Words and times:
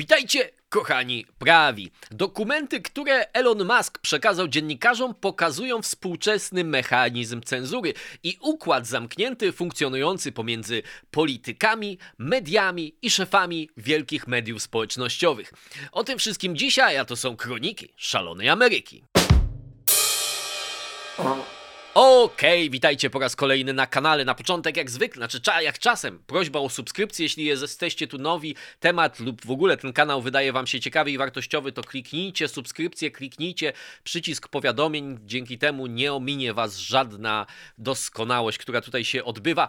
Witajcie, 0.00 0.50
kochani 0.68 1.26
prawi. 1.38 1.90
Dokumenty, 2.10 2.80
które 2.80 3.32
Elon 3.32 3.64
Musk 3.64 3.98
przekazał 3.98 4.48
dziennikarzom, 4.48 5.14
pokazują 5.14 5.82
współczesny 5.82 6.64
mechanizm 6.64 7.40
cenzury 7.42 7.94
i 8.22 8.36
układ 8.40 8.86
zamknięty 8.86 9.52
funkcjonujący 9.52 10.32
pomiędzy 10.32 10.82
politykami, 11.10 11.98
mediami 12.18 12.94
i 13.02 13.10
szefami 13.10 13.70
wielkich 13.76 14.26
mediów 14.26 14.62
społecznościowych. 14.62 15.52
O 15.92 16.04
tym 16.04 16.18
wszystkim 16.18 16.56
dzisiaj, 16.56 16.96
a 16.96 17.04
to 17.04 17.16
są 17.16 17.36
kroniki 17.36 17.92
szalonej 17.96 18.48
Ameryki. 18.48 19.04
Okej, 21.94 22.60
okay, 22.60 22.70
witajcie 22.70 23.10
po 23.10 23.18
raz 23.18 23.36
kolejny 23.36 23.72
na 23.72 23.86
kanale. 23.86 24.24
Na 24.24 24.34
początek, 24.34 24.76
jak 24.76 24.90
zwykle, 24.90 25.28
znaczy 25.28 25.40
jak 25.62 25.78
czasem, 25.78 26.22
prośba 26.26 26.60
o 26.60 26.68
subskrypcję, 26.68 27.22
jeśli 27.22 27.44
jesteście 27.44 28.06
tu 28.06 28.18
nowi, 28.18 28.56
temat 28.80 29.20
lub 29.20 29.46
w 29.46 29.50
ogóle 29.50 29.76
ten 29.76 29.92
kanał 29.92 30.22
wydaje 30.22 30.52
Wam 30.52 30.66
się 30.66 30.80
ciekawy 30.80 31.10
i 31.10 31.18
wartościowy, 31.18 31.72
to 31.72 31.82
kliknijcie 31.82 32.48
subskrypcję, 32.48 33.10
kliknijcie 33.10 33.72
przycisk 34.04 34.48
powiadomień. 34.48 35.18
Dzięki 35.22 35.58
temu 35.58 35.86
nie 35.86 36.12
ominie 36.12 36.54
Was 36.54 36.76
żadna 36.76 37.46
doskonałość, 37.78 38.58
która 38.58 38.80
tutaj 38.80 39.04
się 39.04 39.24
odbywa. 39.24 39.68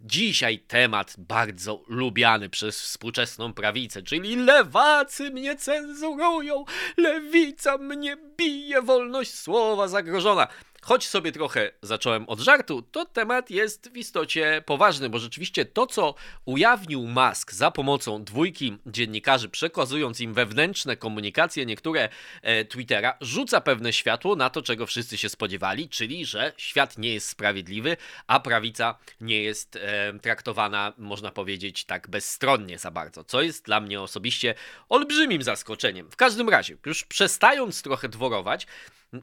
Dzisiaj 0.00 0.58
temat 0.58 1.14
bardzo 1.18 1.82
lubiany 1.88 2.48
przez 2.48 2.80
współczesną 2.80 3.52
prawicę, 3.52 4.02
czyli 4.02 4.36
lewacy 4.36 5.30
mnie 5.30 5.56
cenzurują, 5.56 6.64
lewica 6.96 7.78
mnie 7.78 8.16
bije, 8.36 8.82
wolność 8.82 9.34
słowa 9.34 9.88
zagrożona. 9.88 10.48
Choć 10.84 11.08
sobie 11.08 11.32
trochę 11.32 11.70
zacząłem 11.82 12.28
od 12.28 12.40
żartu, 12.40 12.82
to 12.82 13.04
temat 13.04 13.50
jest 13.50 13.90
w 13.92 13.96
istocie 13.96 14.62
poważny, 14.66 15.08
bo 15.08 15.18
rzeczywiście 15.18 15.64
to, 15.64 15.86
co 15.86 16.14
ujawnił 16.44 17.06
Musk 17.06 17.52
za 17.52 17.70
pomocą 17.70 18.24
dwójki 18.24 18.78
dziennikarzy, 18.86 19.48
przekazując 19.48 20.20
im 20.20 20.34
wewnętrzne 20.34 20.96
komunikacje, 20.96 21.66
niektóre 21.66 22.08
e, 22.42 22.64
Twittera, 22.64 23.16
rzuca 23.20 23.60
pewne 23.60 23.92
światło 23.92 24.36
na 24.36 24.50
to, 24.50 24.62
czego 24.62 24.86
wszyscy 24.86 25.18
się 25.18 25.28
spodziewali, 25.28 25.88
czyli 25.88 26.26
że 26.26 26.52
świat 26.56 26.98
nie 26.98 27.14
jest 27.14 27.28
sprawiedliwy, 27.28 27.96
a 28.26 28.40
prawica 28.40 28.98
nie 29.20 29.42
jest 29.42 29.76
e, 29.76 30.18
traktowana, 30.22 30.92
można 30.98 31.30
powiedzieć, 31.30 31.84
tak 31.84 32.08
bezstronnie 32.08 32.78
za 32.78 32.90
bardzo, 32.90 33.24
co 33.24 33.42
jest 33.42 33.64
dla 33.64 33.80
mnie 33.80 34.00
osobiście 34.00 34.54
olbrzymim 34.88 35.42
zaskoczeniem. 35.42 36.10
W 36.10 36.16
każdym 36.16 36.48
razie, 36.48 36.76
już 36.86 37.04
przestając 37.04 37.82
trochę 37.82 38.08
dworować, 38.08 38.66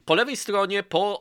po 0.05 0.16
lewej 0.16 0.38
stronie, 0.38 0.83
po 0.83 1.19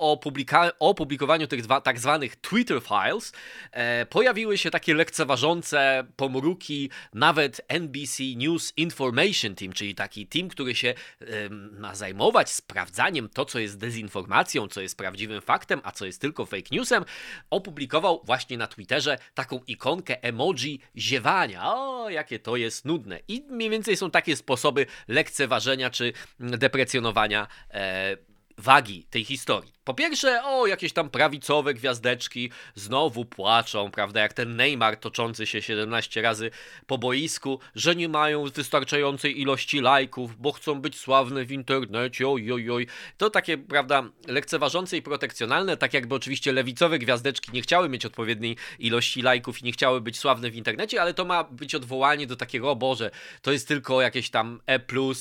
opublikowaniu 0.78 1.46
tych 1.46 1.62
dwa, 1.62 1.80
tak 1.80 1.98
zwanych 1.98 2.36
Twitter 2.36 2.80
Files, 2.82 3.32
e, 3.72 4.06
pojawiły 4.06 4.58
się 4.58 4.70
takie 4.70 4.94
lekceważące 4.94 6.04
pomruki, 6.16 6.90
nawet 7.14 7.60
NBC 7.68 8.22
News 8.36 8.72
Information 8.76 9.54
Team, 9.54 9.72
czyli 9.72 9.94
taki 9.94 10.26
team, 10.26 10.48
który 10.48 10.74
się 10.74 10.88
e, 10.88 11.24
ma 11.50 11.94
zajmować 11.94 12.50
sprawdzaniem 12.50 13.28
to, 13.28 13.44
co 13.44 13.58
jest 13.58 13.78
dezinformacją, 13.78 14.68
co 14.68 14.80
jest 14.80 14.96
prawdziwym 14.96 15.40
faktem, 15.40 15.80
a 15.84 15.92
co 15.92 16.06
jest 16.06 16.20
tylko 16.20 16.46
fake 16.46 16.68
newsem, 16.72 17.04
opublikował 17.50 18.22
właśnie 18.24 18.58
na 18.58 18.66
Twitterze 18.66 19.18
taką 19.34 19.60
ikonkę 19.66 20.22
emoji 20.22 20.80
ziewania. 20.96 21.74
O, 21.74 22.10
jakie 22.10 22.38
to 22.38 22.56
jest 22.56 22.84
nudne. 22.84 23.20
I 23.28 23.42
mniej 23.50 23.70
więcej 23.70 23.96
są 23.96 24.10
takie 24.10 24.36
sposoby 24.36 24.86
lekceważenia 25.08 25.90
czy 25.90 26.12
deprecjonowania 26.40 27.46
e, 27.70 28.16
wagi 28.58 29.04
tej 29.10 29.24
historii. 29.24 29.72
Po 29.84 29.94
pierwsze, 29.94 30.44
o, 30.44 30.66
jakieś 30.66 30.92
tam 30.92 31.10
prawicowe 31.10 31.74
gwiazdeczki 31.74 32.50
znowu 32.74 33.24
płaczą, 33.24 33.90
prawda, 33.90 34.20
jak 34.20 34.32
ten 34.32 34.56
Neymar 34.56 34.96
toczący 34.96 35.46
się 35.46 35.62
17 35.62 36.22
razy 36.22 36.50
po 36.86 36.98
boisku, 36.98 37.60
że 37.74 37.96
nie 37.96 38.08
mają 38.08 38.44
wystarczającej 38.44 39.40
ilości 39.40 39.80
lajków, 39.80 40.36
bo 40.36 40.52
chcą 40.52 40.80
być 40.80 40.98
sławne 40.98 41.44
w 41.44 41.52
internecie, 41.52 42.28
oj, 42.28 42.52
oj, 42.52 42.70
oj. 42.70 42.86
To 43.16 43.30
takie, 43.30 43.58
prawda, 43.58 44.02
lekceważące 44.26 44.96
i 44.96 45.02
protekcjonalne, 45.02 45.76
tak 45.76 45.94
jakby 45.94 46.14
oczywiście 46.14 46.52
lewicowe 46.52 46.98
gwiazdeczki 46.98 47.52
nie 47.52 47.62
chciały 47.62 47.88
mieć 47.88 48.06
odpowiedniej 48.06 48.56
ilości 48.78 49.22
lajków 49.22 49.62
i 49.62 49.64
nie 49.64 49.72
chciały 49.72 50.00
być 50.00 50.18
sławne 50.18 50.50
w 50.50 50.56
internecie, 50.56 51.02
ale 51.02 51.14
to 51.14 51.24
ma 51.24 51.44
być 51.44 51.74
odwołanie 51.74 52.26
do 52.26 52.36
takiego, 52.36 52.70
o 52.70 52.76
Boże, 52.76 53.10
to 53.42 53.52
jest 53.52 53.68
tylko 53.68 54.02
jakieś 54.02 54.30
tam 54.30 54.60
E+, 54.66 54.80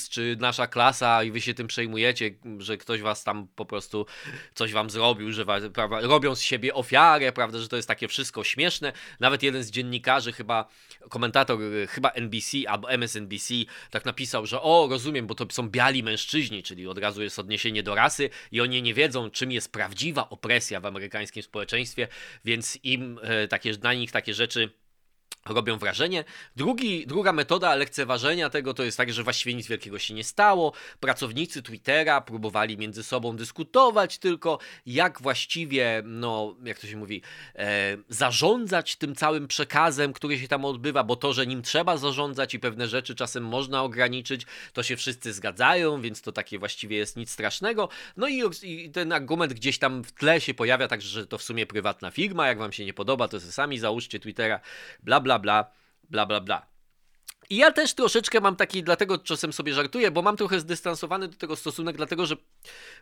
czy 0.10 0.38
nasza 0.40 0.68
klasa 0.68 1.24
i 1.24 1.32
wy 1.32 1.42
się 1.42 1.54
tym 1.54 1.68
przejmujecie, 1.68 2.32
że 2.58 2.78
ktoś 2.78 3.02
was 3.02 3.24
tam 3.24 3.48
po 3.56 3.66
prostu 3.66 4.06
coś 4.60 4.74
wam 4.74 4.90
zrobił, 4.90 5.32
że 5.32 5.46
prawda, 5.74 6.02
robią 6.02 6.36
z 6.36 6.42
siebie 6.42 6.74
ofiarę, 6.74 7.32
prawda, 7.32 7.60
że 7.60 7.68
to 7.68 7.76
jest 7.76 7.88
takie 7.88 8.08
wszystko 8.08 8.44
śmieszne. 8.44 8.94
Nawet 9.20 9.44
jeden 9.44 9.64
z 9.64 9.72
dziennikarzy, 9.72 10.34
chyba 10.34 10.68
komentator, 11.10 11.62
y, 11.62 11.88
chyba 11.88 12.10
NBC 12.10 12.58
albo 12.68 12.92
MSNBC, 12.92 13.54
tak 13.92 14.06
napisał, 14.06 14.46
że 14.46 14.62
o, 14.62 14.88
rozumiem, 14.90 15.28
bo 15.28 15.36
to 15.36 15.46
są 15.52 15.70
biali 15.70 16.04
mężczyźni, 16.04 16.64
czyli 16.64 16.88
od 16.88 16.98
razu 16.98 17.24
jest 17.24 17.40
odniesienie 17.40 17.84
do 17.84 17.96
rasy 17.96 18.30
i 18.52 18.62
oni 18.62 18.82
nie 18.82 18.94
wiedzą, 18.94 19.30
czym 19.30 19.52
jest 19.52 19.72
prawdziwa 19.72 20.30
opresja 20.30 20.80
w 20.80 20.86
amerykańskim 20.86 21.44
społeczeństwie, 21.44 22.08
więc 22.46 22.80
im 22.84 23.20
e, 23.22 23.48
takie, 23.48 23.72
na 23.84 23.94
nich 23.94 24.12
takie 24.12 24.34
rzeczy 24.34 24.72
robią 25.46 25.78
wrażenie. 25.78 26.24
Drugi, 26.56 27.08
druga 27.08 27.34
metoda 27.34 27.76
lekceważenia 27.76 28.50
tego 28.50 28.74
to 28.74 28.84
jest 28.84 28.98
tak, 28.98 29.14
że 29.14 29.24
właściwie 29.24 29.56
nic 29.56 29.68
wielkiego 29.68 30.00
się 30.00 30.14
nie 30.14 30.24
stało. 30.24 30.74
Pracownicy 31.00 31.62
Twittera 31.62 32.22
próbowali 32.22 32.78
między 32.78 33.04
sobą 33.04 33.36
dyskutować 33.36 34.18
tylko, 34.18 34.60
jak 34.86 35.22
właściwie, 35.22 36.04
no, 36.06 36.56
jak 36.64 36.80
to 36.80 36.88
się 36.88 36.98
mówi, 36.98 37.22
e, 37.56 37.98
zarządzać 38.10 38.96
tym 38.96 39.16
całym 39.16 39.48
przekazem, 39.48 40.14
który 40.14 40.40
się 40.40 40.48
tam 40.48 40.66
odbywa, 40.66 41.04
bo 41.04 41.16
to, 41.16 41.34
że 41.34 41.48
nim 41.48 41.62
trzeba 41.62 41.98
zarządzać 41.98 42.54
i 42.54 42.60
pewne 42.60 42.88
rzeczy 42.88 43.16
czasem 43.16 43.44
można 43.44 43.84
ograniczyć, 43.84 44.46
to 44.74 44.84
się 44.84 44.98
wszyscy 44.98 45.34
zgadzają, 45.34 46.02
więc 46.02 46.22
to 46.22 46.32
takie 46.32 46.60
właściwie 46.60 46.98
jest 46.98 47.18
nic 47.18 47.32
strasznego. 47.32 47.90
No 48.18 48.28
i, 48.28 48.44
i 48.64 48.90
ten 48.90 49.12
argument 49.12 49.54
gdzieś 49.54 49.78
tam 49.78 50.04
w 50.04 50.12
tle 50.12 50.42
się 50.42 50.54
pojawia, 50.54 50.88
także, 50.88 51.10
że 51.10 51.28
to 51.28 51.38
w 51.38 51.44
sumie 51.44 51.66
prywatna 51.66 52.12
firma, 52.12 52.48
jak 52.48 52.58
wam 52.58 52.72
się 52.72 52.86
nie 52.86 52.94
podoba, 52.94 53.28
to 53.28 53.40
sami 53.40 53.80
załóżcie 53.80 54.20
Twittera, 54.20 54.60
bla 55.04 55.19
bla 55.20 55.38
bla 55.40 55.72
bla, 56.10 56.26
bla 56.26 56.26
bla 56.26 56.40
bla. 56.40 56.68
I 57.52 57.56
ja 57.56 57.72
też 57.72 57.94
troszeczkę 57.94 58.42
mam 58.42 58.56
taki, 58.56 58.84
dlatego 58.84 59.18
czasem 59.18 59.54
sobie 59.54 59.74
żartuję, 59.74 60.12
bo 60.12 60.22
mam 60.22 60.38
trochę 60.38 60.60
zdystansowany 60.60 61.28
do 61.28 61.38
tego 61.38 61.56
stosunek, 61.56 61.98
dlatego 61.98 62.26
że 62.26 62.36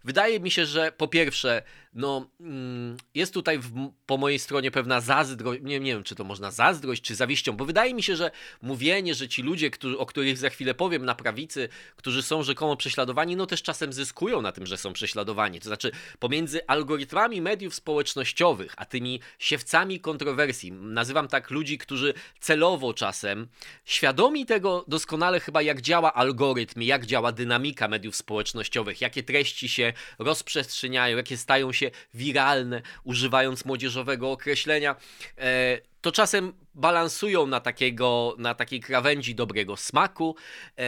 wydaje 0.03 0.39
mi 0.39 0.51
się, 0.51 0.65
że 0.65 0.91
po 0.91 1.07
pierwsze, 1.07 1.63
no, 1.93 2.29
mm, 2.39 2.97
jest 3.15 3.33
tutaj 3.33 3.59
w, 3.59 3.91
po 4.05 4.17
mojej 4.17 4.39
stronie 4.39 4.71
pewna 4.71 5.01
zazdrość, 5.01 5.61
nie, 5.63 5.79
nie 5.79 5.93
wiem, 5.93 6.03
czy 6.03 6.15
to 6.15 6.23
można 6.23 6.51
zazdrość, 6.51 7.01
czy 7.01 7.15
zawiścią, 7.15 7.53
bo 7.53 7.65
wydaje 7.65 7.93
mi 7.93 8.03
się, 8.03 8.15
że 8.15 8.31
mówienie, 8.61 9.15
że 9.15 9.27
ci 9.27 9.41
ludzie, 9.41 9.71
którzy, 9.71 9.97
o 9.97 10.05
których 10.05 10.37
za 10.37 10.49
chwilę 10.49 10.73
powiem 10.73 11.05
na 11.05 11.15
prawicy, 11.15 11.69
którzy 11.95 12.23
są 12.23 12.43
rzekomo 12.43 12.75
prześladowani, 12.75 13.35
no 13.35 13.45
też 13.45 13.63
czasem 13.63 13.93
zyskują 13.93 14.41
na 14.41 14.51
tym, 14.51 14.65
że 14.65 14.77
są 14.77 14.93
prześladowani. 14.93 15.59
To 15.59 15.65
znaczy, 15.65 15.91
pomiędzy 16.19 16.67
algorytmami 16.67 17.41
mediów 17.41 17.75
społecznościowych, 17.75 18.73
a 18.77 18.85
tymi 18.85 19.19
siewcami 19.39 19.99
kontrowersji, 19.99 20.71
nazywam 20.71 21.27
tak 21.27 21.51
ludzi, 21.51 21.77
którzy 21.77 22.13
celowo 22.39 22.93
czasem, 22.93 23.47
świadomie 23.85 24.36
świadomi 24.37 24.45
tego 24.45 24.85
doskonale 24.87 25.39
chyba, 25.39 25.61
jak 25.61 25.81
działa 25.81 26.13
algorytm, 26.13 26.81
jak 26.81 27.05
działa 27.05 27.31
dynamika 27.31 27.87
mediów 27.87 28.15
społecznościowych, 28.15 29.01
jakie 29.01 29.23
treści 29.23 29.69
się 29.69 29.93
rozprzestrzeniają, 30.19 31.17
jakie 31.17 31.37
stają 31.37 31.71
się 31.71 31.91
wiralne, 32.13 32.81
używając 33.03 33.65
młodzieżowego 33.65 34.31
określenia. 34.31 34.95
E, 35.37 35.79
to 36.01 36.11
czasem 36.11 36.53
balansują 36.73 37.47
na, 37.47 37.59
takiego, 37.59 38.35
na 38.37 38.53
takiej 38.53 38.79
krawędzi 38.79 39.35
dobrego 39.35 39.77
smaku, 39.77 40.35
e, 40.77 40.83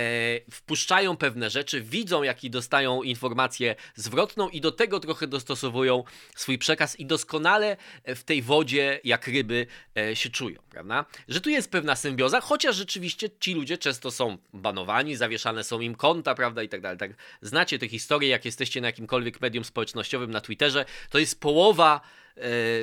wpuszczają 0.51 1.17
pewne 1.17 1.49
rzeczy, 1.49 1.81
widzą 1.81 2.23
jaki 2.23 2.49
dostają 2.49 3.03
informację 3.03 3.75
zwrotną 3.95 4.49
i 4.49 4.61
do 4.61 4.71
tego 4.71 4.99
trochę 4.99 5.27
dostosowują 5.27 6.03
swój 6.35 6.57
przekaz 6.57 6.99
i 6.99 7.05
doskonale 7.05 7.77
w 8.05 8.23
tej 8.23 8.41
wodzie 8.41 8.99
jak 9.03 9.27
ryby 9.27 9.67
e, 9.97 10.15
się 10.15 10.29
czują, 10.29 10.61
prawda? 10.69 11.05
Że 11.27 11.41
tu 11.41 11.49
jest 11.49 11.71
pewna 11.71 11.95
symbioza, 11.95 12.41
chociaż 12.41 12.75
rzeczywiście 12.75 13.29
ci 13.39 13.53
ludzie 13.53 13.77
często 13.77 14.11
są 14.11 14.37
banowani, 14.53 15.15
zawieszane 15.15 15.63
są 15.63 15.79
im 15.79 15.95
konta, 15.95 16.35
prawda, 16.35 16.63
i 16.63 16.69
tak 16.69 16.81
dalej. 16.81 16.97
Tak, 16.97 17.11
znacie 17.41 17.79
te 17.79 17.87
historie, 17.87 18.29
jak 18.29 18.45
jesteście 18.45 18.81
na 18.81 18.87
jakimkolwiek 18.87 19.41
medium 19.41 19.63
społecznościowym, 19.63 20.31
na 20.31 20.41
Twitterze, 20.41 20.85
to 21.09 21.19
jest 21.19 21.39
połowa 21.39 22.01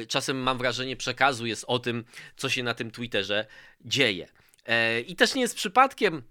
czasem 0.09 0.37
mam 0.37 0.59
wrażenie 0.59 0.97
przekazu 0.97 1.47
jest 1.47 1.65
o 1.69 1.79
tym, 1.79 2.05
co 2.37 2.49
się 2.49 2.63
na 2.63 2.75
tym 2.75 2.91
Twitterze 2.91 3.47
dzieje. 3.81 4.29
E, 4.67 5.01
I 5.01 5.17
też 5.17 5.35
nie 5.35 5.43
jest 5.43 5.57
przypadkiem, 5.57 6.23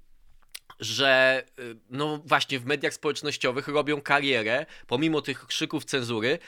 że 0.79 1.43
e, 1.59 1.61
no 1.89 2.21
właśnie 2.25 2.59
w 2.59 2.65
mediach 2.65 2.93
społecznościowych 2.93 3.67
robią 3.67 4.01
karierę, 4.01 4.65
pomimo 4.87 5.21
tych 5.21 5.47
krzyków 5.47 5.85
cenzury, 5.85 6.39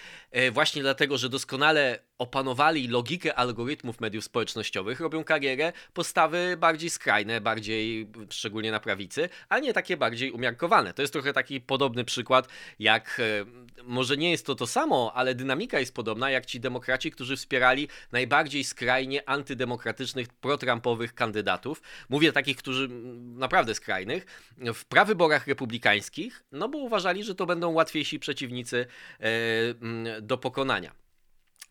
właśnie 0.51 0.81
dlatego, 0.81 1.17
że 1.17 1.29
doskonale 1.29 1.99
opanowali 2.17 2.87
logikę 2.87 3.35
algorytmów 3.35 3.99
mediów 3.99 4.23
społecznościowych, 4.23 4.99
robią 4.99 5.23
karierę 5.23 5.73
postawy 5.93 6.57
bardziej 6.59 6.89
skrajne, 6.89 7.41
bardziej 7.41 8.07
szczególnie 8.29 8.71
na 8.71 8.79
prawicy, 8.79 9.29
a 9.49 9.59
nie 9.59 9.73
takie 9.73 9.97
bardziej 9.97 10.31
umiarkowane. 10.31 10.93
To 10.93 11.01
jest 11.01 11.13
trochę 11.13 11.33
taki 11.33 11.61
podobny 11.61 12.05
przykład, 12.05 12.47
jak 12.79 13.19
e, 13.19 13.45
może 13.83 14.17
nie 14.17 14.31
jest 14.31 14.45
to 14.45 14.55
to 14.55 14.67
samo, 14.67 15.11
ale 15.15 15.35
dynamika 15.35 15.79
jest 15.79 15.93
podobna, 15.93 16.29
jak 16.29 16.45
ci 16.45 16.59
demokraci, 16.59 17.11
którzy 17.11 17.37
wspierali 17.37 17.87
najbardziej 18.11 18.63
skrajnie 18.63 19.29
antydemokratycznych, 19.29 20.27
protrampowych 20.27 21.13
kandydatów. 21.13 21.81
Mówię 22.09 22.31
takich, 22.31 22.57
którzy 22.57 22.89
naprawdę 23.35 23.75
skrajnych, 23.75 24.25
w 24.73 24.85
prawyborach 24.85 25.47
republikańskich, 25.47 26.43
no 26.51 26.69
bo 26.69 26.77
uważali, 26.77 27.23
że 27.23 27.35
to 27.35 27.45
będą 27.45 27.71
łatwiejsi 27.71 28.19
przeciwnicy 28.19 28.85
e, 29.19 30.21
do 30.21 30.37
pokonania. 30.37 31.06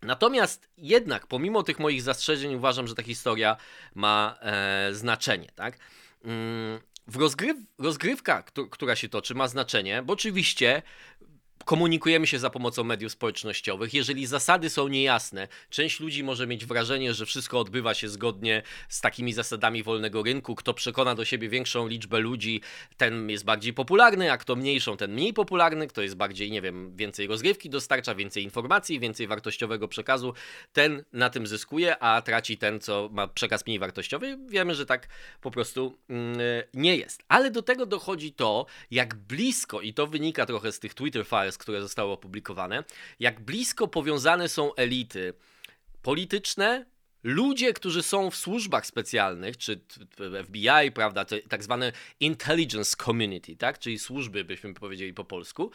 Natomiast 0.06 0.69
jednak, 0.79 1.26
pomimo 1.26 1.62
tych 1.62 1.79
moich 1.79 2.03
zastrzeżeń, 2.03 2.55
uważam, 2.55 2.87
że 2.87 2.94
ta 2.94 3.03
historia 3.03 3.56
ma 3.94 4.38
e, 4.41 4.88
znaczenie, 4.94 5.49
tak? 5.55 5.79
Mm, 6.25 6.81
w 7.06 7.17
rozgryw, 7.17 7.56
rozgrywka, 7.79 8.43
która 8.70 8.97
się 8.97 9.08
toczy, 9.08 9.35
ma 9.35 9.49
znaczenie, 9.49 10.03
bo 10.03 10.12
oczywiście 10.12 10.82
komunikujemy 11.67 12.27
się 12.27 12.39
za 12.39 12.51
pomocą 12.51 12.85
mediów 12.85 13.13
społecznościowych. 13.13 13.95
Jeżeli 13.95 14.27
zasady 14.27 14.71
są 14.71 14.89
niejasne, 14.89 15.49
część 15.71 16.01
ludzi 16.01 16.25
może 16.25 16.47
mieć 16.47 16.67
wrażenie, 16.67 17.15
że 17.15 17.27
wszystko 17.27 17.61
odbywa 17.61 17.95
się 17.95 18.09
zgodnie 18.09 18.63
z 18.89 19.01
takimi 19.01 19.33
zasadami 19.33 19.83
wolnego 19.83 20.23
rynku. 20.23 20.55
Kto 20.55 20.75
przekona 20.75 21.15
do 21.15 21.25
siebie 21.25 21.49
większą 21.49 21.89
liczbę 21.89 22.19
ludzi, 22.19 22.61
ten 22.97 23.31
jest 23.31 23.45
bardziej 23.45 23.73
popularny, 23.73 24.33
a 24.33 24.37
kto 24.37 24.57
mniejszą, 24.57 24.97
ten 24.97 25.13
mniej 25.13 25.33
popularny. 25.33 25.87
Kto 25.87 26.03
jest 26.03 26.15
bardziej, 26.15 26.51
nie 26.51 26.63
wiem, 26.63 26.97
więcej 26.97 27.27
rozgrywki 27.27 27.71
dostarcza, 27.71 28.15
więcej 28.15 28.43
informacji, 28.43 29.01
więcej 29.01 29.27
wartościowego 29.27 29.89
przekazu, 29.89 30.35
ten 30.73 31.05
na 31.13 31.31
tym 31.31 31.47
zyskuje, 31.47 31.99
a 31.99 32.23
traci 32.23 32.59
ten, 32.59 32.81
co 32.81 33.09
ma 33.13 33.29
przekaz 33.29 33.67
mniej 33.67 33.79
wartościowy. 33.79 34.39
Wiemy, 34.49 34.75
że 34.75 34.87
tak 34.87 35.09
po 35.41 35.51
prostu 35.51 35.99
mm, 36.09 36.39
nie 36.75 36.97
jest. 36.97 37.23
Ale 37.29 37.51
do 37.51 37.63
tego 37.63 37.87
dochodzi 37.87 38.33
to, 38.33 38.67
jak 38.91 39.15
blisko, 39.15 39.81
i 39.81 39.95
to 39.95 40.07
wynika 40.07 40.47
trochę 40.47 40.73
z 40.73 40.81
tych 40.81 40.95
Twitter 40.95 41.27
files, 41.27 41.56
które 41.58 41.82
zostały 41.82 42.12
opublikowane, 42.12 42.85
jak 43.20 43.41
blisko 43.41 43.88
powiązane 43.88 44.49
są 44.49 44.75
elity 44.75 45.35
polityczne, 46.03 46.87
ludzie, 47.26 47.73
którzy 47.73 48.02
są 48.02 48.31
w 48.31 48.37
służbach 48.37 48.87
specjalnych, 48.87 49.56
czy 49.56 49.81
FBI, 50.44 50.93
prawda, 50.94 51.25
tak 51.49 51.64
zwane 51.64 51.93
intelligence 52.20 52.96
community, 53.05 53.56
tak, 53.56 53.78
czyli 53.78 53.99
służby, 53.99 54.44
byśmy 54.44 54.75
powiedzieli 54.75 55.14
po 55.14 55.25
polsku, 55.25 55.70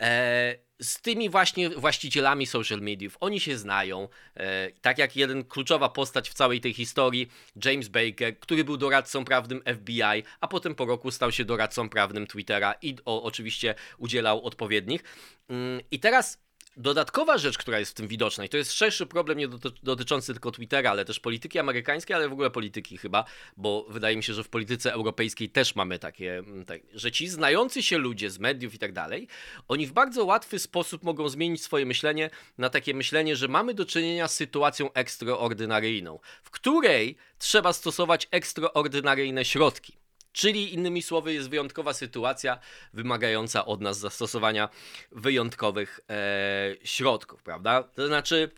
e, 0.00 0.56
z 0.80 1.00
tymi 1.00 1.30
właśnie 1.30 1.70
właścicielami 1.70 2.46
social 2.46 2.80
mediów. 2.80 3.16
Oni 3.20 3.40
się 3.40 3.58
znają. 3.58 4.08
E, 4.34 4.70
tak 4.70 4.98
jak 4.98 5.16
jeden 5.16 5.44
kluczowa 5.44 5.88
postać 5.88 6.30
w 6.30 6.34
całej 6.34 6.60
tej 6.60 6.74
historii, 6.74 7.28
James 7.64 7.88
Baker, 7.88 8.38
który 8.40 8.64
był 8.64 8.76
doradcą 8.76 9.24
prawnym 9.24 9.62
FBI, 9.76 10.22
a 10.40 10.48
potem 10.48 10.74
po 10.74 10.84
roku 10.84 11.10
stał 11.10 11.32
się 11.32 11.44
doradcą 11.44 11.88
prawnym 11.88 12.26
Twittera 12.26 12.74
i 12.82 12.96
o, 13.04 13.22
oczywiście 13.22 13.74
udzielał 13.98 14.44
odpowiednich. 14.44 15.04
Mm, 15.48 15.80
I 15.90 16.00
teraz 16.00 16.38
Dodatkowa 16.76 17.38
rzecz, 17.38 17.58
która 17.58 17.78
jest 17.78 17.90
w 17.90 17.94
tym 17.94 18.08
widoczna, 18.08 18.44
i 18.44 18.48
to 18.48 18.56
jest 18.56 18.72
szerszy 18.72 19.06
problem 19.06 19.38
nie 19.38 19.48
dotyczący 19.82 20.32
tylko 20.32 20.50
Twittera, 20.50 20.90
ale 20.90 21.04
też 21.04 21.20
polityki 21.20 21.58
amerykańskiej, 21.58 22.16
ale 22.16 22.28
w 22.28 22.32
ogóle 22.32 22.50
polityki 22.50 22.98
chyba, 22.98 23.24
bo 23.56 23.86
wydaje 23.88 24.16
mi 24.16 24.22
się, 24.22 24.34
że 24.34 24.44
w 24.44 24.48
polityce 24.48 24.92
europejskiej 24.92 25.48
też 25.48 25.74
mamy 25.74 25.98
takie, 25.98 26.38
mm, 26.38 26.64
tak, 26.64 26.80
że 26.94 27.12
ci 27.12 27.28
znający 27.28 27.82
się 27.82 27.98
ludzie 27.98 28.30
z 28.30 28.38
mediów 28.38 28.74
i 28.74 28.78
tak 28.78 28.92
dalej, 28.92 29.28
oni 29.68 29.86
w 29.86 29.92
bardzo 29.92 30.24
łatwy 30.24 30.58
sposób 30.58 31.02
mogą 31.02 31.28
zmienić 31.28 31.62
swoje 31.62 31.86
myślenie 31.86 32.30
na 32.58 32.70
takie 32.70 32.94
myślenie, 32.94 33.36
że 33.36 33.48
mamy 33.48 33.74
do 33.74 33.84
czynienia 33.84 34.28
z 34.28 34.34
sytuacją 34.34 34.92
ekstraordynaryjną, 34.92 36.18
w 36.42 36.50
której 36.50 37.16
trzeba 37.38 37.72
stosować 37.72 38.28
ekstraordynaryjne 38.30 39.44
środki. 39.44 40.01
Czyli 40.32 40.74
innymi 40.74 41.02
słowy, 41.02 41.34
jest 41.34 41.50
wyjątkowa 41.50 41.92
sytuacja 41.92 42.58
wymagająca 42.92 43.64
od 43.64 43.80
nas 43.80 43.98
zastosowania 43.98 44.68
wyjątkowych 45.12 46.00
e, 46.10 46.76
środków, 46.84 47.42
prawda? 47.42 47.82
To 47.82 48.06
znaczy, 48.06 48.50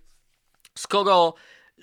skoro 0.75 1.35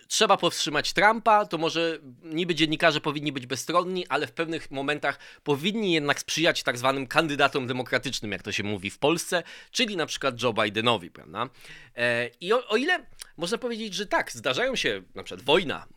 trzeba 0.08 0.38
powstrzymać 0.38 0.94
Trumpa, 0.94 1.46
to 1.46 1.58
może 1.58 2.00
niby 2.24 2.56
dziennikarze 2.56 3.02
powinni 3.02 3.32
być 3.32 3.46
bezstronni, 3.46 4.08
ale 4.08 4.28
w 4.28 4.32
pewnych 4.32 4.72
momentach 4.72 5.20
powinni 5.44 5.94
jednak 5.94 6.20
sprzyjać 6.20 6.64
tak 6.64 6.78
zwanym 6.78 7.08
kandydatom 7.08 7.68
demokratycznym, 7.68 8.32
jak 8.32 8.44
to 8.44 8.52
się 8.52 8.64
mówi 8.64 8.90
w 8.90 8.98
Polsce, 8.98 9.44
czyli 9.72 9.98
na 9.98 10.06
przykład 10.06 10.42
Joe 10.44 10.54
Bidenowi, 10.54 11.12
prawda? 11.12 11.50
E, 11.96 12.30
I 12.42 12.54
o, 12.54 12.68
o 12.68 12.78
ile 12.78 13.06
można 13.38 13.58
powiedzieć, 13.58 13.94
że 13.94 14.06
tak, 14.06 14.32
zdarzają 14.32 14.76
się 14.76 15.02
na 15.16 15.24
przykład 15.24 15.46
wojna. 15.46 15.88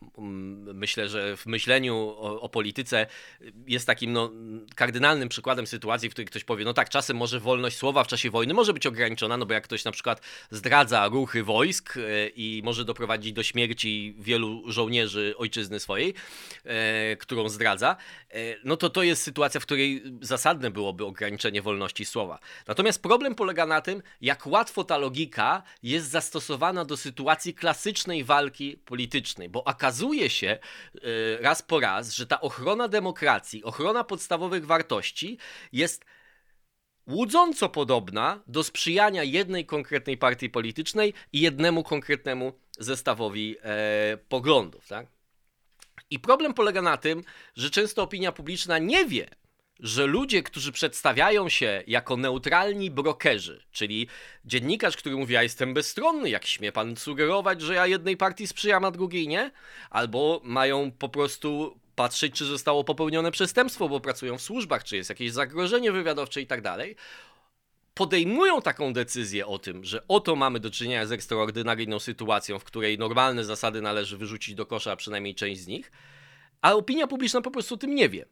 Myślę, 0.73 1.09
że 1.09 1.37
w 1.37 1.45
myśleniu 1.45 1.95
o, 1.95 2.41
o, 2.41 2.49
polityce 2.49 3.07
jest 3.67 3.87
takim 3.87 4.13
no, 4.13 4.31
kardynalnym 4.75 5.29
przykładem 5.29 5.67
sytuacji, 5.67 6.09
w 6.09 6.11
której 6.11 6.27
ktoś 6.27 6.43
powie, 6.43 6.65
no 6.65 6.73
tak, 6.73 6.89
czasem 6.89 7.17
może 7.17 7.39
wolność 7.39 7.77
słowa 7.77 8.03
w 8.03 8.07
czasie 8.07 8.29
wojny 8.29 8.53
może 8.53 8.73
być 8.73 8.87
ograniczona, 8.87 9.37
no 9.37 9.45
bo 9.45 9.53
jak 9.53 9.63
ktoś 9.63 9.85
na 9.85 9.91
przykład 9.91 10.21
zdradza 10.51 11.07
ruchy 11.07 11.43
wojsk 11.43 11.97
e, 11.97 12.27
i 12.27 12.61
może 12.63 12.85
doprowadzić 12.85 13.33
do 13.33 13.43
śmierci 13.43 13.84
wielu 14.19 14.71
żołnierzy 14.71 15.33
ojczyzny 15.37 15.79
swojej, 15.79 16.13
e, 16.63 17.15
którą 17.15 17.49
zdradza, 17.49 17.95
e, 18.29 18.37
no 18.63 18.77
to 18.77 18.89
to 18.89 19.03
jest 19.03 19.23
sytuacja, 19.23 19.59
w 19.59 19.63
której 19.63 20.03
zasadne 20.21 20.71
byłoby 20.71 21.05
ograniczenie 21.05 21.61
wolności 21.61 22.05
słowa. 22.05 22.39
Natomiast 22.67 23.01
problem 23.01 23.35
polega 23.35 23.65
na 23.65 23.81
tym, 23.81 24.01
jak 24.21 24.47
łatwo 24.47 24.83
ta 24.83 24.97
logika 24.97 25.63
jest 25.83 26.09
zastosowana 26.09 26.85
do 26.85 26.97
sytuacji 26.97 27.53
klasycznej 27.53 28.23
walki 28.23 28.77
politycznej, 28.85 29.49
bo 29.49 29.63
okazuje 29.63 30.29
się 30.29 30.47
e, 30.47 30.59
raz 31.41 31.61
po 31.61 31.79
raz, 31.79 32.13
że 32.13 32.27
ta 32.27 32.41
ochrona 32.41 32.87
demokracji, 32.87 33.63
ochrona 33.63 34.03
podstawowych 34.03 34.65
wartości 34.65 35.37
jest 35.73 36.05
łudząco 37.07 37.69
podobna 37.69 38.43
do 38.47 38.63
sprzyjania 38.63 39.23
jednej 39.23 39.65
konkretnej 39.65 40.17
partii 40.17 40.49
politycznej 40.49 41.13
i 41.33 41.39
jednemu 41.39 41.83
konkretnemu 41.83 42.53
zestawowi 42.79 43.55
e, 43.63 44.17
poglądów. 44.29 44.87
Tak? 44.87 45.07
I 46.09 46.19
problem 46.19 46.53
polega 46.53 46.81
na 46.81 46.97
tym, 46.97 47.23
że 47.55 47.69
często 47.69 48.03
opinia 48.03 48.31
publiczna 48.31 48.77
nie 48.77 49.05
wie, 49.05 49.27
że 49.79 50.05
ludzie, 50.05 50.43
którzy 50.43 50.71
przedstawiają 50.71 51.49
się 51.49 51.83
jako 51.87 52.17
neutralni 52.17 52.91
brokerzy, 52.91 53.63
czyli 53.71 54.07
dziennikarz, 54.45 54.97
który 54.97 55.15
mówi, 55.15 55.33
ja 55.33 55.43
jestem 55.43 55.73
bezstronny, 55.73 56.29
jak 56.29 56.45
śmie 56.45 56.71
pan 56.71 56.95
sugerować, 56.95 57.61
że 57.61 57.73
ja 57.73 57.87
jednej 57.87 58.17
partii 58.17 58.47
sprzyjam, 58.47 58.85
a 58.85 58.91
drugiej 58.91 59.27
nie, 59.27 59.51
albo 59.89 60.41
mają 60.43 60.91
po 60.91 61.09
prostu 61.09 61.79
patrzeć, 61.95 62.33
czy 62.33 62.45
zostało 62.45 62.83
popełnione 62.83 63.31
przestępstwo, 63.31 63.89
bo 63.89 63.99
pracują 63.99 64.37
w 64.37 64.41
służbach, 64.41 64.83
czy 64.83 64.95
jest 64.95 65.09
jakieś 65.09 65.31
zagrożenie 65.31 65.91
wywiadowcze 65.91 66.41
i 66.41 66.47
tak 66.47 66.61
dalej, 66.61 66.95
podejmują 67.93 68.61
taką 68.61 68.93
decyzję 68.93 69.47
o 69.47 69.59
tym, 69.59 69.85
że 69.85 70.07
oto 70.07 70.35
mamy 70.35 70.59
do 70.59 70.71
czynienia 70.71 71.05
z 71.05 71.11
ekstraordynaryjną 71.11 71.99
sytuacją, 71.99 72.59
w 72.59 72.63
której 72.63 72.97
normalne 72.97 73.43
zasady 73.43 73.81
należy 73.81 74.17
wyrzucić 74.17 74.55
do 74.55 74.65
kosza, 74.65 74.91
a 74.91 74.95
przynajmniej 74.95 75.35
część 75.35 75.61
z 75.61 75.67
nich, 75.67 75.91
a 76.61 76.73
opinia 76.73 77.07
publiczna 77.07 77.41
po 77.41 77.51
prostu 77.51 77.75
o 77.75 77.77
tym 77.77 77.95
nie 77.95 78.09
wie 78.09 78.25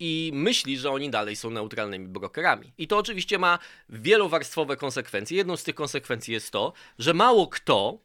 i 0.00 0.30
myśli, 0.34 0.78
że 0.78 0.90
oni 0.90 1.10
dalej 1.10 1.36
są 1.36 1.50
neutralnymi 1.50 2.08
brokerami. 2.08 2.72
I 2.78 2.88
to 2.88 2.98
oczywiście 2.98 3.38
ma 3.38 3.58
wielowarstwowe 3.88 4.76
konsekwencje. 4.76 5.36
Jedną 5.36 5.56
z 5.56 5.64
tych 5.64 5.74
konsekwencji 5.74 6.34
jest 6.34 6.50
to, 6.50 6.72
że 6.98 7.14
mało 7.14 7.46
kto 7.46 7.98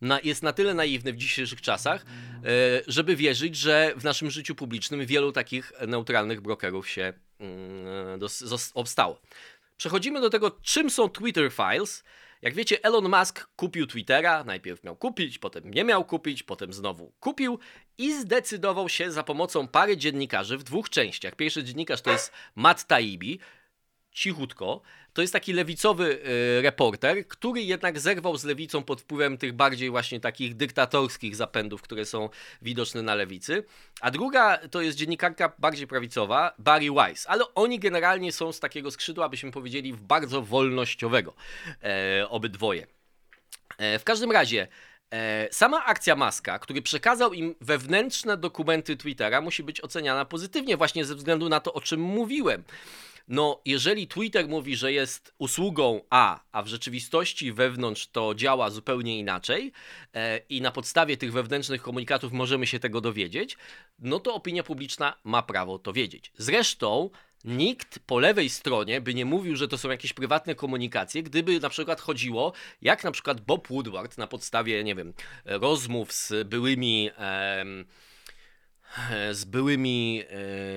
na, 0.00 0.20
jest 0.24 0.42
na 0.42 0.52
tyle 0.52 0.74
naiwny 0.74 1.12
w 1.12 1.16
dzisiejszych 1.16 1.60
czasach, 1.60 2.04
e, 2.04 2.44
żeby 2.86 3.16
wierzyć, 3.16 3.56
że 3.56 3.92
w 3.96 4.04
naszym 4.04 4.30
życiu 4.30 4.54
publicznym 4.54 5.06
wielu 5.06 5.32
takich 5.32 5.72
neutralnych 5.86 6.40
brokerów 6.40 6.88
się 6.88 7.12
mm, 7.40 8.20
obstało. 8.74 9.20
Przechodzimy 9.76 10.20
do 10.20 10.30
tego, 10.30 10.50
czym 10.62 10.90
są 10.90 11.08
Twitter 11.08 11.52
Files. 11.52 12.04
Jak 12.42 12.54
wiecie, 12.54 12.84
Elon 12.84 13.08
Musk 13.08 13.48
kupił 13.56 13.86
Twittera, 13.86 14.44
najpierw 14.44 14.84
miał 14.84 14.96
kupić, 14.96 15.38
potem 15.38 15.70
nie 15.70 15.84
miał 15.84 16.04
kupić, 16.04 16.42
potem 16.42 16.72
znowu 16.72 17.12
kupił 17.20 17.58
i 17.98 18.20
zdecydował 18.20 18.88
się 18.88 19.12
za 19.12 19.22
pomocą 19.22 19.68
pary 19.68 19.96
dziennikarzy 19.96 20.58
w 20.58 20.62
dwóch 20.62 20.90
częściach. 20.90 21.36
Pierwszy 21.36 21.64
dziennikarz 21.64 22.02
to 22.02 22.10
jest 22.10 22.32
Matt 22.54 22.86
Taibbi, 22.86 23.38
cichutko. 24.12 24.82
To 25.16 25.22
jest 25.22 25.32
taki 25.32 25.52
lewicowy 25.52 26.18
y, 26.58 26.62
reporter, 26.62 27.28
który 27.28 27.62
jednak 27.62 28.00
zerwał 28.00 28.36
z 28.36 28.44
lewicą 28.44 28.82
pod 28.82 29.00
wpływem 29.00 29.38
tych 29.38 29.52
bardziej 29.52 29.90
właśnie 29.90 30.20
takich 30.20 30.56
dyktatorskich 30.56 31.36
zapędów, 31.36 31.82
które 31.82 32.04
są 32.04 32.28
widoczne 32.62 33.02
na 33.02 33.14
lewicy. 33.14 33.64
A 34.00 34.10
druga 34.10 34.58
to 34.70 34.80
jest 34.82 34.98
dziennikarka 34.98 35.52
bardziej 35.58 35.86
prawicowa, 35.86 36.54
Barry 36.58 36.92
Weiss. 36.92 37.26
Ale 37.28 37.44
oni 37.54 37.78
generalnie 37.78 38.32
są 38.32 38.52
z 38.52 38.60
takiego 38.60 38.90
skrzydła, 38.90 39.28
byśmy 39.28 39.50
powiedzieli, 39.50 39.94
bardzo 39.94 40.42
wolnościowego. 40.42 41.34
E, 41.82 42.28
obydwoje. 42.28 42.86
E, 43.78 43.98
w 43.98 44.04
każdym 44.04 44.32
razie. 44.32 44.68
E, 45.12 45.48
sama 45.50 45.84
akcja 45.84 46.16
Maska, 46.16 46.58
który 46.58 46.82
przekazał 46.82 47.32
im 47.32 47.54
wewnętrzne 47.60 48.36
dokumenty 48.36 48.96
Twittera, 48.96 49.40
musi 49.40 49.62
być 49.62 49.80
oceniana 49.80 50.24
pozytywnie, 50.24 50.76
właśnie 50.76 51.04
ze 51.04 51.14
względu 51.14 51.48
na 51.48 51.60
to, 51.60 51.72
o 51.72 51.80
czym 51.80 52.00
mówiłem 52.00 52.64
No, 53.28 53.60
jeżeli 53.64 54.08
Twitter 54.08 54.48
mówi, 54.48 54.76
że 54.76 54.92
jest 54.92 55.34
usługą 55.38 56.00
A, 56.10 56.40
a 56.52 56.62
w 56.62 56.66
rzeczywistości 56.66 57.52
wewnątrz 57.52 58.06
to 58.06 58.34
działa 58.34 58.70
zupełnie 58.70 59.18
inaczej 59.18 59.72
e, 60.14 60.38
i 60.48 60.60
na 60.60 60.70
podstawie 60.70 61.16
tych 61.16 61.32
wewnętrznych 61.32 61.82
komunikatów 61.82 62.32
możemy 62.32 62.66
się 62.66 62.78
tego 62.78 63.00
dowiedzieć, 63.00 63.56
no 63.98 64.20
to 64.20 64.34
opinia 64.34 64.62
publiczna 64.62 65.14
ma 65.24 65.42
prawo 65.42 65.78
to 65.78 65.92
wiedzieć. 65.92 66.32
Zresztą 66.38 67.10
nikt 67.46 67.98
po 67.98 68.18
lewej 68.18 68.50
stronie 68.50 69.00
by 69.00 69.14
nie 69.14 69.24
mówił, 69.24 69.56
że 69.56 69.68
to 69.68 69.78
są 69.78 69.90
jakieś 69.90 70.12
prywatne 70.12 70.54
komunikacje, 70.54 71.22
gdyby 71.22 71.60
na 71.60 71.68
przykład 71.68 72.00
chodziło, 72.00 72.52
jak 72.82 73.04
na 73.04 73.10
przykład 73.10 73.40
Bob 73.40 73.68
Woodward 73.68 74.18
na 74.18 74.26
podstawie, 74.26 74.84
nie 74.84 74.94
wiem, 74.94 75.12
rozmów 75.44 76.12
z 76.12 76.48
byłymi. 76.48 77.10
Em, 77.16 77.84
z 79.32 79.44
byłymi 79.44 80.22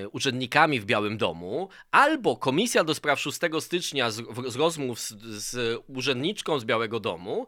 e, 0.02 0.08
urzędnikami 0.08 0.80
w 0.80 0.84
Białym 0.84 1.18
Domu, 1.18 1.68
albo 1.90 2.36
Komisja 2.36 2.84
do 2.84 2.94
Spraw 2.94 3.20
6 3.20 3.38
stycznia 3.60 4.10
z, 4.10 4.20
w, 4.20 4.50
z 4.50 4.56
rozmów 4.56 5.00
z, 5.00 5.14
z 5.24 5.82
urzędniczką 5.88 6.60
z 6.60 6.64
Białego 6.64 7.00
Domu 7.00 7.46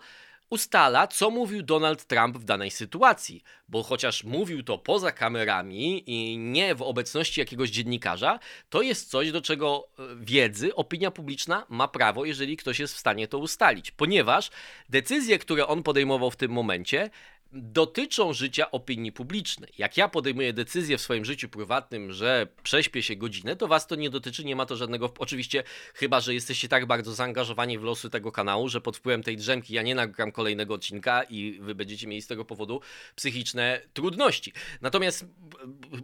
ustala, 0.53 1.07
co 1.07 1.31
mówił 1.31 1.63
Donald 1.63 2.05
Trump 2.05 2.37
w 2.37 2.45
danej 2.45 2.71
sytuacji, 2.71 3.43
bo 3.69 3.83
chociaż 3.83 4.25
mówił 4.25 4.63
to 4.63 4.79
poza 4.79 5.13
kamerami 5.13 6.11
i 6.11 6.39
nie 6.39 6.75
w 6.75 6.83
obecności 6.83 7.41
jakiegoś 7.41 7.71
dziennikarza, 7.71 8.39
to 8.69 8.83
jest 8.83 9.11
coś, 9.11 9.33
do 9.33 9.41
czego 9.43 9.89
e, 9.99 10.03
wiedzy 10.21 10.75
opinia 10.75 11.11
publiczna 11.11 11.67
ma 11.69 11.89
prawo, 11.89 12.25
jeżeli 12.25 12.57
ktoś 12.57 12.79
jest 12.79 12.95
w 12.95 12.99
stanie 12.99 13.29
to 13.29 13.39
ustalić, 13.39 13.91
ponieważ 13.91 14.51
decyzje, 14.89 15.39
które 15.39 15.67
on 15.67 15.83
podejmował 15.83 16.31
w 16.31 16.37
tym 16.37 16.51
momencie, 16.51 17.11
dotyczą 17.53 18.33
życia 18.33 18.71
opinii 18.71 19.13
publicznej. 19.13 19.73
Jak 19.79 19.97
ja 19.97 20.09
podejmuję 20.09 20.53
decyzję 20.53 20.99
w 20.99 21.01
swoim 21.01 21.25
życiu 21.25 21.49
prywatnym, 21.49 22.13
że 22.13 22.47
prześpię 22.63 23.03
się 23.03 23.17
godzinę, 23.17 23.57
to 23.57 23.69
was 23.69 23.87
to 23.87 23.95
nie 23.95 24.11
dotyczy, 24.11 24.45
nie 24.45 24.57
ma 24.57 24.67
to 24.67 24.77
żadnego. 24.77 25.13
Oczywiście, 25.19 25.63
chyba 25.95 26.21
że 26.21 26.35
jesteście 26.35 26.69
tak 26.69 26.87
bardzo 26.87 27.15
zaangażowani 27.15 27.79
w 27.79 27.83
losy 27.83 28.11
tego 28.11 28.33
kanału, 28.33 28.69
że 28.69 28.81
pod 28.81 28.97
wpływem 28.97 29.23
tej 29.23 29.37
drzemki 29.37 29.75
ja 29.75 29.83
nie 29.83 29.95
nagram 29.95 30.33
kolejnego 30.33 30.75
odcinka 30.75 31.23
i 31.23 31.59
wy 31.61 31.75
będziecie 31.75 32.07
mieli 32.07 32.23
z 32.23 32.27
tego 32.27 32.45
powodu 32.45 32.81
psychiczne 33.15 33.81
trudności. 33.93 34.53
Natomiast 34.81 35.27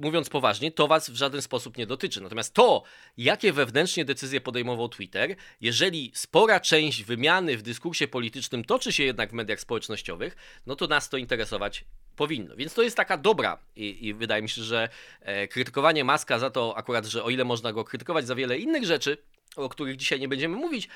mówiąc 0.01 0.29
poważnie, 0.29 0.73
to 0.73 0.89
was 0.89 1.11
w 1.11 1.17
żaden 1.17 1.43
sposób 1.43 1.77
nie 1.77 1.87
dotyczy. 1.87 2.21
Natomiast 2.21 2.55
to, 2.55 2.83
jakie 3.17 3.53
wewnętrznie 3.53 4.05
decyzje 4.05 4.41
podejmował 4.41 4.89
Twitter, 4.89 5.37
jeżeli 5.61 6.13
spora 6.15 6.61
część 6.61 7.05
wymiany 7.05 7.57
w 7.57 7.63
dyskursie 7.63 8.09
politycznym 8.09 8.65
toczy 8.65 8.93
się 8.93 9.05
jednak 9.05 9.31
w 9.31 9.33
mediach 9.33 9.61
społecznościowych, 9.61 10.37
no 10.67 10.77
to 10.77 10.87
nas 10.87 11.09
to 11.09 11.17
interesuje 11.17 11.38
interesować 11.39 11.85
powinno. 12.17 12.57
Więc 12.57 12.75
to 12.75 12.83
jest 12.83 12.97
taka 12.97 13.17
dobra 13.17 13.59
i, 13.77 14.07
i 14.07 14.15
wydaje 14.15 14.43
mi 14.43 14.49
się, 14.49 14.63
że 14.63 14.89
e, 15.21 15.49
krytykowanie 15.49 16.05
Maska 16.05 16.39
za 16.39 16.51
to 16.51 16.77
akurat, 16.77 17.07
że 17.07 17.25
o 17.25 17.31
ile 17.31 17.45
można 17.45 17.73
go 17.73 17.85
krytykować 17.85 18.27
za 18.27 18.35
wiele 18.35 18.59
innych 18.59 18.85
rzeczy, 18.85 19.19
o 19.57 19.69
których 19.69 19.97
dzisiaj 19.97 20.21
nie 20.21 20.29
będziemy 20.29 20.57
mówić, 20.57 20.89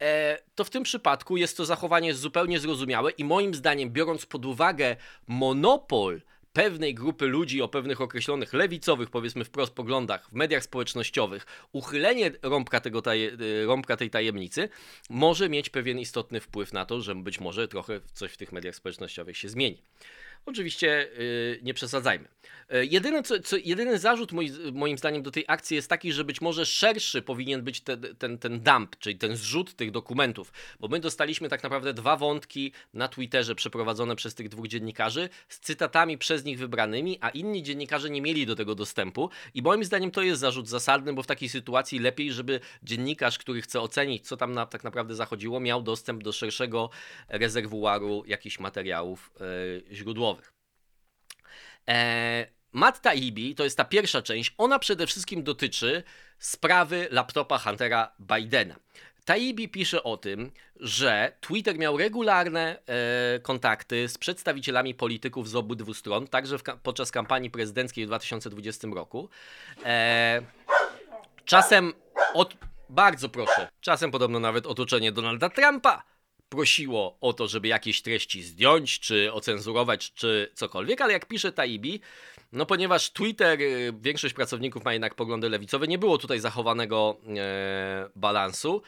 e, 0.00 0.38
to 0.54 0.64
w 0.64 0.70
tym 0.70 0.82
przypadku 0.82 1.36
jest 1.36 1.56
to 1.56 1.64
zachowanie 1.64 2.14
zupełnie 2.14 2.60
zrozumiałe 2.60 3.10
i 3.10 3.24
moim 3.24 3.54
zdaniem, 3.54 3.90
biorąc 3.90 4.26
pod 4.26 4.44
uwagę 4.44 4.96
monopol 5.26 6.20
pewnej 6.58 6.94
grupy 6.94 7.26
ludzi 7.26 7.62
o 7.62 7.68
pewnych 7.68 8.00
określonych 8.00 8.52
lewicowych, 8.52 9.10
powiedzmy 9.10 9.44
wprost 9.44 9.72
poglądach 9.72 10.28
w 10.30 10.32
mediach 10.32 10.64
społecznościowych, 10.64 11.46
uchylenie 11.72 12.30
rąbka, 12.42 12.80
tego 12.80 13.02
taje, 13.02 13.32
e, 13.32 13.66
rąbka 13.66 13.96
tej 13.96 14.10
tajemnicy 14.10 14.68
może 15.10 15.48
mieć 15.48 15.70
pewien 15.70 15.98
istotny 15.98 16.40
wpływ 16.40 16.72
na 16.72 16.84
to, 16.86 17.00
że 17.00 17.14
być 17.14 17.40
może 17.40 17.68
trochę 17.68 18.00
coś 18.12 18.32
w 18.32 18.36
tych 18.36 18.52
mediach 18.52 18.74
społecznościowych 18.74 19.36
się 19.36 19.48
zmieni. 19.48 19.82
Oczywiście 20.46 21.08
yy, 21.18 21.60
nie 21.62 21.74
przesadzajmy. 21.74 22.28
Yy, 22.70 22.86
jedyny, 22.86 23.22
co, 23.22 23.40
co, 23.40 23.56
jedyny 23.56 23.98
zarzut 23.98 24.32
moi, 24.32 24.52
moim 24.72 24.98
zdaniem 24.98 25.22
do 25.22 25.30
tej 25.30 25.44
akcji 25.48 25.74
jest 25.74 25.88
taki, 25.88 26.12
że 26.12 26.24
być 26.24 26.40
może 26.40 26.66
szerszy 26.66 27.22
powinien 27.22 27.62
być 27.62 27.80
te, 27.80 27.96
ten, 27.96 28.38
ten 28.38 28.60
dump, 28.60 28.96
czyli 28.98 29.18
ten 29.18 29.36
zrzut 29.36 29.74
tych 29.74 29.90
dokumentów, 29.90 30.52
bo 30.80 30.88
my 30.88 31.00
dostaliśmy 31.00 31.48
tak 31.48 31.62
naprawdę 31.62 31.94
dwa 31.94 32.16
wątki 32.16 32.72
na 32.94 33.08
Twitterze 33.08 33.54
przeprowadzone 33.54 34.16
przez 34.16 34.34
tych 34.34 34.48
dwóch 34.48 34.68
dziennikarzy 34.68 35.28
z 35.48 35.60
cytatami 35.60 36.18
przez 36.18 36.44
nich 36.44 36.58
wybranymi, 36.58 37.18
a 37.20 37.30
inni 37.30 37.62
dziennikarze 37.62 38.10
nie 38.10 38.22
mieli 38.22 38.46
do 38.46 38.56
tego 38.56 38.74
dostępu 38.74 39.30
i 39.54 39.62
moim 39.62 39.84
zdaniem 39.84 40.10
to 40.10 40.22
jest 40.22 40.40
zarzut 40.40 40.68
zasadny, 40.68 41.12
bo 41.12 41.22
w 41.22 41.26
takiej 41.26 41.48
sytuacji 41.48 41.98
lepiej, 41.98 42.32
żeby 42.32 42.60
dziennikarz, 42.82 43.38
który 43.38 43.62
chce 43.62 43.80
ocenić, 43.80 44.26
co 44.26 44.36
tam 44.36 44.52
na, 44.52 44.66
tak 44.66 44.84
naprawdę 44.84 45.14
zachodziło, 45.14 45.60
miał 45.60 45.82
dostęp 45.82 46.22
do 46.22 46.32
szerszego 46.32 46.90
rezerwuaru 47.28 48.24
jakichś 48.26 48.58
materiałów 48.58 49.30
yy, 49.40 49.96
źródłowych. 49.96 50.37
E, 51.88 52.46
Matt 52.72 53.00
Taibbi, 53.00 53.54
to 53.54 53.64
jest 53.64 53.76
ta 53.76 53.84
pierwsza 53.84 54.22
część, 54.22 54.54
ona 54.58 54.78
przede 54.78 55.06
wszystkim 55.06 55.42
dotyczy 55.42 56.02
sprawy 56.38 57.08
laptopa 57.10 57.58
Huntera 57.58 58.12
Bidena. 58.20 58.74
Taibbi 59.24 59.68
pisze 59.68 60.02
o 60.02 60.16
tym, 60.16 60.50
że 60.76 61.32
Twitter 61.40 61.78
miał 61.78 61.98
regularne 61.98 62.78
e, 62.86 63.38
kontakty 63.38 64.08
z 64.08 64.18
przedstawicielami 64.18 64.94
polityków 64.94 65.48
z 65.48 65.54
obydwu 65.54 65.94
stron, 65.94 66.26
także 66.26 66.58
w, 66.58 66.62
podczas 66.82 67.10
kampanii 67.10 67.50
prezydenckiej 67.50 68.04
w 68.04 68.08
2020 68.08 68.88
roku. 68.94 69.28
E, 69.84 70.42
czasem 71.44 71.92
od. 72.34 72.56
Bardzo 72.90 73.28
proszę. 73.28 73.68
Czasem 73.80 74.10
podobno 74.10 74.40
nawet 74.40 74.66
otoczenie 74.66 75.12
Donalda 75.12 75.48
Trumpa 75.48 76.02
prosiło 76.48 77.18
o 77.20 77.32
to, 77.32 77.48
żeby 77.48 77.68
jakieś 77.68 78.02
treści 78.02 78.42
zdjąć, 78.42 79.00
czy 79.00 79.32
ocenzurować, 79.32 80.12
czy 80.12 80.50
cokolwiek, 80.54 81.00
ale 81.00 81.12
jak 81.12 81.26
pisze 81.26 81.52
Taibi, 81.52 82.00
no 82.52 82.66
ponieważ 82.66 83.10
Twitter, 83.10 83.60
y, 83.60 83.92
większość 84.00 84.34
pracowników 84.34 84.84
ma 84.84 84.92
jednak 84.92 85.14
poglądy 85.14 85.48
lewicowe, 85.48 85.88
nie 85.88 85.98
było 85.98 86.18
tutaj 86.18 86.40
zachowanego 86.40 87.16
e, 87.36 88.08
balansu. 88.16 88.82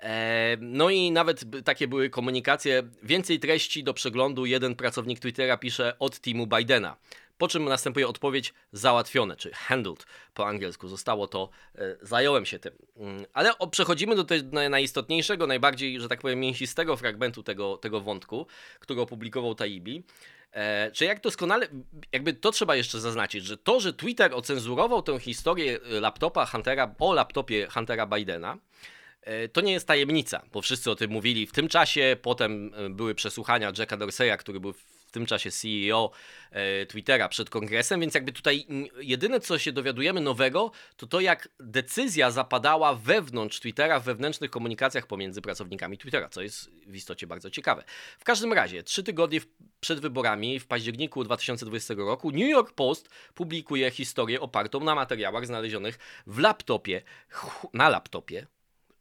E, 0.00 0.56
no 0.60 0.90
i 0.90 1.10
nawet 1.10 1.44
takie 1.64 1.88
były 1.88 2.10
komunikacje, 2.10 2.82
więcej 3.02 3.40
treści 3.40 3.84
do 3.84 3.94
przeglądu 3.94 4.46
jeden 4.46 4.74
pracownik 4.74 5.20
Twittera 5.20 5.56
pisze 5.56 5.98
od 5.98 6.18
teamu 6.18 6.46
Bidena. 6.46 6.96
Po 7.40 7.48
czym 7.48 7.64
następuje 7.64 8.08
odpowiedź 8.08 8.54
załatwione, 8.72 9.36
czy 9.36 9.50
handled 9.52 10.06
po 10.34 10.46
angielsku. 10.46 10.88
Zostało 10.88 11.26
to, 11.26 11.48
e, 11.74 11.96
zająłem 12.02 12.46
się 12.46 12.58
tym. 12.58 12.72
Mm, 12.96 13.24
ale 13.32 13.50
przechodzimy 13.70 14.16
do 14.16 14.24
tego 14.24 14.68
najistotniejszego, 14.68 15.46
najbardziej, 15.46 16.00
że 16.00 16.08
tak 16.08 16.20
powiem, 16.20 16.40
mięsistego 16.40 16.96
fragmentu 16.96 17.42
tego, 17.42 17.76
tego 17.76 18.00
wątku, 18.00 18.46
który 18.80 19.00
opublikował 19.00 19.54
Taibi. 19.54 20.04
E, 20.52 20.90
czy 20.92 21.04
jak 21.04 21.20
doskonale, 21.20 21.68
jakby 22.12 22.32
to 22.32 22.52
trzeba 22.52 22.76
jeszcze 22.76 23.00
zaznaczyć, 23.00 23.44
że 23.44 23.58
to, 23.58 23.80
że 23.80 23.92
Twitter 23.92 24.34
ocenzurował 24.34 25.02
tę 25.02 25.18
historię 25.18 25.78
e, 25.96 26.00
laptopa 26.00 26.46
Huntera, 26.46 26.94
o 26.98 27.14
laptopie 27.14 27.68
Huntera 27.70 28.06
Bidena, 28.06 28.58
e, 29.22 29.48
to 29.48 29.60
nie 29.60 29.72
jest 29.72 29.86
tajemnica, 29.86 30.42
bo 30.52 30.62
wszyscy 30.62 30.90
o 30.90 30.94
tym 30.94 31.10
mówili 31.10 31.46
w 31.46 31.52
tym 31.52 31.68
czasie. 31.68 32.16
Potem 32.22 32.72
były 32.90 33.14
przesłuchania 33.14 33.72
Jacka 33.78 33.96
Dorseya, 33.96 34.38
który 34.38 34.60
był 34.60 34.74
w 35.10 35.12
tym 35.12 35.26
czasie 35.26 35.50
CEO 35.50 36.10
e, 36.50 36.86
Twittera 36.86 37.28
przed 37.28 37.50
kongresem, 37.50 38.00
więc 38.00 38.14
jakby 38.14 38.32
tutaj 38.32 38.66
jedyne 39.00 39.40
co 39.40 39.58
się 39.58 39.72
dowiadujemy 39.72 40.20
nowego, 40.20 40.70
to 40.96 41.06
to 41.06 41.20
jak 41.20 41.48
decyzja 41.60 42.30
zapadała 42.30 42.94
wewnątrz 42.94 43.60
Twittera, 43.60 44.00
w 44.00 44.04
wewnętrznych 44.04 44.50
komunikacjach 44.50 45.06
pomiędzy 45.06 45.42
pracownikami 45.42 45.98
Twittera, 45.98 46.28
co 46.28 46.42
jest 46.42 46.70
w 46.86 46.94
istocie 46.94 47.26
bardzo 47.26 47.50
ciekawe. 47.50 47.84
W 48.18 48.24
każdym 48.24 48.52
razie, 48.52 48.82
trzy 48.82 49.02
tygodnie 49.02 49.40
przed 49.80 50.00
wyborami 50.00 50.60
w 50.60 50.66
październiku 50.66 51.24
2020 51.24 51.94
roku 51.94 52.30
New 52.30 52.48
York 52.48 52.72
Post 52.72 53.08
publikuje 53.34 53.90
historię 53.90 54.40
opartą 54.40 54.80
na 54.80 54.94
materiałach 54.94 55.46
znalezionych 55.46 55.98
w 56.26 56.38
laptopie, 56.38 57.02
na 57.74 57.88
laptopie, 57.88 58.46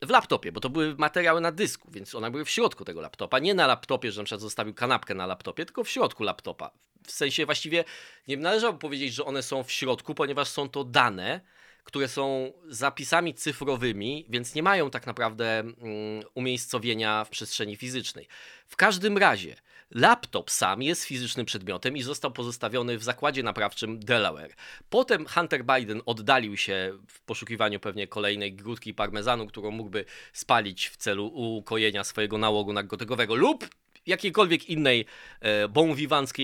w 0.01 0.10
laptopie, 0.10 0.51
bo 0.51 0.60
to 0.60 0.70
były 0.70 0.96
materiały 0.98 1.41
na 1.41 1.51
dysku, 1.51 1.91
więc 1.91 2.15
one 2.15 2.32
były 2.32 2.46
w 2.46 2.50
środku 2.50 2.86
tego 2.86 3.01
laptopa. 3.01 3.39
Nie 3.39 3.53
na 3.53 3.68
laptopie, 3.68 4.12
że 4.12 4.22
na 4.22 4.25
przykład 4.25 4.41
zostawił 4.41 4.74
kanapkę 4.74 5.13
na 5.13 5.25
laptopie, 5.25 5.65
tylko 5.65 5.84
w 5.84 5.89
środku 5.89 6.24
laptopa. 6.24 6.72
W 7.08 7.12
sensie 7.12 7.46
właściwie 7.46 7.84
nie 8.27 8.38
należało 8.38 8.74
powiedzieć, 8.74 9.13
że 9.13 9.25
one 9.25 9.44
są 9.44 9.63
w 9.63 9.72
środku, 9.72 10.15
ponieważ 10.15 10.48
są 10.48 10.70
to 10.70 10.84
dane, 10.84 11.41
które 11.84 12.08
są 12.08 12.53
zapisami 12.68 13.34
cyfrowymi, 13.34 14.25
więc 14.29 14.56
nie 14.56 14.63
mają 14.63 14.89
tak 14.89 15.08
naprawdę 15.08 15.63
um, 15.63 15.94
umiejscowienia 16.36 17.25
w 17.25 17.29
przestrzeni 17.29 17.75
fizycznej. 17.75 18.27
W 18.68 18.75
każdym 18.75 19.18
razie, 19.18 19.56
Laptop 19.91 20.51
sam 20.51 20.81
jest 20.81 21.03
fizycznym 21.03 21.46
przedmiotem 21.46 21.98
i 21.98 22.01
został 22.01 22.31
pozostawiony 22.31 22.98
w 22.98 23.03
zakładzie 23.03 23.43
naprawczym 23.43 24.00
Delaware. 24.00 24.53
Potem 24.89 25.25
Hunter 25.25 25.65
Biden 25.65 26.01
oddalił 26.05 26.58
się 26.58 27.00
w 27.08 27.22
poszukiwaniu 27.22 27.79
pewnie 27.79 28.08
kolejnej 28.08 28.53
grudki 28.53 28.93
parmezanu, 28.93 29.48
którą 29.48 29.72
mógłby 29.72 30.05
spalić 30.34 30.88
w 30.88 30.98
celu 30.98 31.27
ukojenia 31.27 32.03
swojego 32.03 32.38
nałogu 32.38 32.74
narkotykowego 32.74 33.36
lub 33.36 33.69
jakiejkolwiek 34.05 34.69
innej 34.69 35.05
e, 35.41 35.67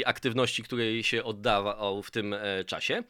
aktywności, 0.05 0.63
której 0.63 1.03
się 1.03 1.23
oddawał 1.23 2.03
w 2.03 2.11
tym 2.11 2.33
e, 2.33 2.65
czasie. 2.65 3.03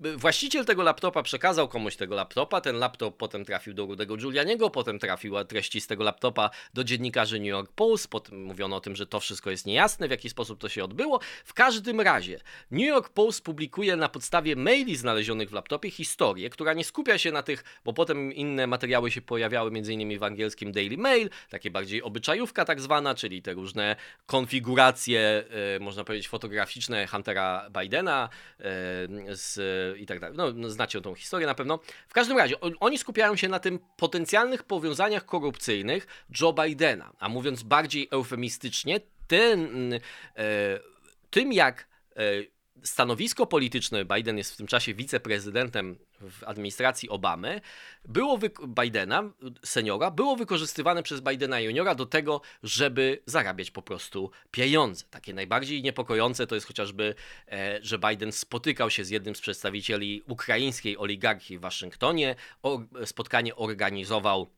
Właściciel 0.00 0.64
tego 0.64 0.82
laptopa 0.82 1.22
przekazał 1.22 1.68
komuś 1.68 1.96
tego 1.96 2.14
laptopa, 2.14 2.60
ten 2.60 2.76
laptop 2.76 3.16
potem 3.16 3.44
trafił 3.44 3.74
do 3.74 3.86
Rudego 3.86 4.16
Giulianiego, 4.16 4.70
potem 4.70 4.98
trafiły 4.98 5.44
treści 5.44 5.80
z 5.80 5.86
tego 5.86 6.04
laptopa 6.04 6.50
do 6.74 6.84
dziennikarzy 6.84 7.38
New 7.38 7.48
York 7.48 7.72
Post, 7.72 8.08
potem 8.08 8.44
mówiono 8.44 8.76
o 8.76 8.80
tym, 8.80 8.96
że 8.96 9.06
to 9.06 9.20
wszystko 9.20 9.50
jest 9.50 9.66
niejasne, 9.66 10.08
w 10.08 10.10
jaki 10.10 10.30
sposób 10.30 10.60
to 10.60 10.68
się 10.68 10.84
odbyło. 10.84 11.20
W 11.44 11.54
każdym 11.54 12.00
razie 12.00 12.40
New 12.70 12.86
York 12.86 13.08
Post 13.08 13.44
publikuje 13.44 13.96
na 13.96 14.08
podstawie 14.08 14.56
maili 14.56 14.96
znalezionych 14.96 15.50
w 15.50 15.52
laptopie 15.52 15.90
historię, 15.90 16.50
która 16.50 16.72
nie 16.72 16.84
skupia 16.84 17.18
się 17.18 17.32
na 17.32 17.42
tych, 17.42 17.64
bo 17.84 17.92
potem 17.92 18.32
inne 18.32 18.66
materiały 18.66 19.10
się 19.10 19.22
pojawiały 19.22 19.70
m.in. 19.74 20.18
w 20.18 20.22
angielskim 20.22 20.72
Daily 20.72 20.96
Mail, 20.96 21.30
takie 21.50 21.70
bardziej 21.70 22.02
obyczajówka 22.02 22.64
tak 22.64 22.80
zwana, 22.80 23.14
czyli 23.14 23.42
te 23.42 23.52
różne 23.52 23.96
konfiguracje, 24.26 25.44
e, 25.76 25.80
można 25.80 26.04
powiedzieć 26.04 26.28
fotograficzne 26.28 27.06
Huntera 27.06 27.70
Bidena 27.70 28.28
e, 28.58 28.62
z 29.28 29.85
i 29.98 30.06
tak 30.06 30.20
dalej. 30.20 30.36
No, 30.36 30.52
no, 30.54 30.70
znacie 30.70 31.00
tą 31.00 31.14
historię 31.14 31.46
na 31.46 31.54
pewno. 31.54 31.78
W 32.08 32.12
każdym 32.12 32.38
razie, 32.38 32.60
oni 32.60 32.98
skupiają 32.98 33.36
się 33.36 33.48
na 33.48 33.58
tym 33.58 33.78
potencjalnych 33.96 34.62
powiązaniach 34.62 35.24
korupcyjnych 35.24 36.06
Joe 36.40 36.52
Bidena, 36.52 37.12
a 37.18 37.28
mówiąc 37.28 37.62
bardziej 37.62 38.08
eufemistycznie, 38.10 39.00
tym, 39.26 39.92
e, 39.92 39.98
tym 41.30 41.52
jak 41.52 41.88
e, 42.16 42.22
stanowisko 42.82 43.46
polityczne, 43.46 44.04
Biden 44.04 44.38
jest 44.38 44.54
w 44.54 44.56
tym 44.56 44.66
czasie 44.66 44.94
wiceprezydentem 44.94 45.98
w 46.20 46.44
administracji 46.44 47.08
Obamy, 47.08 47.60
było 48.04 48.38
Bidena, 48.68 49.32
seniora, 49.64 50.10
było 50.10 50.36
wykorzystywane 50.36 51.02
przez 51.02 51.20
Bidena 51.20 51.60
juniora 51.60 51.94
do 51.94 52.06
tego, 52.06 52.40
żeby 52.62 53.22
zarabiać 53.26 53.70
po 53.70 53.82
prostu 53.82 54.30
pieniądze. 54.50 55.04
Takie 55.10 55.34
najbardziej 55.34 55.82
niepokojące 55.82 56.46
to 56.46 56.54
jest 56.54 56.66
chociażby, 56.66 57.14
e, 57.48 57.78
że 57.82 57.98
Biden 57.98 58.32
spotykał 58.32 58.90
się 58.90 59.04
z 59.04 59.10
jednym 59.10 59.34
z 59.34 59.40
przedstawicieli 59.40 60.22
ukraińskiej 60.28 60.98
oligarchii 60.98 61.58
w 61.58 61.60
Waszyngtonie, 61.60 62.36
spotkanie 63.04 63.56
organizował 63.56 64.50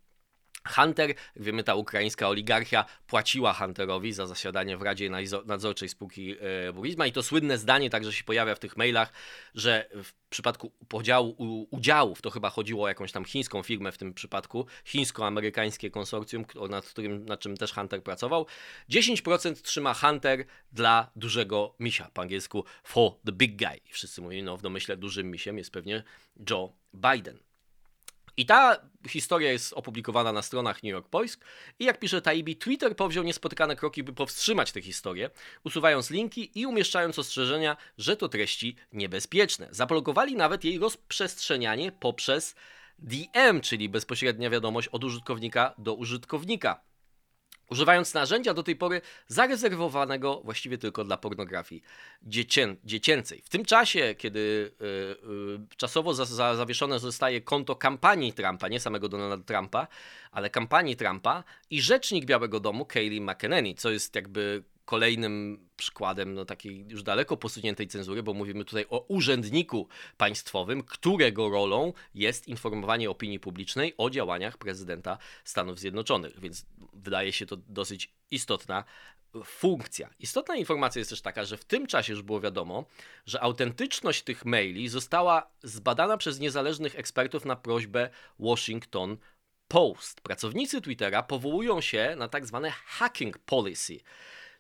Hunter, 0.69 1.15
wiemy, 1.37 1.65
ta 1.65 1.75
ukraińska 1.75 2.29
oligarchia 2.29 2.85
płaciła 3.07 3.53
Hunterowi 3.53 4.13
za 4.13 4.27
zasiadanie 4.27 4.77
w 4.77 4.83
Radzie 4.83 5.11
Nadzorczej 5.47 5.89
spółki 5.89 6.37
e, 6.69 6.73
Burisma 6.73 7.07
i 7.07 7.13
to 7.13 7.23
słynne 7.23 7.59
zdanie 7.59 7.91
także 7.91 8.13
się 8.13 8.25
pojawia 8.25 8.55
w 8.55 8.59
tych 8.59 8.77
mailach, 8.77 9.13
że 9.55 9.89
w 10.03 10.13
przypadku 10.31 10.73
podziału 10.89 11.67
udziałów, 11.71 12.23
to 12.23 12.31
chyba 12.31 12.51
chodziło 12.51 12.85
o 12.85 12.89
jakąś 12.89 13.13
tam 13.13 13.25
chińską 13.25 13.63
firmę 13.63 13.93
w 13.93 13.99
tym 13.99 14.15
przypadku, 14.15 14.67
chińsko-amerykańskie 14.85 15.91
konsorcjum, 15.91 16.45
nad, 16.71 16.87
którym, 16.87 17.25
nad 17.25 17.41
czym 17.41 17.57
też 17.57 17.73
Hunter 17.73 18.03
pracował, 18.03 18.47
10% 18.91 19.55
trzyma 19.63 19.95
Hunter 19.95 20.45
dla 20.73 21.11
dużego 21.17 21.75
misia, 21.81 22.11
po 22.15 22.23
angielsku 22.23 22.65
for 22.85 23.13
the 23.27 23.33
big 23.33 23.59
guy. 23.59 23.81
Wszyscy 23.91 24.23
mówią, 24.23 24.45
no 24.45 24.57
w 24.57 24.63
domyśle 24.63 24.97
dużym 24.97 25.31
misiem 25.31 25.59
jest 25.59 25.71
pewnie 25.71 26.03
Joe 26.51 26.73
Biden. 26.95 27.48
I 28.39 28.47
ta 28.47 28.77
historia 29.09 29.53
jest 29.53 29.73
opublikowana 29.73 30.33
na 30.33 30.43
stronach 30.43 30.83
New 30.83 30.93
York 30.93 31.09
Post 31.09 31.41
i 31.79 31.85
jak 31.85 31.99
pisze 31.99 32.23
Taibi, 32.23 32.57
Twitter 32.57 32.97
powziął 32.97 33.25
niespotykane 33.25 33.77
kroki, 33.77 34.03
by 34.03 34.13
powstrzymać 34.13 34.73
tę 34.73 34.83
historię, 34.83 35.31
usuwając 35.65 36.11
linki 36.11 36.61
i 36.61 36.67
umieszczając 36.67 37.19
ostrzeżenia, 37.19 37.77
że 37.99 38.17
to 38.17 38.29
treści 38.29 38.77
niebezpieczne. 38.93 39.69
Zablokowali 39.71 40.37
nawet 40.37 40.65
jej 40.65 40.79
rozprzestrzenianie 40.79 41.93
poprzez 41.93 42.55
DM, 42.99 43.61
czyli 43.61 43.89
bezpośrednia 43.89 44.51
wiadomość 44.51 44.89
od 44.89 45.05
użytkownika 45.05 45.75
do 45.79 45.95
użytkownika 45.95 46.81
używając 47.71 48.15
narzędzia 48.15 48.55
do 48.55 48.63
tej 48.63 48.77
pory 48.77 49.01
zarezerwowanego 49.27 50.41
właściwie 50.45 50.79
tylko 50.79 51.05
dla 51.05 51.17
pornografii 51.17 51.83
dziecię, 52.23 52.77
dziecięcej. 52.85 53.43
W 53.43 53.49
tym 53.49 53.65
czasie, 53.65 54.15
kiedy 54.19 54.41
y, 54.81 54.85
y, 54.85 55.77
czasowo 55.77 56.15
za, 56.15 56.25
za, 56.25 56.57
zawieszone 56.57 56.99
zostaje 56.99 57.41
konto 57.41 57.77
kampanii 57.77 58.33
Trumpa, 58.33 58.69
nie 58.69 58.81
samego 58.81 59.09
Donalda 59.09 59.45
Trumpa, 59.45 59.87
ale 60.31 60.51
kampanii 60.51 60.97
Trumpa 60.97 61.45
i 61.71 61.83
rzecznik 61.83 62.25
Białego 62.25 62.61
Domu 62.61 62.85
Kayleigh 62.85 63.23
McEnany, 63.23 63.75
co 63.75 63.91
jest 63.91 64.15
jakby 64.15 64.63
kolejnym 64.89 65.69
przykładem 65.77 66.35
no, 66.35 66.45
takiej 66.45 66.87
już 66.89 67.03
daleko 67.03 67.37
posuniętej 67.37 67.89
cenzury, 67.89 68.23
bo 68.23 68.35
mówimy 68.35 68.65
tutaj 68.65 68.87
o 68.91 69.05
urzędniku 69.09 69.89
państwowym, 70.17 70.83
którego 70.83 71.49
rolą 71.49 71.93
jest 72.15 72.49
informowanie 72.49 73.11
opinii 73.11 73.41
publicznej 73.41 73.95
o 73.99 74.11
działaniach 74.11 74.59
prezydenta 74.59 75.19
Stanów 75.45 75.79
Zjednoczonych, 75.79 76.41
więc 76.41 76.67
wydaje 76.93 77.33
się 77.33 77.47
to 77.47 77.57
dosyć 77.57 78.13
istotna 78.31 78.85
funkcja. 79.45 80.11
Istotna 80.19 80.57
informacja 80.57 80.99
jest 80.99 81.11
też 81.11 81.21
taka, 81.21 81.45
że 81.45 81.57
w 81.57 81.65
tym 81.65 81.87
czasie 81.87 82.13
już 82.13 82.23
było 82.23 82.41
wiadomo, 82.41 82.85
że 83.27 83.41
autentyczność 83.41 84.23
tych 84.23 84.45
maili 84.45 84.89
została 84.89 85.51
zbadana 85.63 86.17
przez 86.17 86.41
niezależnych 86.41 86.99
ekspertów 86.99 87.45
na 87.45 87.57
prośbę 87.57 88.11
Washington 88.39 89.17
Post. 89.69 90.21
Pracownicy 90.21 90.81
Twittera 90.81 91.23
powołują 91.23 91.81
się 91.81 92.15
na 92.19 92.29
tak 92.29 92.47
zwane 92.47 92.71
hacking 92.71 93.39
policy 93.39 94.01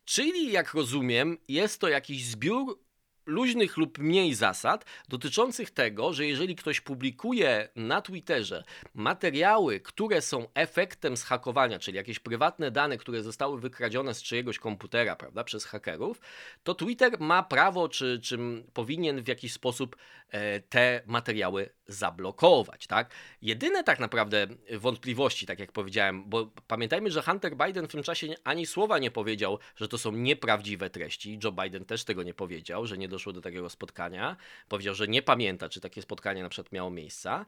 Czyli, 0.09 0.53
jak 0.53 0.75
rozumiem, 0.75 1.38
jest 1.49 1.81
to 1.81 1.88
jakiś 1.88 2.27
zbiór 2.27 2.79
luźnych 3.27 3.77
lub 3.77 3.99
mniej 3.99 4.35
zasad 4.35 4.85
dotyczących 5.09 5.71
tego, 5.71 6.12
że 6.12 6.27
jeżeli 6.27 6.57
ktoś 6.57 6.81
publikuje 6.81 7.69
na 7.77 8.03
Twitterze 8.03 8.65
materiały, 8.95 9.81
które 9.81 10.23
są 10.23 10.47
efektem 10.55 11.17
zhakowania, 11.17 11.79
czyli 11.79 11.97
jakieś 11.97 12.19
prywatne 12.19 12.71
dane, 12.71 12.99
które 12.99 13.23
zostały 13.23 13.61
wykradzione 13.61 14.14
z 14.14 14.23
czyjegoś 14.23 14.59
komputera, 14.59 15.16
prawda, 15.16 15.44
przez 15.44 15.64
hakerów, 15.64 16.21
to 16.62 16.75
Twitter 16.75 17.21
ma 17.21 17.42
prawo, 17.42 17.88
czy, 17.88 18.21
czy 18.23 18.38
powinien 18.73 19.23
w 19.23 19.29
jakiś 19.29 19.53
sposób 19.53 19.97
e, 20.29 20.61
te 20.61 21.03
materiały 21.07 21.71
zablokować, 21.88 22.87
tak? 22.87 23.11
Jedyne 23.42 23.85
tak 23.85 24.01
naprawdę 24.01 24.46
wątpliwości, 24.79 25.46
tak 25.46 25.59
jak 25.59 25.72
powiedziałem, 25.72 26.24
bo 26.27 26.51
pamiętajmy, 26.66 27.11
że 27.11 27.22
Hunter 27.22 27.57
Biden 27.57 27.88
w 27.88 27.92
tym 27.92 28.03
czasie 28.03 28.35
ani 28.44 28.66
słowa 28.66 28.98
nie 28.98 29.11
powiedział, 29.11 29.59
że 29.77 29.88
to 29.88 29.98
są 29.98 30.12
nieprawdziwe 30.12 30.90
treści. 30.90 31.38
Joe 31.44 31.53
Biden 31.53 31.85
też 31.85 32.05
tego 32.05 32.22
nie 32.22 32.35
powiedział, 32.35 32.87
że 32.87 32.98
nie 32.98 33.09
doszło 33.09 33.33
do 33.33 33.40
takiego 33.40 33.70
spotkania. 33.70 34.37
Powiedział, 34.68 34.94
że 34.94 35.09
nie 35.09 35.22
pamięta, 35.22 35.68
czy 35.68 35.81
takie 35.81 36.03
spotkanie 36.03 36.42
na 36.42 36.48
przykład 36.48 36.72
miało 36.72 36.90
miejsce. 36.90 37.44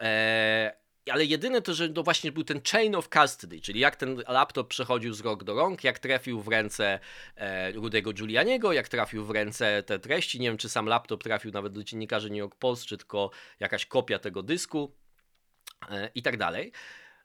Eee, 0.00 0.70
ale 1.10 1.24
jedyne 1.24 1.62
to, 1.62 1.74
że 1.74 1.88
to 1.88 2.02
właśnie 2.02 2.32
był 2.32 2.44
ten 2.44 2.60
chain 2.72 2.94
of 2.94 3.08
custody, 3.08 3.60
czyli 3.60 3.80
jak 3.80 3.96
ten 3.96 4.22
laptop 4.28 4.68
przechodził 4.68 5.14
z 5.14 5.20
rąk 5.20 5.44
do 5.44 5.54
rąk, 5.54 5.84
jak 5.84 5.98
trafił 5.98 6.40
w 6.40 6.48
ręce 6.48 6.98
e, 7.36 7.72
Rudego 7.72 8.12
Giulianiego, 8.12 8.72
jak 8.72 8.88
trafił 8.88 9.24
w 9.24 9.30
ręce 9.30 9.82
te 9.82 9.98
treści. 9.98 10.40
Nie 10.40 10.48
wiem, 10.48 10.58
czy 10.58 10.68
sam 10.68 10.86
laptop 10.86 11.22
trafił 11.22 11.52
nawet 11.52 11.72
do 11.72 11.84
dziennikarzy 11.84 12.28
New 12.28 12.38
York 12.38 12.54
Post, 12.54 12.86
czy 12.86 12.96
tylko 12.96 13.30
jakaś 13.60 13.86
kopia 13.86 14.18
tego 14.18 14.42
dysku 14.42 14.92
e, 15.90 16.10
i 16.14 16.22
tak 16.22 16.36
dalej. 16.36 16.72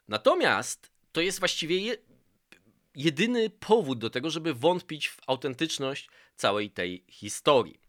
Natomiast 0.08 0.90
to 1.12 1.20
jest 1.20 1.38
właściwie 1.38 1.78
je, 1.78 1.96
jedyny 2.94 3.50
powód 3.50 3.98
do 3.98 4.10
tego, 4.10 4.30
żeby 4.30 4.54
wątpić 4.54 5.08
w 5.08 5.20
autentyczność 5.26 6.08
całej 6.36 6.70
tej 6.70 7.04
historii. 7.08 7.80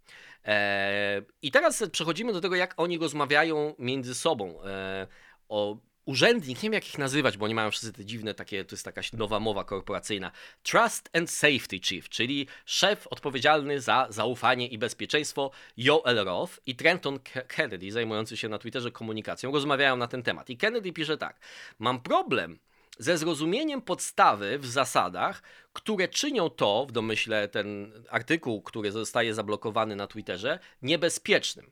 E, 0.46 1.22
I 1.42 1.52
teraz 1.52 1.84
przechodzimy 1.92 2.34
do 2.34 2.42
tego, 2.42 2.56
jak 2.56 2.74
oni 2.78 2.98
rozmawiają 2.98 3.76
między 3.80 4.16
sobą. 4.16 4.64
E, 4.64 5.08
o 5.50 5.78
urzędnik, 6.06 6.58
nie 6.58 6.62
wiem 6.62 6.74
jak 6.74 6.90
ich 6.90 6.98
nazywać, 6.98 7.38
bo 7.38 7.46
oni 7.46 7.54
mają 7.54 7.72
wszyscy 7.72 7.94
te 7.94 8.06
dziwne 8.06 8.34
takie, 8.34 8.66
to 8.66 8.76
jest 8.76 8.86
jakaś 8.86 9.14
nowa 9.14 9.40
mowa 9.40 9.64
korporacyjna. 9.64 10.32
Trust 10.64 11.10
and 11.14 11.32
Safety 11.32 11.80
Chief, 11.80 12.10
czyli 12.10 12.48
szef 12.66 13.08
odpowiedzialny 13.08 13.82
za 13.82 14.08
zaufanie 14.10 14.68
i 14.68 14.78
bezpieczeństwo 14.78 15.52
Joel 15.78 16.26
Roth 16.26 16.54
i 16.66 16.76
Trenton 16.76 17.20
Kennedy, 17.48 17.92
zajmujący 17.92 18.38
się 18.38 18.50
na 18.50 18.58
Twitterze 18.58 18.92
komunikacją, 18.92 19.52
rozmawiają 19.52 19.98
na 19.98 20.08
ten 20.08 20.24
temat. 20.24 20.50
I 20.50 20.58
Kennedy 20.58 20.94
pisze 20.94 21.18
tak: 21.18 21.40
Mam 21.80 22.02
problem 22.02 22.60
ze 23.00 23.18
zrozumieniem 23.18 23.82
podstawy 23.82 24.60
w 24.60 24.66
zasadach, 24.66 25.44
które 25.74 26.08
czynią 26.08 26.50
to, 26.50 26.86
w 26.90 26.92
domyśle 26.92 27.48
ten 27.48 27.92
artykuł, 28.10 28.62
który 28.62 28.92
zostaje 28.92 29.34
zablokowany 29.34 29.96
na 29.96 30.08
Twitterze, 30.08 30.60
niebezpiecznym. 30.82 31.72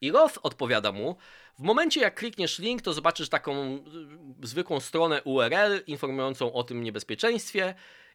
I 0.00 0.12
Roth 0.12 0.38
odpowiada 0.42 0.92
mu, 0.92 1.16
w 1.58 1.62
momencie 1.62 2.00
jak 2.00 2.14
klikniesz 2.14 2.58
link, 2.58 2.82
to 2.82 2.92
zobaczysz 2.92 3.28
taką 3.28 3.76
y, 4.42 4.46
zwykłą 4.46 4.80
stronę 4.80 5.22
URL 5.22 5.82
informującą 5.86 6.52
o 6.52 6.64
tym 6.64 6.84
niebezpieczeństwie. 6.84 7.74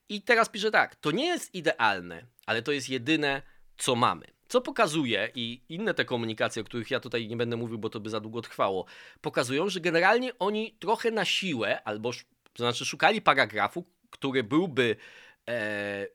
I 0.09 0.21
teraz 0.21 0.49
pisze 0.49 0.71
tak, 0.71 0.95
to 0.95 1.11
nie 1.11 1.25
jest 1.25 1.55
idealne, 1.55 2.25
ale 2.45 2.61
to 2.61 2.71
jest 2.71 2.89
jedyne, 2.89 3.41
co 3.77 3.95
mamy. 3.95 4.25
Co 4.47 4.61
pokazuje, 4.61 5.31
i 5.35 5.61
inne 5.69 5.93
te 5.93 6.05
komunikacje, 6.05 6.61
o 6.61 6.65
których 6.65 6.91
ja 6.91 6.99
tutaj 6.99 7.27
nie 7.27 7.37
będę 7.37 7.57
mówił, 7.57 7.77
bo 7.77 7.89
to 7.89 7.99
by 7.99 8.09
za 8.09 8.19
długo 8.19 8.41
trwało, 8.41 8.85
pokazują, 9.21 9.69
że 9.69 9.79
generalnie 9.79 10.39
oni 10.39 10.75
trochę 10.79 11.11
na 11.11 11.25
siłę, 11.25 11.83
albo 11.83 12.11
to 12.53 12.63
znaczy 12.63 12.85
szukali 12.85 13.21
paragrafu, 13.21 13.85
który 14.09 14.43
byłby 14.43 14.95
e, 15.47 16.07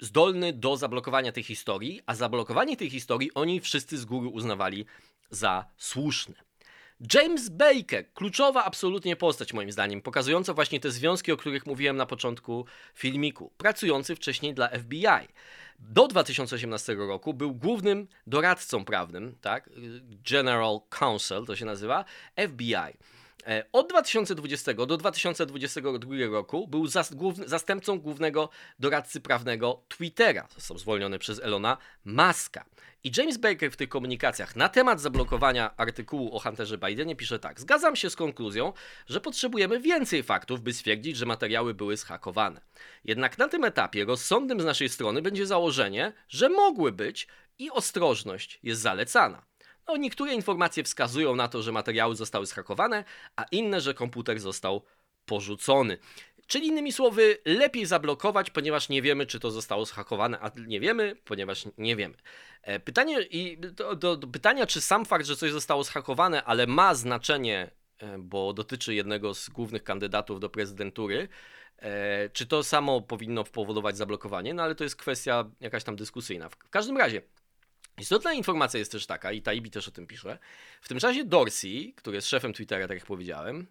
zdolny 0.00 0.52
do 0.52 0.76
zablokowania 0.76 1.32
tej 1.32 1.42
historii, 1.42 2.00
a 2.06 2.14
zablokowanie 2.14 2.76
tej 2.76 2.90
historii 2.90 3.34
oni 3.34 3.60
wszyscy 3.60 3.98
z 3.98 4.04
góry 4.04 4.28
uznawali 4.28 4.86
za 5.30 5.64
słuszne. 5.76 6.34
James 7.14 7.48
Baker, 7.48 8.12
kluczowa 8.14 8.64
absolutnie 8.64 9.16
postać 9.16 9.52
moim 9.52 9.72
zdaniem, 9.72 10.02
pokazująca 10.02 10.54
właśnie 10.54 10.80
te 10.80 10.90
związki, 10.90 11.32
o 11.32 11.36
których 11.36 11.66
mówiłem 11.66 11.96
na 11.96 12.06
początku 12.06 12.66
filmiku, 12.94 13.52
pracujący 13.56 14.16
wcześniej 14.16 14.54
dla 14.54 14.68
FBI. 14.68 15.28
Do 15.78 16.08
2018 16.08 16.94
roku 16.94 17.34
był 17.34 17.54
głównym 17.54 18.08
doradcą 18.26 18.84
prawnym, 18.84 19.36
tak? 19.40 19.70
General 20.30 20.80
Counsel 20.88 21.46
to 21.46 21.56
się 21.56 21.64
nazywa, 21.64 22.04
FBI. 22.48 22.96
E, 23.46 23.64
od 23.72 23.88
2020 23.88 24.74
do 24.74 24.96
2022 24.96 26.14
roku 26.30 26.68
był 26.68 26.86
zas 26.86 27.14
główny, 27.14 27.48
zastępcą 27.48 27.98
głównego 27.98 28.48
doradcy 28.78 29.20
prawnego 29.20 29.82
Twittera. 29.88 30.48
Został 30.54 30.78
zwolniony 30.78 31.18
przez 31.18 31.40
Elona 31.42 31.76
Muska. 32.04 32.64
I 33.04 33.10
James 33.16 33.36
Baker 33.36 33.70
w 33.70 33.76
tych 33.76 33.88
komunikacjach 33.88 34.56
na 34.56 34.68
temat 34.68 35.00
zablokowania 35.00 35.76
artykułu 35.76 36.36
o 36.36 36.38
Hunterze 36.38 36.78
Bidenie 36.78 37.16
pisze 37.16 37.38
tak: 37.38 37.60
Zgadzam 37.60 37.96
się 37.96 38.10
z 38.10 38.16
konkluzją, 38.16 38.72
że 39.06 39.20
potrzebujemy 39.20 39.80
więcej 39.80 40.22
faktów, 40.22 40.60
by 40.60 40.72
stwierdzić, 40.72 41.16
że 41.16 41.26
materiały 41.26 41.74
były 41.74 41.96
zhakowane. 41.96 42.60
Jednak 43.04 43.38
na 43.38 43.48
tym 43.48 43.64
etapie 43.64 44.04
rozsądnym 44.04 44.60
z 44.60 44.64
naszej 44.64 44.88
strony 44.88 45.22
będzie 45.22 45.46
założenie, 45.46 46.12
że 46.28 46.48
mogły 46.48 46.92
być 46.92 47.28
i 47.58 47.70
ostrożność 47.70 48.60
jest 48.62 48.80
zalecana. 48.80 49.42
No, 49.88 49.96
niektóre 49.96 50.34
informacje 50.34 50.84
wskazują 50.84 51.36
na 51.36 51.48
to, 51.48 51.62
że 51.62 51.72
materiały 51.72 52.16
zostały 52.16 52.46
zhakowane, 52.46 53.04
a 53.36 53.44
inne, 53.50 53.80
że 53.80 53.94
komputer 53.94 54.40
został 54.40 54.82
porzucony. 55.24 55.98
Czyli 56.46 56.66
innymi 56.66 56.92
słowy, 56.92 57.38
lepiej 57.44 57.86
zablokować, 57.86 58.50
ponieważ 58.50 58.88
nie 58.88 59.02
wiemy, 59.02 59.26
czy 59.26 59.40
to 59.40 59.50
zostało 59.50 59.84
zhakowane, 59.84 60.40
a 60.40 60.50
nie 60.66 60.80
wiemy, 60.80 61.16
ponieważ 61.24 61.64
nie 61.78 61.96
wiemy. 61.96 62.14
E, 62.62 62.80
pytanie, 62.80 63.22
i 63.22 63.58
do, 63.58 63.96
do, 63.96 64.16
do 64.16 64.26
pytania, 64.26 64.66
czy 64.66 64.80
sam 64.80 65.04
fakt, 65.04 65.26
że 65.26 65.36
coś 65.36 65.52
zostało 65.52 65.84
zhakowane, 65.84 66.44
ale 66.44 66.66
ma 66.66 66.94
znaczenie, 66.94 67.70
e, 67.98 68.18
bo 68.18 68.52
dotyczy 68.52 68.94
jednego 68.94 69.34
z 69.34 69.48
głównych 69.48 69.84
kandydatów 69.84 70.40
do 70.40 70.50
prezydentury, 70.50 71.28
e, 71.78 72.30
czy 72.30 72.46
to 72.46 72.62
samo 72.62 73.00
powinno 73.00 73.44
powodować 73.44 73.96
zablokowanie, 73.96 74.54
no 74.54 74.62
ale 74.62 74.74
to 74.74 74.84
jest 74.84 74.96
kwestia 74.96 75.50
jakaś 75.60 75.84
tam 75.84 75.96
dyskusyjna. 75.96 76.48
W 76.48 76.70
każdym 76.70 76.96
razie, 76.96 77.22
Istotna 78.00 78.32
informacja 78.32 78.78
jest 78.78 78.92
też 78.92 79.06
taka, 79.06 79.32
i 79.32 79.42
Taibi 79.42 79.70
też 79.70 79.88
o 79.88 79.90
tym 79.90 80.06
pisze. 80.06 80.38
W 80.80 80.88
tym 80.88 80.98
czasie 80.98 81.24
Dorsey, 81.24 81.92
który 81.96 82.16
jest 82.16 82.28
szefem 82.28 82.52
Twittera, 82.52 82.88
tak 82.88 82.96
jak 82.96 83.06
powiedziałem, 83.06 83.66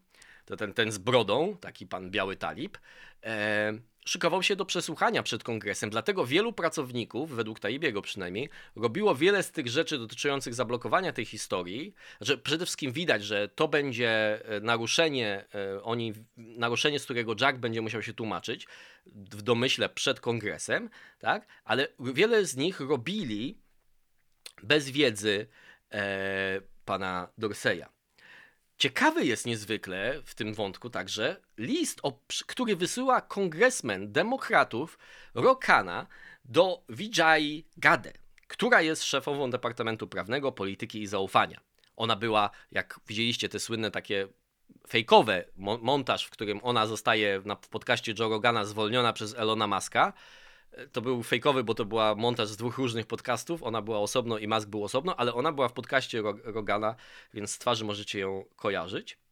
to 0.45 0.57
ten, 0.57 0.73
ten 0.73 0.91
z 0.91 0.97
brodą, 0.97 1.57
taki 1.57 1.87
pan 1.87 2.11
biały 2.11 2.35
talib, 2.35 2.77
e, 3.23 3.73
szykował 4.05 4.43
się 4.43 4.55
do 4.55 4.65
przesłuchania 4.65 5.23
przed 5.23 5.43
kongresem. 5.43 5.89
Dlatego 5.89 6.25
wielu 6.25 6.53
pracowników, 6.53 7.31
według 7.31 7.59
Taibiego 7.59 8.01
przynajmniej, 8.01 8.49
robiło 8.75 9.15
wiele 9.15 9.43
z 9.43 9.51
tych 9.51 9.67
rzeczy 9.67 9.97
dotyczących 9.97 10.53
zablokowania 10.53 11.13
tej 11.13 11.25
historii. 11.25 11.93
Przede 12.43 12.65
wszystkim 12.65 12.91
widać, 12.91 13.23
że 13.23 13.47
to 13.47 13.67
będzie 13.67 14.09
e, 14.45 14.59
naruszenie, 14.59 15.45
e, 15.55 15.83
oni, 15.83 16.13
naruszenie, 16.37 16.99
z 16.99 17.03
którego 17.03 17.35
Jack 17.41 17.57
będzie 17.57 17.81
musiał 17.81 18.01
się 18.01 18.13
tłumaczyć 18.13 18.67
w 19.05 19.41
domyśle 19.41 19.89
przed 19.89 20.19
kongresem, 20.19 20.89
tak? 21.19 21.47
ale 21.63 21.87
wiele 21.99 22.45
z 22.45 22.55
nich 22.55 22.79
robili 22.79 23.64
bez 24.63 24.89
wiedzy 24.89 25.47
e, 25.91 26.61
pana 26.85 27.27
Dorseya. 27.37 27.85
Ciekawy 28.77 29.25
jest 29.25 29.45
niezwykle 29.45 30.21
w 30.25 30.35
tym 30.35 30.53
wątku 30.53 30.89
także 30.89 31.41
list, 31.57 32.01
który 32.47 32.75
wysyła 32.75 33.21
kongresmen 33.21 34.11
demokratów 34.11 34.99
Rokana 35.33 36.07
do 36.45 36.83
Vijay 36.89 37.65
Gade, 37.77 38.13
która 38.47 38.81
jest 38.81 39.03
szefową 39.03 39.49
Departamentu 39.49 40.07
Prawnego, 40.07 40.51
Polityki 40.51 41.01
i 41.01 41.07
Zaufania. 41.07 41.59
Ona 41.95 42.15
była, 42.15 42.49
jak 42.71 42.99
widzieliście, 43.07 43.49
te 43.49 43.59
słynne 43.59 43.91
takie 43.91 44.27
fejkowe 44.87 45.45
montaż, 45.81 46.25
w 46.25 46.29
którym 46.29 46.59
ona 46.63 46.87
zostaje 46.87 47.41
na, 47.45 47.55
w 47.55 47.69
podcaście 47.69 48.13
Joe 48.19 48.29
Rogana 48.29 48.65
zwolniona 48.65 49.13
przez 49.13 49.33
Elona 49.33 49.67
Muska 49.67 50.13
to 50.91 51.01
był 51.01 51.23
fejkowy, 51.23 51.63
bo 51.63 51.73
to 51.73 51.85
była 51.85 52.15
montaż 52.15 52.47
z 52.47 52.57
dwóch 52.57 52.77
różnych 52.77 53.05
podcastów. 53.05 53.63
Ona 53.63 53.81
była 53.81 53.99
osobno 53.99 54.37
i 54.37 54.47
Musk 54.47 54.69
był 54.69 54.83
osobno, 54.83 55.15
ale 55.15 55.33
ona 55.33 55.51
była 55.51 55.67
w 55.67 55.73
podcaście 55.73 56.23
Rogana, 56.43 56.95
więc 57.33 57.51
z 57.51 57.57
twarzy 57.57 57.85
możecie 57.85 58.19
ją 58.19 58.45
kojarzyć. 58.55 59.24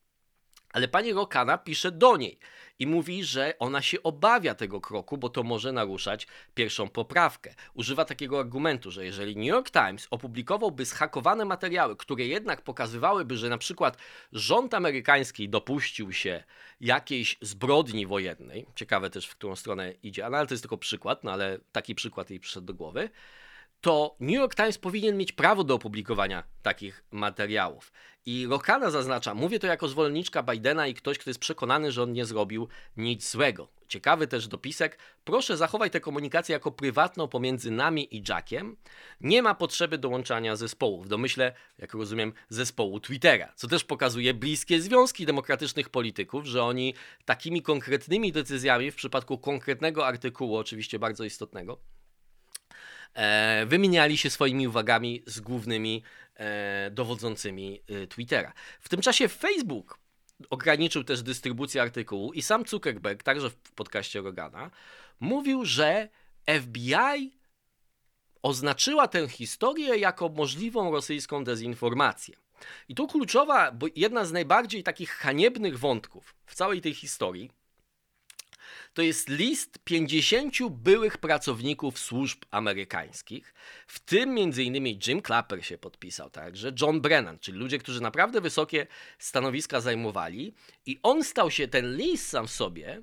Ale 0.74 0.88
pani 0.88 1.14
Rokana 1.14 1.58
pisze 1.58 1.92
do 1.92 2.18
niej 2.18 2.40
i 2.80 2.88
mówi, 2.88 3.24
że 3.24 3.54
ona 3.60 3.82
się 3.82 4.04
obawia 4.04 4.56
tego 4.56 4.82
kroku, 4.82 5.18
bo 5.18 5.30
to 5.30 5.44
może 5.44 5.72
naruszać 5.72 6.28
pierwszą 6.56 6.90
poprawkę. 6.90 7.56
Używa 7.74 8.06
takiego 8.06 8.40
argumentu, 8.40 8.92
że 8.92 9.06
jeżeli 9.06 9.36
New 9.36 9.46
York 9.46 9.72
Times 9.72 10.08
opublikowałby 10.12 10.86
zhakowane 10.86 11.46
materiały, 11.46 11.96
które 11.96 12.26
jednak 12.26 12.62
pokazywałyby, 12.62 13.38
że 13.38 13.50
na 13.50 13.58
przykład 13.58 13.98
rząd 14.32 14.74
amerykański 14.74 15.50
dopuścił 15.50 16.14
się 16.14 16.44
jakiejś 16.82 17.38
zbrodni 17.42 18.06
wojennej, 18.06 18.66
ciekawe 18.76 19.10
też 19.10 19.28
w 19.28 19.36
którą 19.36 19.56
stronę 19.56 19.92
idzie, 20.04 20.26
ale 20.26 20.48
to 20.48 20.54
jest 20.54 20.64
tylko 20.64 20.78
przykład, 20.78 21.24
no 21.24 21.32
ale 21.32 21.60
taki 21.72 21.96
przykład 21.96 22.30
jej 22.30 22.40
przyszedł 22.40 22.68
do 22.68 22.74
głowy, 22.74 23.10
to 23.84 24.16
New 24.20 24.36
York 24.36 24.56
Times 24.56 24.78
powinien 24.78 25.18
mieć 25.18 25.32
prawo 25.32 25.64
do 25.64 25.76
opublikowania 25.76 26.44
takich 26.62 27.04
materiałów. 27.12 27.92
I 28.26 28.48
Rokana 28.50 28.92
zaznacza, 28.92 29.34
mówię 29.34 29.60
to 29.60 29.68
jako 29.68 29.88
zwolenniczka 29.88 30.44
Bidena 30.44 30.88
i 30.88 30.94
ktoś, 30.94 31.18
kto 31.18 31.30
jest 31.30 31.40
przekonany, 31.40 31.92
że 31.92 32.04
on 32.04 32.14
nie 32.14 32.26
zrobił 32.26 32.68
nic 32.98 33.32
złego. 33.32 33.68
Ciekawy 33.88 34.28
też 34.28 34.48
dopisek, 34.48 34.98
proszę 35.24 35.58
zachować 35.58 35.92
tę 35.92 36.00
komunikację 36.00 36.54
jako 36.54 36.72
prywatną 36.72 37.28
pomiędzy 37.28 37.72
nami 37.72 38.16
i 38.16 38.24
Jackiem. 38.30 38.78
Nie 39.22 39.42
ma 39.42 39.56
potrzeby 39.56 39.98
dołączania 39.98 40.56
zespołów, 40.56 41.06
w 41.06 41.10
domyśle, 41.10 41.54
jak 41.78 41.94
rozumiem, 41.94 42.34
zespołu 42.50 43.00
Twittera, 43.00 43.54
co 43.56 43.68
też 43.68 43.84
pokazuje 43.84 44.34
bliskie 44.34 44.82
związki 44.82 45.26
demokratycznych 45.26 45.90
polityków, 45.90 46.46
że 46.46 46.64
oni 46.64 46.94
takimi 47.26 47.62
konkretnymi 47.62 48.32
decyzjami 48.32 48.92
w 48.92 48.96
przypadku 48.96 49.38
konkretnego 49.38 50.08
artykułu, 50.08 50.58
oczywiście 50.58 51.00
bardzo 51.00 51.24
istotnego, 51.24 51.78
wymieniali 53.66 54.18
się 54.18 54.30
swoimi 54.30 54.68
uwagami 54.68 55.24
z 55.26 55.40
głównymi 55.40 56.04
e, 56.36 56.92
dowodzącymi 56.92 57.82
e, 57.88 58.08
Twittera. 58.08 58.54
W 58.80 58.90
tym 58.90 59.02
czasie 59.02 59.28
Facebook 59.28 60.00
ograniczył 60.50 61.04
też 61.04 61.24
dystrybucję 61.24 61.82
artykułu 61.82 62.34
i 62.34 62.42
sam 62.42 62.68
Zuckerberg, 62.68 63.24
także 63.24 63.50
w 63.50 63.56
podcaście 63.56 64.22
Rogana, 64.22 64.72
mówił, 65.20 65.66
że 65.66 66.10
FBI 66.62 67.32
oznaczyła 68.42 69.08
tę 69.08 69.28
historię 69.28 69.98
jako 69.98 70.30
możliwą 70.30 70.92
rosyjską 70.92 71.44
dezinformację. 71.44 72.36
I 72.90 72.96
tu 72.96 73.08
kluczowa, 73.08 73.72
bo 73.72 73.88
jedna 73.96 74.26
z 74.26 74.32
najbardziej 74.32 74.84
takich 74.84 75.10
haniebnych 75.10 75.80
wątków 75.80 76.36
w 76.46 76.56
całej 76.56 76.82
tej 76.82 76.94
historii 76.94 77.52
to 78.94 79.02
jest 79.02 79.30
list 79.30 79.80
50 79.84 80.58
byłych 80.70 81.18
pracowników 81.18 82.00
służb 82.00 82.42
amerykańskich, 82.52 83.54
w 83.88 84.00
tym 84.00 84.30
m.in. 84.30 85.00
Jim 85.08 85.22
Clapper 85.22 85.66
się 85.66 85.78
podpisał, 85.78 86.30
także 86.30 86.72
John 86.82 87.02
Brennan, 87.02 87.40
czyli 87.40 87.58
ludzie, 87.58 87.78
którzy 87.78 88.02
naprawdę 88.02 88.42
wysokie 88.42 88.88
stanowiska 89.20 89.82
zajmowali 89.82 90.54
i 90.86 91.00
on 91.04 91.24
stał 91.24 91.52
się, 91.52 91.68
ten 91.68 91.98
list 91.98 92.30
sam 92.30 92.48
w 92.48 92.52
sobie, 92.52 93.02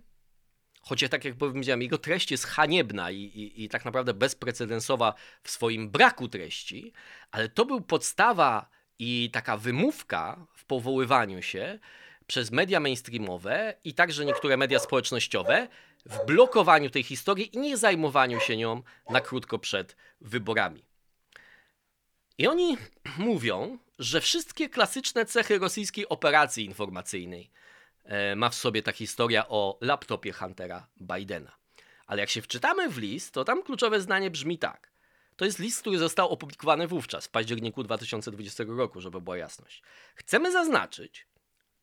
chociaż 0.83 1.11
tak 1.11 1.25
jak 1.25 1.35
powiedziałem, 1.35 1.83
jego 1.83 1.99
treść 1.99 2.31
jest 2.31 2.45
haniebna 2.45 3.11
i, 3.11 3.17
i, 3.17 3.65
i 3.65 3.69
tak 3.69 3.85
naprawdę 3.85 4.15
bezprecedensowa 4.15 5.15
w 5.43 5.51
swoim 5.51 5.91
braku 5.91 6.29
treści, 6.29 6.93
ale 7.31 7.49
to 7.49 7.67
był 7.67 7.81
podstawa 7.81 8.71
i 8.99 9.31
taka 9.33 9.57
wymówka 9.57 10.47
w 10.55 10.65
powoływaniu 10.65 11.43
się 11.43 11.79
przez 12.31 12.51
media 12.51 12.81
mainstreamowe 12.81 13.75
i 13.85 13.95
także 13.95 14.25
niektóre 14.25 14.57
media 14.57 14.79
społecznościowe 14.79 15.69
w 16.07 16.27
blokowaniu 16.27 16.91
tej 16.91 17.03
historii 17.03 17.57
i 17.57 17.59
nie 17.59 17.77
zajmowaniu 17.77 18.41
się 18.41 18.57
nią 18.57 18.83
na 19.11 19.21
krótko 19.21 19.59
przed 19.59 19.97
wyborami. 20.21 20.85
I 22.39 22.47
oni 22.47 22.77
mówią, 23.19 23.79
że 23.99 24.21
wszystkie 24.21 24.69
klasyczne 24.69 25.27
cechy 25.27 25.59
rosyjskiej 25.59 26.09
operacji 26.09 26.65
informacyjnej 26.65 27.51
e, 28.05 28.37
ma 28.37 28.49
w 28.49 28.55
sobie 28.55 28.83
ta 28.83 28.93
historia 28.93 29.49
o 29.49 29.79
laptopie 29.81 30.33
Huntera 30.33 30.87
Bidena. 31.01 31.57
Ale 32.07 32.21
jak 32.21 32.31
się 32.31 32.43
wczytamy 32.43 32.89
w 32.89 32.99
list, 32.99 33.35
to 33.35 33.45
tam 33.45 33.63
kluczowe 33.63 34.01
zdanie 34.01 34.31
brzmi 34.31 34.59
tak. 34.59 34.91
To 35.37 35.45
jest 35.45 35.59
list, 35.59 35.81
który 35.81 35.99
został 35.99 36.29
opublikowany 36.29 36.87
wówczas, 36.89 37.27
w 37.27 37.31
październiku 37.31 37.83
2020 37.83 38.65
roku, 38.69 39.01
żeby 39.01 39.21
była 39.21 39.37
jasność. 39.37 39.83
Chcemy 40.15 40.53
zaznaczyć, 40.53 41.27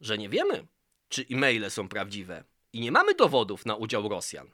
że 0.02 0.18
nie 0.18 0.30
wiemy, 0.30 0.68
czy 1.10 1.26
e-maile 1.32 1.72
są 1.72 1.90
prawdziwe 1.90 2.44
i 2.74 2.80
nie 2.80 2.92
mamy 2.92 3.16
dowodów 3.16 3.66
na 3.66 3.76
udział 3.76 4.10
Rosjan, 4.10 4.48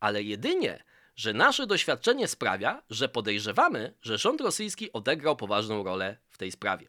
ale 0.00 0.22
jedynie, 0.22 0.84
że 1.16 1.32
nasze 1.32 1.66
doświadczenie 1.66 2.28
sprawia, 2.28 2.82
że 2.90 3.08
podejrzewamy, 3.08 3.94
że 4.02 4.18
rząd 4.18 4.40
rosyjski 4.40 4.92
odegrał 4.92 5.36
poważną 5.36 5.84
rolę 5.84 6.16
w 6.28 6.38
tej 6.38 6.52
sprawie. 6.52 6.88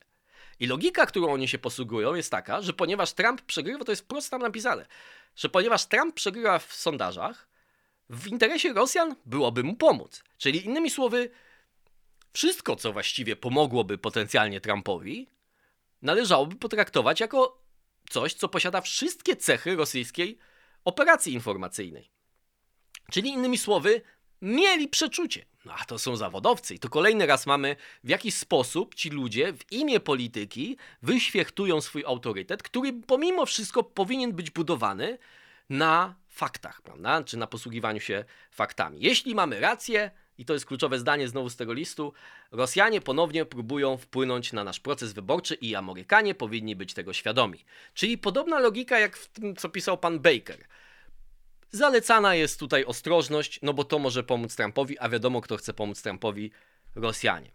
I 0.59 0.67
logika, 0.67 1.05
którą 1.05 1.33
oni 1.33 1.47
się 1.47 1.57
posługują, 1.57 2.15
jest 2.15 2.31
taka, 2.31 2.61
że 2.61 2.73
ponieważ 2.73 3.13
Trump 3.13 3.41
przegrywa, 3.41 3.85
to 3.85 3.91
jest 3.91 4.07
prosto 4.07 4.31
tam 4.31 4.41
napisane, 4.41 4.85
że 5.35 5.49
ponieważ 5.49 5.85
Trump 5.85 6.15
przegrywa 6.15 6.59
w 6.59 6.73
sondażach, 6.73 7.49
w 8.09 8.27
interesie 8.27 8.73
Rosjan 8.73 9.15
byłoby 9.25 9.63
mu 9.63 9.75
pomóc. 9.75 10.23
Czyli 10.37 10.65
innymi 10.65 10.89
słowy, 10.89 11.29
wszystko, 12.33 12.75
co 12.75 12.93
właściwie 12.93 13.35
pomogłoby 13.35 13.97
potencjalnie 13.97 14.61
Trumpowi, 14.61 15.29
należałoby 16.01 16.55
potraktować 16.55 17.19
jako 17.19 17.58
coś, 18.09 18.33
co 18.33 18.49
posiada 18.49 18.81
wszystkie 18.81 19.35
cechy 19.35 19.75
rosyjskiej 19.75 20.37
operacji 20.85 21.33
informacyjnej. 21.33 22.11
Czyli 23.11 23.29
innymi 23.29 23.57
słowy, 23.57 24.01
mieli 24.41 24.87
przeczucie. 24.87 25.45
No 25.65 25.73
a 25.79 25.85
to 25.85 25.99
są 25.99 26.15
zawodowcy. 26.15 26.75
I 26.75 26.79
to 26.79 26.89
kolejny 26.89 27.25
raz 27.25 27.45
mamy, 27.45 27.75
w 28.03 28.09
jakiś 28.09 28.35
sposób 28.35 28.95
ci 28.95 29.09
ludzie 29.09 29.53
w 29.53 29.71
imię 29.71 29.99
polityki 29.99 30.77
wyświechtują 31.01 31.81
swój 31.81 32.05
autorytet, 32.05 32.63
który 32.63 32.93
pomimo 32.93 33.45
wszystko 33.45 33.83
powinien 33.83 34.33
być 34.33 34.51
budowany 34.51 35.17
na 35.69 36.15
faktach, 36.27 36.81
prawda? 36.81 37.23
Czy 37.23 37.37
na 37.37 37.47
posługiwaniu 37.47 37.99
się 37.99 38.25
faktami. 38.51 38.97
Jeśli 39.01 39.35
mamy 39.35 39.59
rację, 39.59 40.11
i 40.39 40.45
to 40.45 40.53
jest 40.53 40.65
kluczowe 40.65 40.99
zdanie 40.99 41.27
znowu 41.27 41.49
z 41.49 41.55
tego 41.55 41.73
listu, 41.73 42.13
Rosjanie 42.51 43.01
ponownie 43.01 43.45
próbują 43.45 43.97
wpłynąć 43.97 44.53
na 44.53 44.63
nasz 44.63 44.79
proces 44.79 45.13
wyborczy 45.13 45.55
i 45.55 45.75
Amerykanie 45.75 46.35
powinni 46.35 46.75
być 46.75 46.93
tego 46.93 47.13
świadomi. 47.13 47.65
Czyli 47.93 48.17
podobna 48.17 48.59
logika 48.59 48.99
jak 48.99 49.17
w 49.17 49.27
tym, 49.27 49.55
co 49.55 49.69
pisał 49.69 49.97
pan 49.97 50.19
Baker. 50.19 50.67
Zalecana 51.71 52.35
jest 52.35 52.59
tutaj 52.59 52.85
ostrożność, 52.85 53.59
no 53.61 53.73
bo 53.73 53.83
to 53.83 53.99
może 53.99 54.23
pomóc 54.23 54.55
Trumpowi, 54.55 54.99
a 54.99 55.09
wiadomo, 55.09 55.41
kto 55.41 55.57
chce 55.57 55.73
pomóc 55.73 56.01
Trumpowi 56.01 56.51
Rosjanie. 56.95 57.51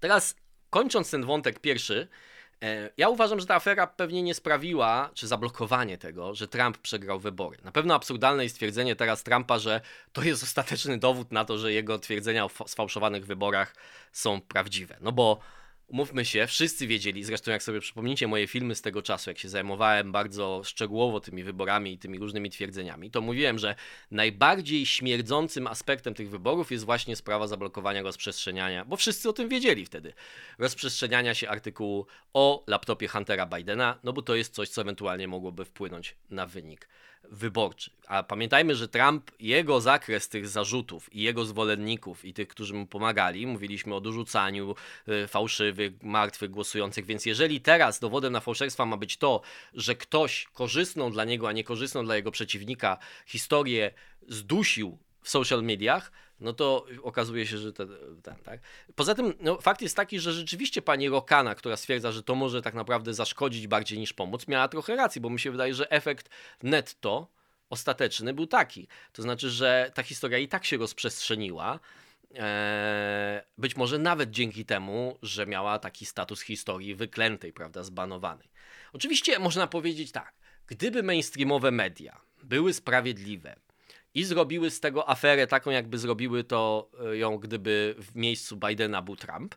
Teraz 0.00 0.36
kończąc 0.70 1.10
ten 1.10 1.24
wątek 1.24 1.58
pierwszy, 1.58 2.08
ja 2.96 3.08
uważam, 3.08 3.40
że 3.40 3.46
ta 3.46 3.54
afera 3.54 3.86
pewnie 3.86 4.22
nie 4.22 4.34
sprawiła, 4.34 5.10
czy 5.14 5.26
zablokowanie 5.26 5.98
tego, 5.98 6.34
że 6.34 6.48
Trump 6.48 6.78
przegrał 6.78 7.20
wybory. 7.20 7.58
Na 7.64 7.72
pewno 7.72 7.94
absurdalne 7.94 8.42
jest 8.42 8.56
twierdzenie 8.56 8.96
teraz 8.96 9.22
Trumpa, 9.22 9.58
że 9.58 9.80
to 10.12 10.22
jest 10.22 10.42
ostateczny 10.42 10.98
dowód 10.98 11.32
na 11.32 11.44
to, 11.44 11.58
że 11.58 11.72
jego 11.72 11.98
twierdzenia 11.98 12.44
o 12.44 12.50
sfałszowanych 12.66 13.26
wyborach 13.26 13.74
są 14.12 14.40
prawdziwe. 14.40 14.96
No 15.00 15.12
bo 15.12 15.40
Umówmy 15.90 16.24
się, 16.24 16.46
wszyscy 16.46 16.86
wiedzieli, 16.86 17.24
zresztą 17.24 17.50
jak 17.50 17.62
sobie 17.62 17.80
przypomnicie 17.80 18.28
moje 18.28 18.46
filmy 18.46 18.74
z 18.74 18.82
tego 18.82 19.02
czasu, 19.02 19.30
jak 19.30 19.38
się 19.38 19.48
zajmowałem 19.48 20.12
bardzo 20.12 20.62
szczegółowo 20.64 21.20
tymi 21.20 21.44
wyborami 21.44 21.92
i 21.92 21.98
tymi 21.98 22.18
różnymi 22.18 22.50
twierdzeniami, 22.50 23.10
to 23.10 23.20
mówiłem, 23.20 23.58
że 23.58 23.74
najbardziej 24.10 24.86
śmierdzącym 24.86 25.66
aspektem 25.66 26.14
tych 26.14 26.30
wyborów 26.30 26.72
jest 26.72 26.84
właśnie 26.84 27.16
sprawa 27.16 27.46
zablokowania 27.46 28.02
rozprzestrzeniania, 28.02 28.84
bo 28.84 28.96
wszyscy 28.96 29.28
o 29.28 29.32
tym 29.32 29.48
wiedzieli 29.48 29.84
wtedy, 29.84 30.12
rozprzestrzeniania 30.58 31.34
się 31.34 31.48
artykułu 31.48 32.06
o 32.34 32.64
laptopie 32.66 33.08
Huntera 33.08 33.46
Bidena, 33.46 33.98
no 34.04 34.12
bo 34.12 34.22
to 34.22 34.34
jest 34.34 34.54
coś, 34.54 34.68
co 34.68 34.80
ewentualnie 34.80 35.28
mogłoby 35.28 35.64
wpłynąć 35.64 36.16
na 36.30 36.46
wynik 36.46 36.88
wyborczy. 37.30 37.90
A 38.06 38.22
pamiętajmy, 38.22 38.74
że 38.74 38.88
Trump, 38.88 39.30
jego 39.40 39.80
zakres 39.80 40.28
tych 40.28 40.48
zarzutów 40.48 41.14
i 41.14 41.22
jego 41.22 41.44
zwolenników 41.44 42.24
i 42.24 42.34
tych, 42.34 42.48
którzy 42.48 42.74
mu 42.74 42.86
pomagali, 42.86 43.46
mówiliśmy 43.46 43.94
o 43.94 44.00
dorzucaniu 44.00 44.74
y, 45.08 45.28
fałszywych, 45.28 46.02
martwych 46.02 46.50
głosujących, 46.50 47.06
więc 47.06 47.26
jeżeli 47.26 47.60
teraz 47.60 48.00
dowodem 48.00 48.32
na 48.32 48.40
fałszerstwa 48.40 48.86
ma 48.86 48.96
być 48.96 49.16
to, 49.16 49.40
że 49.74 49.94
ktoś 49.94 50.48
korzystną 50.54 51.12
dla 51.12 51.24
niego, 51.24 51.48
a 51.48 51.52
niekorzystną 51.52 52.04
dla 52.04 52.16
jego 52.16 52.30
przeciwnika 52.30 52.98
historię 53.26 53.90
zdusił 54.28 54.98
w 55.22 55.30
social 55.30 55.62
mediach, 55.62 56.12
no 56.40 56.52
to 56.52 56.86
okazuje 57.02 57.46
się, 57.46 57.58
że 57.58 57.72
ten, 57.72 57.88
ten 58.22 58.36
tak. 58.36 58.60
Poza 58.94 59.14
tym 59.14 59.34
no, 59.40 59.60
fakt 59.60 59.82
jest 59.82 59.96
taki, 59.96 60.20
że 60.20 60.32
rzeczywiście 60.32 60.82
pani 60.82 61.08
Rokana, 61.08 61.54
która 61.54 61.76
stwierdza, 61.76 62.12
że 62.12 62.22
to 62.22 62.34
może 62.34 62.62
tak 62.62 62.74
naprawdę 62.74 63.14
zaszkodzić 63.14 63.66
bardziej 63.66 63.98
niż 63.98 64.12
pomóc, 64.12 64.48
miała 64.48 64.68
trochę 64.68 64.96
racji, 64.96 65.20
bo 65.20 65.30
mi 65.30 65.40
się 65.40 65.50
wydaje, 65.50 65.74
że 65.74 65.90
efekt 65.90 66.28
netto 66.62 67.28
ostateczny 67.70 68.34
był 68.34 68.46
taki. 68.46 68.88
To 69.12 69.22
znaczy, 69.22 69.50
że 69.50 69.90
ta 69.94 70.02
historia 70.02 70.38
i 70.38 70.48
tak 70.48 70.64
się 70.64 70.76
rozprzestrzeniła. 70.76 71.80
Eee, 72.34 73.40
być 73.58 73.76
może 73.76 73.98
nawet 73.98 74.30
dzięki 74.30 74.64
temu, 74.64 75.18
że 75.22 75.46
miała 75.46 75.78
taki 75.78 76.06
status 76.06 76.40
historii 76.40 76.94
wyklętej, 76.94 77.52
prawda, 77.52 77.82
zbanowanej. 77.82 78.48
Oczywiście 78.92 79.38
można 79.38 79.66
powiedzieć 79.66 80.12
tak, 80.12 80.32
gdyby 80.66 81.02
mainstreamowe 81.02 81.70
media 81.70 82.20
były 82.42 82.72
sprawiedliwe, 82.72 83.56
i 84.14 84.24
zrobiły 84.24 84.70
z 84.70 84.80
tego 84.80 85.08
aferę 85.08 85.46
taką, 85.46 85.70
jakby 85.70 85.98
zrobiły 85.98 86.44
to 86.44 86.90
e, 87.06 87.16
ją, 87.16 87.38
gdyby 87.38 87.94
w 87.98 88.16
miejscu 88.16 88.56
Bidena 88.56 89.02
był 89.02 89.16
Trump, 89.16 89.54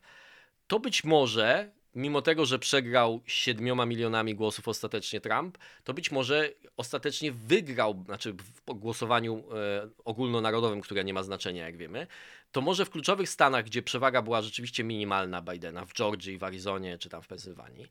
to 0.68 0.80
być 0.80 1.04
może, 1.04 1.72
mimo 1.96 2.22
tego, 2.22 2.46
że 2.46 2.60
przegrał 2.60 3.22
siedmioma 3.26 3.86
milionami 3.86 4.36
głosów 4.36 4.68
ostatecznie 4.68 5.22
Trump, 5.22 5.58
to 5.84 5.94
być 5.94 6.12
może 6.12 6.50
ostatecznie 6.78 7.32
wygrał, 7.32 8.04
znaczy 8.06 8.34
w 8.34 8.74
głosowaniu 8.74 9.44
e, 9.56 9.90
ogólnonarodowym, 10.06 10.82
które 10.82 11.04
nie 11.04 11.14
ma 11.14 11.24
znaczenia, 11.24 11.66
jak 11.66 11.78
wiemy, 11.78 12.08
to 12.52 12.62
może 12.62 12.86
w 12.86 12.90
kluczowych 12.90 13.30
stanach, 13.30 13.66
gdzie 13.66 13.82
przewaga 13.82 14.22
była 14.22 14.42
rzeczywiście 14.42 14.84
minimalna 14.84 15.42
Bidena, 15.42 15.86
w 15.86 15.94
Georgii, 15.94 16.38
w 16.38 16.44
Arizonie 16.44 16.98
czy 16.98 17.10
tam 17.10 17.22
w 17.22 17.28
Pensylwanii, 17.28 17.88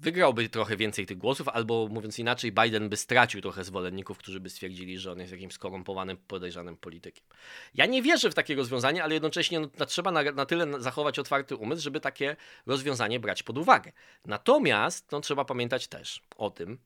wygrałby 0.00 0.48
trochę 0.48 0.76
więcej 0.76 1.06
tych 1.06 1.18
głosów, 1.18 1.48
albo 1.48 1.88
mówiąc 1.88 2.18
inaczej, 2.18 2.52
Biden 2.52 2.88
by 2.88 2.96
stracił 2.96 3.40
trochę 3.40 3.64
zwolenników, 3.64 4.18
którzy 4.18 4.40
by 4.40 4.50
stwierdzili, 4.50 4.98
że 4.98 5.12
on 5.12 5.20
jest 5.20 5.32
jakimś 5.32 5.52
skorumpowanym, 5.52 6.16
podejrzanym 6.16 6.76
politykiem. 6.76 7.24
Ja 7.74 7.86
nie 7.86 8.02
wierzę 8.02 8.30
w 8.30 8.34
takie 8.34 8.54
rozwiązanie, 8.54 9.04
ale 9.04 9.14
jednocześnie 9.14 9.60
no, 9.60 9.86
trzeba 9.86 10.10
na, 10.12 10.22
na, 10.22 10.46
tyle 10.46 10.82
zachować 10.82 11.18
otwarty 11.18 11.56
umysł, 11.56 11.82
żeby 11.82 12.00
takie 12.00 12.36
rozwiązanie 12.66 13.20
brać 13.20 13.42
pod 13.42 13.58
uwagę. 13.58 13.92
Natomiast 14.24 15.12
no, 15.12 15.20
trzeba 15.20 15.44
pamiętać 15.44 15.88
też 15.88 16.22
o 16.36 16.50
tym, 16.50 16.78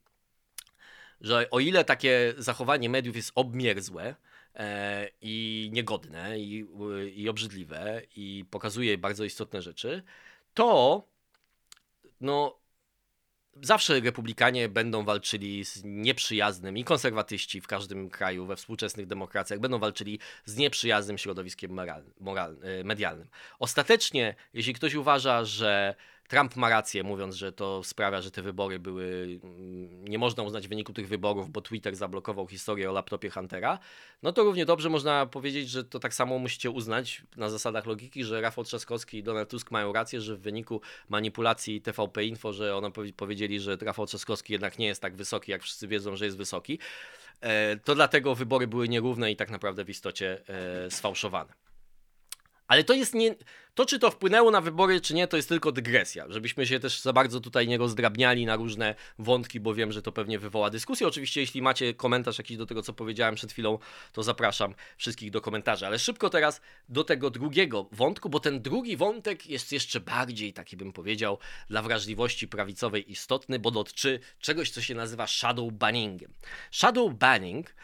że 1.20 1.50
o 1.50 1.60
ile 1.60 1.84
takie 1.84 2.34
zachowanie 2.38 2.88
mediów 2.88 3.16
jest 3.16 3.32
obmierzłe, 3.34 4.14
e, 4.54 5.08
i 5.20 5.70
niegodne, 5.72 6.38
i, 6.38 6.66
i 7.14 7.28
obrzydliwe, 7.28 8.02
i 8.16 8.44
pokazuje 8.50 8.98
bardzo 8.98 9.24
istotne 9.24 9.62
rzeczy, 9.62 10.02
to 10.54 11.02
no, 12.20 12.61
Zawsze 13.60 14.00
republikanie 14.00 14.68
będą 14.68 15.04
walczyli 15.04 15.64
z 15.64 15.84
nieprzyjaznym 15.84 16.78
i 16.78 16.84
konserwatyści 16.84 17.60
w 17.60 17.66
każdym 17.66 18.10
kraju, 18.10 18.46
we 18.46 18.56
współczesnych 18.56 19.06
demokracjach, 19.06 19.60
będą 19.60 19.78
walczyli 19.78 20.18
z 20.44 20.56
nieprzyjaznym 20.56 21.18
środowiskiem 21.18 21.72
moral, 22.20 22.56
e, 22.62 22.84
medialnym. 22.84 23.28
Ostatecznie, 23.58 24.34
jeśli 24.54 24.74
ktoś 24.74 24.94
uważa, 24.94 25.44
że 25.44 25.94
Trump 26.32 26.56
ma 26.56 26.68
rację, 26.68 27.02
mówiąc, 27.02 27.34
że 27.34 27.52
to 27.52 27.84
sprawia, 27.84 28.20
że 28.20 28.30
te 28.30 28.42
wybory 28.42 28.78
były. 28.78 29.38
Mm, 29.44 30.04
nie 30.04 30.18
można 30.18 30.42
uznać 30.42 30.68
wyniku 30.68 30.92
tych 30.92 31.08
wyborów, 31.08 31.50
bo 31.50 31.60
Twitter 31.60 31.96
zablokował 31.96 32.46
historię 32.46 32.90
o 32.90 32.92
laptopie 32.92 33.30
Huntera. 33.30 33.78
No 34.22 34.32
to 34.32 34.44
równie 34.44 34.66
dobrze 34.66 34.88
można 34.88 35.26
powiedzieć, 35.26 35.70
że 35.70 35.84
to 35.84 35.98
tak 35.98 36.14
samo 36.14 36.38
musicie 36.38 36.70
uznać 36.70 37.22
na 37.36 37.50
zasadach 37.50 37.86
logiki, 37.86 38.24
że 38.24 38.40
Rafał 38.40 38.64
Trzaskowski 38.64 39.18
i 39.18 39.22
Donald 39.22 39.50
Tusk 39.50 39.70
mają 39.70 39.92
rację, 39.92 40.20
że 40.20 40.36
w 40.36 40.40
wyniku 40.40 40.80
manipulacji 41.08 41.80
TVP 41.80 42.24
Info, 42.24 42.52
że 42.52 42.76
one 42.76 42.90
powiedzieli, 43.16 43.60
że 43.60 43.76
Rafał 43.76 44.06
Trzaskowski 44.06 44.52
jednak 44.52 44.78
nie 44.78 44.86
jest 44.86 45.02
tak 45.02 45.16
wysoki, 45.16 45.50
jak 45.50 45.62
wszyscy 45.62 45.88
wiedzą, 45.88 46.16
że 46.16 46.24
jest 46.24 46.36
wysoki. 46.36 46.78
E, 47.40 47.76
to 47.76 47.94
dlatego 47.94 48.34
wybory 48.34 48.66
były 48.66 48.88
nierówne 48.88 49.32
i 49.32 49.36
tak 49.36 49.50
naprawdę 49.50 49.84
w 49.84 49.90
istocie 49.90 50.42
e, 50.48 50.90
sfałszowane. 50.90 51.61
Ale 52.72 52.84
to 52.84 52.94
jest 52.94 53.14
nie. 53.14 53.34
To, 53.74 53.86
czy 53.86 53.98
to 53.98 54.10
wpłynęło 54.10 54.50
na 54.50 54.60
wybory, 54.60 55.00
czy 55.00 55.14
nie, 55.14 55.26
to 55.26 55.36
jest 55.36 55.48
tylko 55.48 55.72
dygresja. 55.72 56.26
Żebyśmy 56.28 56.66
się 56.66 56.80
też 56.80 57.00
za 57.00 57.12
bardzo 57.12 57.40
tutaj 57.40 57.68
nie 57.68 57.78
rozdrabniali 57.78 58.46
na 58.46 58.56
różne 58.56 58.94
wątki, 59.18 59.60
bo 59.60 59.74
wiem, 59.74 59.92
że 59.92 60.02
to 60.02 60.12
pewnie 60.12 60.38
wywoła 60.38 60.70
dyskusję. 60.70 61.06
Oczywiście, 61.06 61.40
jeśli 61.40 61.62
macie 61.62 61.94
komentarz 61.94 62.38
jakiś 62.38 62.56
do 62.56 62.66
tego, 62.66 62.82
co 62.82 62.92
powiedziałem 62.92 63.34
przed 63.34 63.52
chwilą, 63.52 63.78
to 64.12 64.22
zapraszam 64.22 64.74
wszystkich 64.96 65.30
do 65.30 65.40
komentarzy. 65.40 65.86
Ale 65.86 65.98
szybko 65.98 66.30
teraz 66.30 66.60
do 66.88 67.04
tego 67.04 67.30
drugiego 67.30 67.88
wątku, 67.92 68.28
bo 68.28 68.40
ten 68.40 68.62
drugi 68.62 68.96
wątek 68.96 69.46
jest 69.46 69.72
jeszcze 69.72 70.00
bardziej, 70.00 70.52
taki 70.52 70.76
bym 70.76 70.92
powiedział, 70.92 71.38
dla 71.70 71.82
wrażliwości 71.82 72.48
prawicowej 72.48 73.12
istotny, 73.12 73.58
bo 73.58 73.70
dotyczy 73.70 74.20
czegoś, 74.40 74.70
co 74.70 74.82
się 74.82 74.94
nazywa 74.94 75.26
shadow 75.26 75.72
banningiem. 75.72 76.34
Shadow 76.70 77.14
banning 77.14 77.74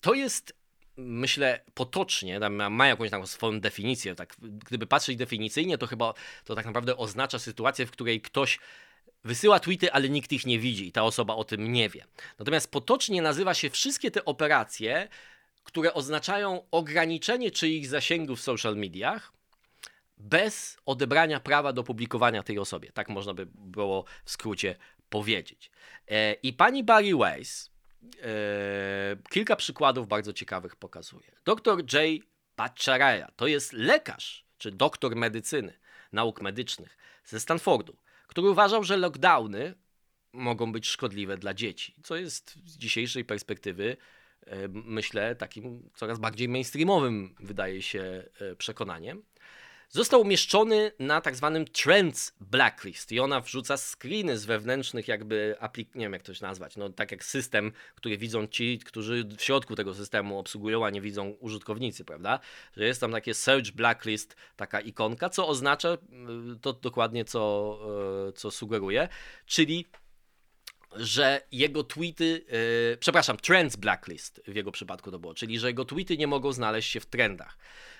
to 0.00 0.14
jest 0.14 0.55
myślę, 0.96 1.60
potocznie, 1.74 2.40
ma 2.70 2.86
jakąś 2.86 3.10
taką 3.10 3.26
swoją 3.26 3.60
definicję. 3.60 4.14
Tak, 4.14 4.36
gdyby 4.40 4.86
patrzeć 4.86 5.16
definicyjnie, 5.16 5.78
to 5.78 5.86
chyba 5.86 6.14
to 6.44 6.54
tak 6.54 6.66
naprawdę 6.66 6.96
oznacza 6.96 7.38
sytuację, 7.38 7.86
w 7.86 7.90
której 7.90 8.20
ktoś 8.20 8.58
wysyła 9.24 9.60
tweety, 9.60 9.92
ale 9.92 10.08
nikt 10.08 10.32
ich 10.32 10.46
nie 10.46 10.58
widzi 10.58 10.88
i 10.88 10.92
ta 10.92 11.02
osoba 11.02 11.34
o 11.34 11.44
tym 11.44 11.72
nie 11.72 11.88
wie. 11.88 12.04
Natomiast 12.38 12.70
potocznie 12.70 13.22
nazywa 13.22 13.54
się 13.54 13.70
wszystkie 13.70 14.10
te 14.10 14.24
operacje, 14.24 15.08
które 15.64 15.94
oznaczają 15.94 16.62
ograniczenie 16.70 17.50
czyichś 17.50 17.88
zasięgów 17.88 18.38
w 18.38 18.42
social 18.42 18.76
mediach 18.76 19.32
bez 20.18 20.78
odebrania 20.86 21.40
prawa 21.40 21.72
do 21.72 21.82
publikowania 21.82 22.42
tej 22.42 22.58
osobie. 22.58 22.92
Tak 22.92 23.08
można 23.08 23.34
by 23.34 23.46
było 23.54 24.04
w 24.24 24.30
skrócie 24.30 24.76
powiedzieć. 25.08 25.70
E, 26.08 26.32
I 26.32 26.52
pani 26.52 26.84
Barry 26.84 27.16
Weiss, 27.16 27.70
kilka 29.30 29.56
przykładów 29.56 30.08
bardzo 30.08 30.32
ciekawych 30.32 30.76
pokazuje. 30.76 31.32
Dr 31.44 31.78
J. 31.78 32.22
Bacharaya 32.56 33.26
to 33.36 33.46
jest 33.46 33.72
lekarz, 33.72 34.46
czy 34.58 34.72
doktor 34.72 35.16
medycyny, 35.16 35.78
nauk 36.12 36.42
medycznych 36.42 36.96
ze 37.24 37.40
Stanfordu, 37.40 37.96
który 38.26 38.50
uważał, 38.50 38.84
że 38.84 38.96
lockdowny 38.96 39.74
mogą 40.32 40.72
być 40.72 40.88
szkodliwe 40.88 41.36
dla 41.36 41.54
dzieci, 41.54 41.94
co 42.02 42.16
jest 42.16 42.54
z 42.64 42.78
dzisiejszej 42.78 43.24
perspektywy 43.24 43.96
myślę 44.70 45.36
takim 45.36 45.90
coraz 45.94 46.18
bardziej 46.18 46.48
mainstreamowym 46.48 47.34
wydaje 47.40 47.82
się 47.82 48.24
e, 48.40 48.56
przekonaniem. 48.56 49.22
Został 49.88 50.20
umieszczony 50.20 50.92
na 50.98 51.20
tak 51.20 51.36
zwanym 51.36 51.64
Trends 51.64 52.32
Blacklist 52.40 53.12
i 53.12 53.20
ona 53.20 53.40
wrzuca 53.40 53.76
screeny 53.76 54.38
z 54.38 54.44
wewnętrznych 54.44 55.08
jakby 55.08 55.56
aplik... 55.60 55.94
nie 55.94 56.04
wiem 56.04 56.12
jak 56.12 56.22
to 56.22 56.34
się 56.34 56.46
nazwać, 56.46 56.76
no 56.76 56.88
tak 56.88 57.10
jak 57.12 57.24
system, 57.24 57.72
który 57.94 58.18
widzą 58.18 58.46
ci, 58.46 58.78
którzy 58.78 59.24
w 59.38 59.42
środku 59.42 59.74
tego 59.74 59.94
systemu 59.94 60.38
obsługują, 60.38 60.86
a 60.86 60.90
nie 60.90 61.00
widzą 61.00 61.30
użytkownicy, 61.40 62.04
prawda? 62.04 62.40
Że 62.76 62.84
jest 62.84 63.00
tam 63.00 63.12
takie 63.12 63.34
Search 63.34 63.70
Blacklist, 63.70 64.36
taka 64.56 64.80
ikonka, 64.80 65.28
co 65.28 65.48
oznacza 65.48 65.92
y, 65.92 65.98
to 66.60 66.72
dokładnie 66.72 67.24
co, 67.24 67.78
y, 68.28 68.32
co 68.32 68.50
sugeruje, 68.50 69.08
czyli 69.46 69.86
że 70.96 71.42
jego 71.52 71.84
tweety, 71.84 72.44
yy, 72.90 72.96
przepraszam, 72.96 73.36
Trends 73.36 73.76
Blacklist 73.76 74.42
w 74.46 74.56
jego 74.56 74.72
przypadku 74.72 75.10
to 75.10 75.18
było, 75.18 75.34
czyli 75.34 75.58
że 75.58 75.66
jego 75.66 75.84
tweety 75.84 76.16
nie 76.16 76.26
mogą 76.26 76.52
znaleźć 76.52 76.90
się 76.90 77.00
w 77.00 77.06
trendach. 77.06 77.58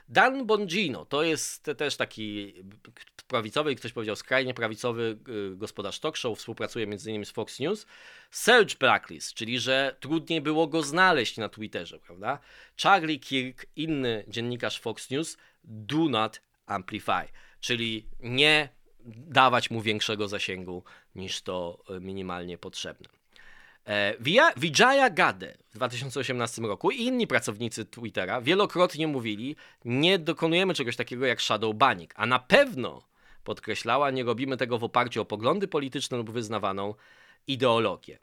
Dan 0.08 0.46
Bongino 0.46 1.04
to 1.04 1.22
jest 1.22 1.70
też 1.76 1.96
taki 1.96 2.54
prawicowy, 3.28 3.74
ktoś 3.74 3.92
powiedział 3.92 4.16
skrajnie 4.16 4.54
prawicowy 4.54 5.18
yy, 5.28 5.56
gospodarz 5.56 6.00
talk 6.00 6.16
show, 6.16 6.38
współpracuje 6.38 6.86
między 6.86 7.10
innymi 7.10 7.26
z 7.26 7.30
Fox 7.30 7.60
News. 7.60 7.86
Search 8.30 8.78
Blacklist, 8.78 9.34
czyli 9.34 9.60
że 9.60 9.96
trudniej 10.00 10.40
było 10.40 10.66
go 10.66 10.82
znaleźć 10.82 11.36
na 11.36 11.48
Twitterze, 11.48 11.98
prawda? 11.98 12.38
Charlie 12.82 13.20
Kirk, 13.20 13.66
inny 13.76 14.24
dziennikarz 14.28 14.80
Fox 14.80 15.10
News, 15.10 15.36
do 15.64 16.08
not 16.08 16.40
amplify, 16.66 17.28
czyli 17.60 18.06
nie 18.20 18.68
dawać 19.06 19.70
mu 19.70 19.80
większego 19.80 20.28
zasięgu 20.28 20.82
niż 21.14 21.42
to 21.42 21.78
e, 21.90 22.00
minimalnie 22.00 22.58
potrzebne. 22.58 23.08
E, 23.86 24.14
Vijaya 24.56 25.10
Gade 25.10 25.58
w 25.70 25.74
2018 25.74 26.62
roku 26.62 26.90
i 26.90 27.02
inni 27.02 27.26
pracownicy 27.26 27.84
Twittera 27.84 28.40
wielokrotnie 28.40 29.06
mówili, 29.06 29.56
nie 29.84 30.18
dokonujemy 30.18 30.74
czegoś 30.74 30.96
takiego 30.96 31.26
jak 31.26 31.40
shadow 31.40 31.76
banning, 31.76 32.12
a 32.16 32.26
na 32.26 32.38
pewno 32.38 33.02
podkreślała, 33.44 34.10
nie 34.10 34.24
robimy 34.24 34.56
tego 34.56 34.78
w 34.78 34.84
oparciu 34.84 35.22
o 35.22 35.24
poglądy 35.24 35.68
polityczne 35.68 36.16
lub 36.18 36.30
wyznawaną 36.30 36.94
ideologię. 37.46 38.18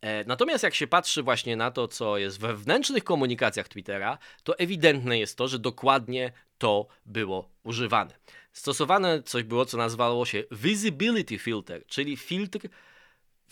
E, 0.00 0.24
natomiast 0.24 0.64
jak 0.64 0.74
się 0.74 0.86
patrzy 0.86 1.22
właśnie 1.22 1.56
na 1.56 1.70
to, 1.70 1.88
co 1.88 2.18
jest 2.18 2.40
we 2.40 2.48
wewnętrznych 2.48 3.04
komunikacjach 3.04 3.68
Twittera, 3.68 4.18
to 4.42 4.58
ewidentne 4.58 5.18
jest 5.18 5.38
to, 5.38 5.48
że 5.48 5.58
dokładnie 5.58 6.32
to 6.58 6.86
było 7.06 7.48
używane. 7.62 8.14
Stosowane 8.52 9.22
coś 9.22 9.42
było, 9.42 9.66
co 9.66 9.76
nazywało 9.76 10.26
się 10.26 10.44
Visibility 10.52 11.38
Filter, 11.38 11.86
czyli 11.86 12.16
filtr 12.16 12.58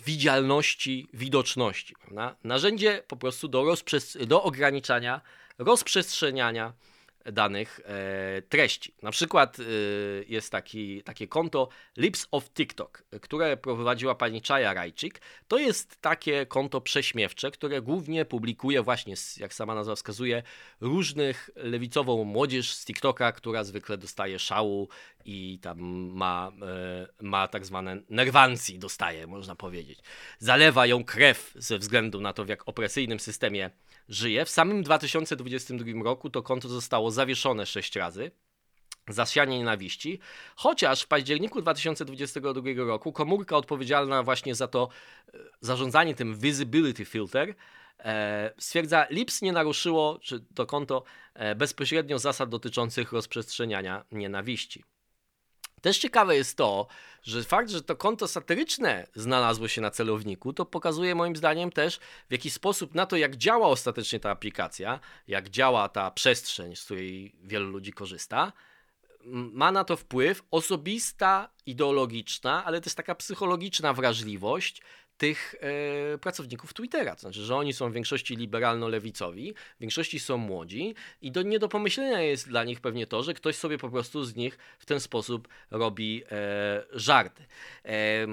widzialności, 0.07 1.09
widoczności. 1.13 1.95
Prawda? 2.01 2.37
Narzędzie 2.45 3.03
po 3.09 3.17
prostu 3.17 3.49
do, 3.49 3.75
do 4.27 4.43
ograniczania 4.43 5.21
rozprzestrzeniania 5.59 6.73
danych 7.25 7.81
e, 7.85 8.43
treści. 8.43 8.95
Na 9.03 9.11
przykład 9.11 9.57
e, 9.61 9.63
jest 10.29 10.53
taki, 10.53 11.03
takie 11.03 11.29
konto 11.29 11.69
Lips 11.97 12.29
of 12.31 12.51
TikTok, 12.51 13.05
które 13.21 13.57
prowadziła 13.57 14.15
pani 14.15 14.41
Chaja 14.49 14.75
Rajczyk. 14.75 15.21
To 15.49 15.59
jest 15.59 16.01
takie 16.01 16.47
konto 16.47 16.81
prześmiewcze, 16.81 17.51
które 17.51 17.83
głównie 17.83 18.25
publikuje 18.25 18.83
właśnie, 18.83 19.15
jak 19.37 19.55
sama 19.55 19.75
nazwa 19.75 19.95
wskazuje, 19.95 20.43
różnych 20.81 21.51
lewicową 21.57 22.25
młodzież 22.25 22.73
z 22.75 22.85
TikToka, 22.85 23.33
która 23.33 23.65
zwykle 23.65 23.99
dostaje 23.99 24.39
szału 24.39 24.89
i 25.25 25.59
tam 25.63 25.81
ma, 26.13 26.53
e, 26.63 27.07
ma 27.23 27.49
tak 27.49 27.67
zwane 27.67 28.03
nerwancji, 28.09 28.79
dostaje, 28.79 29.27
można 29.27 29.55
powiedzieć. 29.55 29.99
Zalewa 30.39 30.87
ją 30.87 31.05
krew 31.05 31.53
ze 31.55 31.79
względu 31.79 32.21
na 32.21 32.33
to, 32.33 32.45
w 32.45 32.49
jak 32.49 32.69
opresyjnym 32.69 33.21
systemie 33.21 33.71
żyje. 34.09 34.45
W 34.45 34.51
samym 34.51 34.83
2022 34.83 36.03
roku 36.05 36.31
to 36.31 36.43
konto 36.43 36.69
zostało 36.69 37.10
zawieszone 37.11 37.67
sześć 37.67 37.97
razy 37.97 38.31
za 39.09 39.27
sianie 39.27 39.59
nienawiści, 39.59 40.21
chociaż 40.57 41.03
w 41.03 41.07
październiku 41.07 41.63
2022 41.63 42.61
roku 42.77 43.13
komórka 43.13 43.57
odpowiedzialna 43.57 44.23
właśnie 44.23 44.55
za 44.55 44.69
to 44.69 44.89
e, 45.35 45.39
zarządzanie 45.61 46.15
tym 46.15 46.39
visibility 46.39 47.05
filter 47.05 47.55
e, 47.99 48.53
stwierdza, 48.59 49.07
Lips 49.11 49.43
nie 49.43 49.53
naruszyło, 49.53 50.19
czy 50.23 50.45
to 50.55 50.67
konto, 50.67 51.05
e, 51.35 51.55
bezpośrednio 51.55 52.19
zasad 52.19 52.49
dotyczących 52.49 53.13
rozprzestrzeniania 53.13 54.05
nienawiści. 54.13 54.85
Też 55.81 55.99
ciekawe 55.99 56.37
jest 56.37 56.57
to, 56.57 56.87
że 57.23 57.45
fakt, 57.45 57.71
że 57.71 57.83
to 57.83 57.97
konto 57.97 58.29
satyryczne 58.29 59.07
znalazło 59.15 59.69
się 59.69 59.81
na 59.81 59.91
celowniku, 59.91 60.53
to 60.53 60.67
pokazuje 60.67 61.15
moim 61.15 61.37
zdaniem 61.37 61.73
też 61.73 61.99
w 62.29 62.33
jaki 62.33 62.51
sposób 62.51 62.95
na 62.95 63.07
to, 63.07 63.17
jak 63.17 63.37
działa 63.37 63.67
ostatecznie 63.69 64.21
ta 64.21 64.31
aplikacja, 64.31 65.01
jak 65.29 65.49
działa 65.49 65.89
ta 65.89 66.11
przestrzeń, 66.11 66.77
z 66.77 66.85
której 66.85 67.35
wielu 67.43 67.71
ludzi 67.71 67.93
korzysta, 67.93 68.53
ma 69.25 69.73
na 69.73 69.85
to 69.85 69.97
wpływ 69.97 70.43
osobista, 70.51 71.49
ideologiczna, 71.67 72.65
ale 72.65 72.81
też 72.81 72.95
taka 72.95 73.15
psychologiczna 73.15 73.93
wrażliwość 73.93 74.83
tych 75.21 75.55
e, 76.15 76.19
pracowników 76.19 76.75
Twittera. 76.75 77.15
To 77.15 77.21
znaczy, 77.21 77.41
że 77.41 77.57
oni 77.57 77.73
są 77.73 77.91
w 77.91 77.93
większości 77.93 78.37
liberalno-lewicowi, 78.37 79.55
w 79.77 79.81
większości 79.81 80.21
są 80.21 80.37
młodzi 80.37 80.95
i 81.23 81.33
do, 81.33 81.43
nie 81.43 81.59
do 81.59 81.69
pomyślenia 81.69 82.21
jest 82.21 82.49
dla 82.49 82.65
nich 82.65 82.81
pewnie 82.81 83.07
to, 83.07 83.23
że 83.23 83.35
ktoś 83.35 83.57
sobie 83.57 83.79
po 83.79 83.91
prostu 83.91 84.25
z 84.25 84.37
nich 84.37 84.59
w 84.79 84.87
ten 84.87 85.01
sposób 85.01 85.49
robi 85.71 86.23
e, 86.31 86.85
żarty. 86.93 87.47
E, 87.85 88.27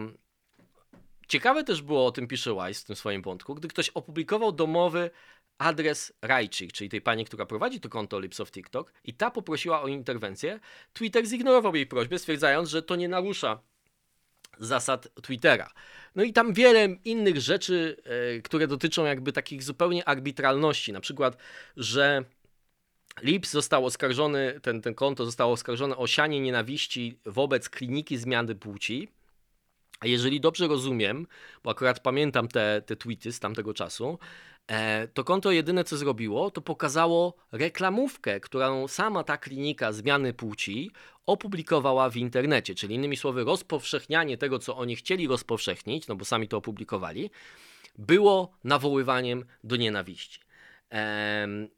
ciekawe 1.27 1.63
też 1.63 1.81
było, 1.81 2.05
o 2.05 2.11
tym 2.11 2.27
pisze 2.27 2.53
Wise 2.53 2.81
w 2.81 2.83
tym 2.83 2.95
swoim 2.95 3.21
wątku, 3.21 3.55
gdy 3.55 3.67
ktoś 3.67 3.89
opublikował 3.89 4.51
domowy 4.51 5.09
adres 5.57 6.13
Rajczyk, 6.21 6.71
czyli 6.71 6.89
tej 6.89 7.01
pani, 7.01 7.25
która 7.25 7.45
prowadzi 7.45 7.79
to 7.79 7.89
konto 7.89 8.19
Lips 8.19 8.41
TikTok 8.51 8.93
i 9.03 9.13
ta 9.13 9.31
poprosiła 9.31 9.81
o 9.81 9.87
interwencję, 9.87 10.59
Twitter 10.93 11.25
zignorował 11.25 11.75
jej 11.75 11.87
prośbę, 11.87 12.19
stwierdzając, 12.19 12.69
że 12.69 12.81
to 12.81 12.95
nie 12.95 13.07
narusza 13.07 13.59
zasad 14.59 15.07
Twittera. 15.21 15.71
No 16.15 16.23
i 16.23 16.33
tam 16.33 16.53
wiele 16.53 16.85
innych 17.05 17.41
rzeczy, 17.41 17.97
e, 18.03 18.41
które 18.41 18.67
dotyczą 18.67 19.05
jakby 19.05 19.33
takich 19.33 19.63
zupełnie 19.63 20.07
arbitralności, 20.07 20.93
na 20.93 20.99
przykład, 20.99 21.37
że 21.77 22.23
Lips 23.21 23.51
został 23.51 23.85
oskarżony, 23.85 24.59
ten, 24.61 24.81
ten 24.81 24.95
konto 24.95 25.25
zostało 25.25 25.53
oskarżone 25.53 25.97
o 25.97 26.07
sianie 26.07 26.39
nienawiści 26.39 27.19
wobec 27.25 27.69
kliniki 27.69 28.17
zmiany 28.17 28.55
płci. 28.55 29.11
A 29.99 30.07
jeżeli 30.07 30.39
dobrze 30.39 30.67
rozumiem, 30.67 31.27
bo 31.63 31.71
akurat 31.71 31.99
pamiętam 31.99 32.47
te, 32.47 32.81
te 32.85 32.95
tweety 32.95 33.31
z 33.31 33.39
tamtego 33.39 33.73
czasu, 33.73 34.19
to 35.13 35.23
konto 35.23 35.51
jedyne 35.51 35.83
co 35.83 35.97
zrobiło, 35.97 36.51
to 36.51 36.61
pokazało 36.61 37.37
reklamówkę, 37.51 38.39
którą 38.39 38.87
sama 38.87 39.23
ta 39.23 39.37
klinika 39.37 39.91
zmiany 39.91 40.33
płci 40.33 40.91
opublikowała 41.25 42.09
w 42.09 42.17
internecie, 42.17 42.75
czyli 42.75 42.95
innymi 42.95 43.17
słowy 43.17 43.43
rozpowszechnianie 43.43 44.37
tego, 44.37 44.59
co 44.59 44.77
oni 44.77 44.95
chcieli 44.95 45.27
rozpowszechnić, 45.27 46.07
no 46.07 46.15
bo 46.15 46.25
sami 46.25 46.47
to 46.47 46.57
opublikowali, 46.57 47.31
było 47.97 48.57
nawoływaniem 48.63 49.45
do 49.63 49.75
nienawiści. 49.75 50.39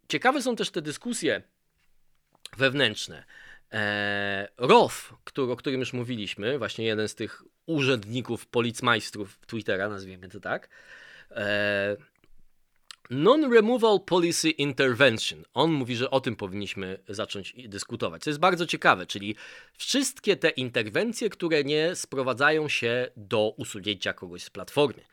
Ciekawe 0.07 0.41
są 0.41 0.55
też 0.55 0.69
te 0.69 0.81
dyskusje 0.81 1.41
wewnętrzne. 2.57 3.23
E, 3.71 4.47
ROF, 4.57 5.13
który, 5.23 5.51
o 5.51 5.55
którym 5.55 5.79
już 5.79 5.93
mówiliśmy, 5.93 6.57
właśnie 6.57 6.85
jeden 6.85 7.07
z 7.07 7.15
tych 7.15 7.43
urzędników, 7.65 8.47
policmajstrów 8.47 9.39
Twittera, 9.47 9.89
nazwijmy 9.89 10.29
to 10.29 10.39
tak, 10.39 10.69
e, 11.31 11.97
Non-Removal 13.09 13.99
Policy 13.99 14.49
Intervention. 14.49 15.43
On 15.53 15.71
mówi, 15.71 15.95
że 15.95 16.11
o 16.11 16.19
tym 16.19 16.35
powinniśmy 16.35 16.99
zacząć 17.07 17.53
dyskutować. 17.67 18.23
Co 18.23 18.29
jest 18.29 18.39
bardzo 18.39 18.65
ciekawe, 18.65 19.05
czyli 19.05 19.35
wszystkie 19.77 20.35
te 20.35 20.49
interwencje, 20.49 21.29
które 21.29 21.63
nie 21.63 21.95
sprowadzają 21.95 22.69
się 22.69 23.07
do 23.17 23.53
usunięcia 23.57 24.13
kogoś 24.13 24.43
z 24.43 24.49
platformy. 24.49 25.03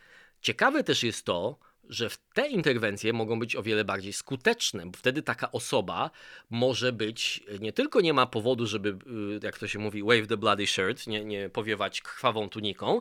Ciekawe 0.40 0.84
też 0.84 1.02
jest 1.02 1.24
to, 1.24 1.58
że 1.88 2.08
te 2.34 2.48
interwencje 2.48 3.12
mogą 3.12 3.38
być 3.38 3.56
o 3.56 3.62
wiele 3.62 3.84
bardziej 3.84 4.12
skuteczne, 4.12 4.86
bo 4.86 4.98
wtedy 4.98 5.22
taka 5.22 5.52
osoba 5.52 6.10
może 6.50 6.92
być, 6.92 7.44
nie 7.60 7.72
tylko 7.72 8.00
nie 8.00 8.12
ma 8.12 8.26
powodu, 8.26 8.66
żeby, 8.66 8.88
y, 8.88 9.40
jak 9.42 9.58
to 9.58 9.68
się 9.68 9.78
mówi, 9.78 10.02
wave 10.02 10.26
the 10.26 10.36
bloody 10.36 10.66
shirt, 10.66 11.06
nie, 11.06 11.24
nie 11.24 11.48
powiewać 11.48 12.00
krwawą 12.00 12.48
tuniką, 12.48 13.00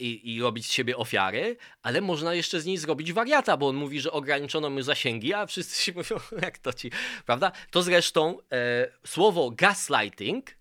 i, 0.00 0.34
i 0.34 0.40
robić 0.40 0.66
z 0.66 0.70
siebie 0.72 0.96
ofiary, 0.96 1.56
ale 1.82 2.00
można 2.00 2.34
jeszcze 2.34 2.60
z 2.60 2.66
niej 2.66 2.76
zrobić 2.76 3.12
wariata, 3.12 3.56
bo 3.56 3.68
on 3.68 3.76
mówi, 3.76 4.00
że 4.00 4.12
ograniczono 4.12 4.70
mu 4.70 4.82
zasięgi, 4.82 5.34
a 5.34 5.46
wszyscy 5.46 5.82
się 5.82 5.92
mówią, 5.92 6.16
jak 6.42 6.58
to 6.58 6.72
ci, 6.72 6.90
prawda? 7.26 7.52
To 7.70 7.82
zresztą 7.82 8.38
e, 8.52 8.88
słowo 9.06 9.50
gaslighting, 9.50 10.60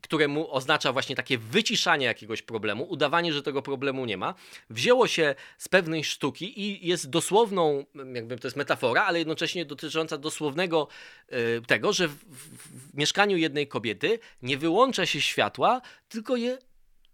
które 0.00 0.28
mu 0.28 0.52
oznacza 0.54 0.92
właśnie 0.92 1.16
takie 1.16 1.38
wyciszanie 1.38 2.06
jakiegoś 2.06 2.42
problemu, 2.42 2.84
udawanie, 2.84 3.32
że 3.32 3.42
tego 3.42 3.62
problemu 3.62 4.06
nie 4.06 4.16
ma, 4.16 4.34
wzięło 4.70 5.06
się 5.06 5.34
z 5.58 5.68
pewnej 5.68 6.04
sztuki 6.04 6.60
i 6.60 6.86
jest 6.86 7.10
dosłowną, 7.10 7.84
jakby 8.14 8.38
to 8.38 8.46
jest 8.46 8.56
metafora, 8.56 9.04
ale 9.04 9.18
jednocześnie 9.18 9.64
dotycząca 9.64 10.18
dosłownego 10.18 10.88
e, 11.28 11.60
tego, 11.60 11.92
że 11.92 12.08
w, 12.08 12.14
w, 12.14 12.90
w 12.90 12.94
mieszkaniu 12.94 13.36
jednej 13.36 13.68
kobiety 13.68 14.18
nie 14.42 14.58
wyłącza 14.58 15.06
się 15.06 15.20
światła, 15.20 15.80
tylko 16.08 16.36
je 16.36 16.58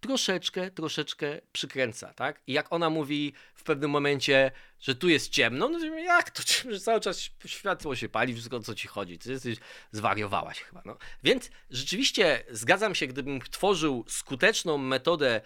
troszeczkę, 0.01 0.71
troszeczkę 0.71 1.41
przykręca, 1.53 2.15
tak? 2.15 2.41
I 2.47 2.53
jak 2.53 2.73
ona 2.73 2.91
mówi 2.91 3.33
w 3.55 3.63
pewnym 3.63 3.91
momencie, 3.91 4.51
że 4.81 4.95
tu 4.95 5.09
jest 5.09 5.31
ciemno, 5.31 5.69
no 5.69 5.79
to 5.79 5.85
jak 5.87 6.31
to, 6.31 6.43
że 6.71 6.81
cały 6.81 7.01
czas 7.01 7.31
światło 7.47 7.97
się 7.97 8.09
pali, 8.09 8.35
wszystko 8.35 8.61
co 8.61 8.75
ci 8.75 8.89
chodzi, 8.89 9.19
ty 9.19 9.31
jesteś, 9.33 9.57
zwariowałaś 9.93 10.61
chyba, 10.61 10.83
no. 10.85 10.97
Więc 11.23 11.51
rzeczywiście 11.71 12.45
zgadzam 12.51 12.95
się, 12.95 13.07
gdybym 13.07 13.41
tworzył 13.41 14.05
skuteczną 14.09 14.79
metodę 14.79 15.41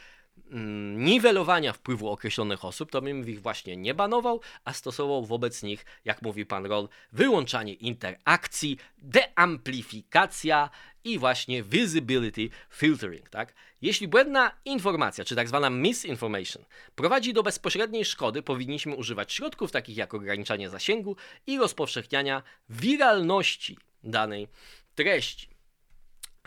niwelowania 0.96 1.72
wpływu 1.72 2.08
określonych 2.08 2.64
osób, 2.64 2.90
to 2.90 3.02
bym 3.02 3.28
ich 3.28 3.42
właśnie 3.42 3.76
nie 3.76 3.94
banował, 3.94 4.40
a 4.64 4.72
stosował 4.72 5.24
wobec 5.24 5.62
nich, 5.62 5.84
jak 6.04 6.22
mówi 6.22 6.46
pan 6.46 6.66
Roll, 6.66 6.88
wyłączanie 7.12 7.74
interakcji, 7.74 8.78
deamplifikacja 8.98 10.70
i 11.04 11.18
właśnie 11.18 11.62
visibility 11.62 12.48
filtering, 12.70 13.28
tak? 13.28 13.54
Jeśli 13.82 14.08
błędna 14.08 14.52
informacja, 14.64 15.24
czy 15.24 15.36
tak 15.36 15.48
zwana 15.48 15.70
misinformation, 15.70 16.64
prowadzi 16.94 17.32
do 17.32 17.42
bezpośredniej 17.42 18.04
szkody, 18.04 18.42
powinniśmy 18.42 18.94
używać 18.94 19.32
środków 19.32 19.72
takich 19.72 19.96
jak 19.96 20.14
ograniczanie 20.14 20.70
zasięgu 20.70 21.16
i 21.46 21.58
rozpowszechniania 21.58 22.42
wiralności 22.68 23.78
danej 24.04 24.48
treści. 24.94 25.48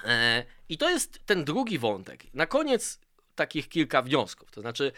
E, 0.03 0.45
I 0.69 0.77
to 0.77 0.89
jest 0.89 1.19
ten 1.25 1.43
drugi 1.45 1.77
wątek. 1.79 2.33
Na 2.33 2.45
koniec 2.45 2.99
takich 3.35 3.69
kilka 3.69 4.01
wniosków. 4.01 4.51
To 4.51 4.61
znaczy, 4.61 4.91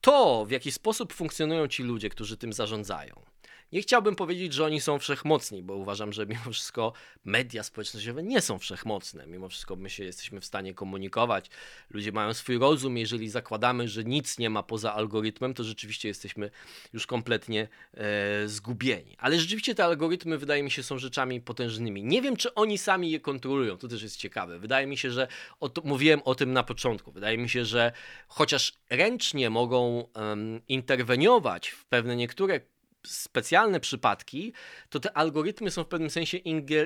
to 0.00 0.44
w 0.46 0.50
jaki 0.50 0.72
sposób 0.72 1.12
funkcjonują 1.12 1.68
ci 1.68 1.82
ludzie, 1.82 2.08
którzy 2.08 2.36
tym 2.36 2.52
zarządzają, 2.52 3.22
nie 3.72 3.82
chciałbym 3.82 4.16
powiedzieć, 4.16 4.52
że 4.52 4.64
oni 4.64 4.80
są 4.80 4.98
wszechmocni, 4.98 5.62
bo 5.62 5.74
uważam, 5.74 6.12
że 6.12 6.26
mimo 6.26 6.52
wszystko 6.52 6.92
media 7.24 7.62
społecznościowe 7.62 8.22
nie 8.22 8.40
są 8.40 8.58
wszechmocne. 8.58 9.26
Mimo 9.26 9.48
wszystko 9.48 9.76
my 9.76 9.90
się 9.90 10.04
jesteśmy 10.04 10.40
w 10.40 10.44
stanie 10.44 10.74
komunikować. 10.74 11.50
Ludzie 11.90 12.12
mają 12.12 12.34
swój 12.34 12.58
rozum. 12.58 12.96
Jeżeli 12.96 13.30
zakładamy, 13.30 13.88
że 13.88 14.04
nic 14.04 14.38
nie 14.38 14.50
ma 14.50 14.62
poza 14.62 14.94
algorytmem, 14.94 15.54
to 15.54 15.64
rzeczywiście 15.64 16.08
jesteśmy 16.08 16.50
już 16.92 17.06
kompletnie 17.06 17.68
e, 17.94 18.48
zgubieni. 18.48 19.16
Ale 19.18 19.40
rzeczywiście 19.40 19.74
te 19.74 19.84
algorytmy, 19.84 20.38
wydaje 20.38 20.62
mi 20.62 20.70
się, 20.70 20.82
są 20.82 20.98
rzeczami 20.98 21.40
potężnymi. 21.40 22.04
Nie 22.04 22.22
wiem, 22.22 22.36
czy 22.36 22.54
oni 22.54 22.78
sami 22.78 23.10
je 23.10 23.20
kontrolują. 23.20 23.76
To 23.76 23.88
też 23.88 24.02
jest 24.02 24.16
ciekawe. 24.16 24.58
Wydaje 24.58 24.86
mi 24.86 24.96
się, 24.96 25.10
że 25.10 25.28
o 25.60 25.68
to, 25.68 25.82
mówiłem 25.84 26.20
o 26.24 26.34
tym 26.34 26.52
na 26.52 26.62
początku. 26.62 27.12
Wydaje 27.12 27.38
mi 27.38 27.48
się, 27.48 27.64
że 27.64 27.92
chociaż 28.28 28.72
ręcznie 28.90 29.50
mogą 29.50 30.08
um, 30.14 30.60
interweniować 30.68 31.68
w 31.68 31.84
pewne 31.84 32.16
niektóre 32.16 32.60
specjalne 33.06 33.80
przypadki, 33.80 34.52
to 34.90 35.00
te 35.00 35.16
algorytmy 35.16 35.70
są 35.70 35.84
w 35.84 35.88
pewnym 35.88 36.10
sensie 36.10 36.36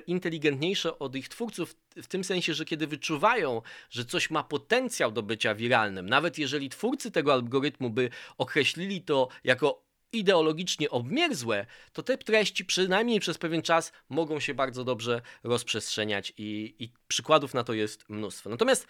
inteligentniejsze 0.07 0.99
od 0.99 1.17
ich 1.17 1.29
twórców, 1.29 1.77
w 1.97 2.07
tym 2.07 2.25
sensie, 2.25 2.55
że 2.55 2.65
kiedy 2.65 2.87
wyczuwają, 2.87 3.63
że 3.91 4.05
coś 4.05 4.31
ma 4.31 4.45
potencjał 4.45 5.13
do 5.13 5.23
bycia 5.23 5.55
wiralnym, 5.55 6.09
nawet 6.09 6.39
jeżeli 6.39 6.69
twórcy 6.69 7.11
tego 7.11 7.33
algorytmu 7.33 7.91
by 7.91 8.11
określili 8.39 9.03
to 9.03 9.29
jako 9.45 9.83
ideologicznie 10.13 10.91
obmierzłe, 10.91 11.67
to 11.93 12.03
te 12.03 12.19
treści 12.19 12.65
przynajmniej 12.65 13.21
przez 13.21 13.39
pewien 13.39 13.63
czas 13.63 13.93
mogą 14.09 14.41
się 14.41 14.55
bardzo 14.55 14.85
dobrze 14.85 15.23
rozprzestrzeniać 15.45 16.33
i, 16.39 16.75
i 16.79 16.93
przykładów 17.09 17.55
na 17.55 17.65
to 17.65 17.73
jest 17.73 18.09
mnóstwo. 18.09 18.51
Natomiast 18.51 18.87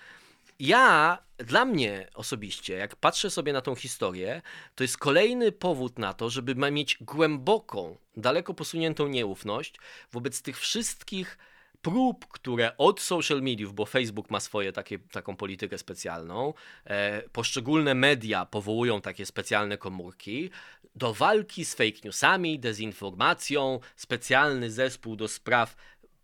ja, 0.59 1.19
dla 1.39 1.65
mnie 1.65 2.09
osobiście, 2.15 2.75
jak 2.75 2.97
patrzę 2.97 3.31
sobie 3.31 3.53
na 3.53 3.61
tą 3.61 3.75
historię, 3.75 4.43
to 4.75 4.85
jest 4.85 4.99
kolejny 4.99 5.53
powód 5.53 5.99
na 5.99 6.15
to, 6.15 6.31
żeby 6.31 6.71
mieć 6.71 6.99
głęboką, 7.01 7.97
daleko 8.17 8.55
posuniętą 8.55 9.09
nieufność 9.09 9.75
wobec 10.13 10.43
tych 10.43 10.61
wszystkich 10.61 11.39
prób, 11.83 12.27
które 12.29 12.77
od 12.77 13.01
social 13.01 13.43
mediów, 13.43 13.75
bo 13.75 13.87
Facebook 13.87 14.31
ma 14.31 14.41
swoje 14.41 14.73
takie, 14.73 14.99
taką 14.99 15.37
politykę 15.37 15.79
specjalną, 15.79 16.55
e, 16.85 17.23
poszczególne 17.23 17.95
media 17.95 18.47
powołują 18.47 19.01
takie 19.01 19.27
specjalne 19.27 19.79
komórki, 19.79 20.51
do 20.95 21.15
walki 21.15 21.65
z 21.65 21.75
fake 21.75 21.99
newsami, 22.05 22.59
dezinformacją, 22.59 23.81
specjalny 23.97 24.71
zespół 24.71 25.17
do 25.17 25.29
spraw 25.29 25.77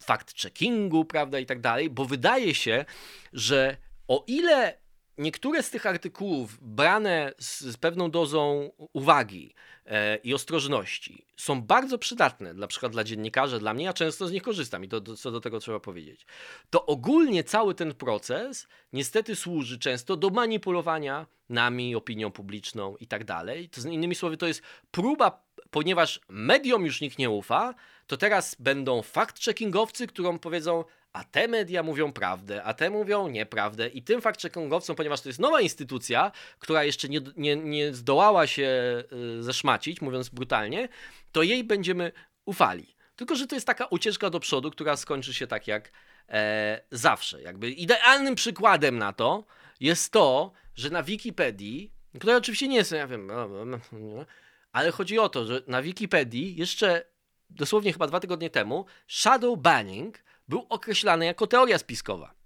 fact-checkingu, 0.05 1.05
prawda, 1.05 1.39
i 1.39 1.47
tak 1.47 1.61
dalej, 1.61 1.91
bo 1.91 2.05
wydaje 2.05 2.55
się, 2.55 2.85
że 3.33 3.77
o 4.09 4.25
ile 4.27 4.79
niektóre 5.19 5.63
z 5.63 5.71
tych 5.71 5.87
artykułów 5.87 6.59
brane 6.61 7.33
z, 7.39 7.61
z 7.61 7.77
pewną 7.77 8.11
dozą 8.11 8.71
uwagi 8.93 9.55
e, 9.87 10.17
i 10.17 10.35
ostrożności 10.35 11.27
są 11.37 11.63
bardzo 11.63 11.99
przydatne, 11.99 12.55
na 12.55 12.67
przykład 12.67 12.93
dla 12.93 13.05
dziennikarzy, 13.05 13.59
dla 13.59 13.75
mnie, 13.75 13.85
ja 13.85 13.93
często 13.93 14.29
z 14.29 14.33
nich 14.33 14.43
korzystam 14.43 14.85
i 14.85 14.89
to, 14.89 15.01
to, 15.01 15.17
co 15.17 15.31
do 15.31 15.41
tego 15.41 15.61
trzeba 15.61 15.81
powiedzieć, 15.81 16.27
to 16.71 16.87
ogólnie 16.87 17.45
cały 17.45 17.75
ten 17.75 17.95
proces 17.95 18.69
niestety 18.93 19.37
służy 19.37 19.79
często 19.79 20.17
do 20.17 20.31
manipulowania 20.31 21.27
nami, 21.49 21.97
opinią 21.97 22.31
publiczną 22.31 22.97
i 22.97 23.07
tak 23.07 23.25
dalej. 23.25 23.69
To 23.69 23.89
innymi 23.89 24.15
słowy, 24.15 24.37
to 24.37 24.47
jest 24.47 24.63
próba, 24.91 25.45
ponieważ 25.71 26.21
mediom 26.29 26.85
już 26.85 27.01
nikt 27.01 27.19
nie 27.19 27.31
ufa, 27.31 27.75
to 28.07 28.17
teraz 28.17 28.57
będą 28.59 29.01
fact-checkingowcy, 29.01 30.07
którym 30.07 30.39
powiedzą, 30.39 30.85
a 31.13 31.25
te 31.25 31.49
media 31.49 31.83
mówią 31.83 32.13
prawdę, 32.13 32.65
a 32.65 32.75
te 32.75 32.91
mówią 32.91 33.29
nieprawdę. 33.29 33.89
I 33.89 34.03
tym 34.03 34.21
fact-checkingowcom, 34.21 34.95
ponieważ 34.95 35.21
to 35.21 35.29
jest 35.29 35.39
nowa 35.39 35.61
instytucja, 35.61 36.33
która 36.59 36.85
jeszcze 36.85 37.09
nie, 37.09 37.21
nie, 37.37 37.57
nie 37.57 37.95
zdołała 37.95 38.47
się 38.47 39.03
y, 39.39 39.43
zeszmacić, 39.43 40.01
mówiąc 40.01 40.29
brutalnie, 40.29 40.89
to 41.33 41.43
jej 41.43 41.65
będziemy 41.65 42.13
ufali. 42.45 42.95
Tylko, 43.17 43.37
że 43.37 43.47
to 43.47 43.55
jest 43.55 43.67
taka 43.67 43.87
ucieczka 43.87 44.31
do 44.31 44.41
przodu, 44.41 44.71
która 44.71 44.97
skończy 44.97 45.35
się 45.35 45.47
tak 45.47 45.67
jak 45.67 45.93
e, 46.29 46.81
zawsze. 46.91 47.43
Jakby 47.43 47.71
idealnym 47.71 48.35
przykładem 48.35 48.99
na 48.99 49.13
to 49.13 49.45
jest 49.81 50.13
to, 50.13 50.53
że 50.75 50.91
na 50.91 51.03
Wikipedii, 51.03 51.93
która 52.19 52.37
oczywiście 52.37 52.69
nie 52.69 52.77
jest, 52.77 52.93
ja 52.93 53.07
wiem, 53.07 53.27
no, 53.27 53.49
no, 53.49 53.65
no, 53.65 54.25
ale 54.73 54.91
chodzi 54.91 55.19
o 55.19 55.29
to, 55.29 55.47
że 55.47 55.63
na 55.67 55.83
Wikipedii 55.83 56.57
jeszcze 56.57 57.05
dosłownie 57.51 57.93
chyba 57.93 58.07
dwa 58.07 58.21
tygodnie 58.21 58.51
temu 58.51 58.85
shadow 59.07 59.59
banning 59.59 60.19
był 60.49 60.67
określany 60.69 61.27
jako 61.27 61.47
teoria 61.47 61.79
spiskowa. 61.79 62.39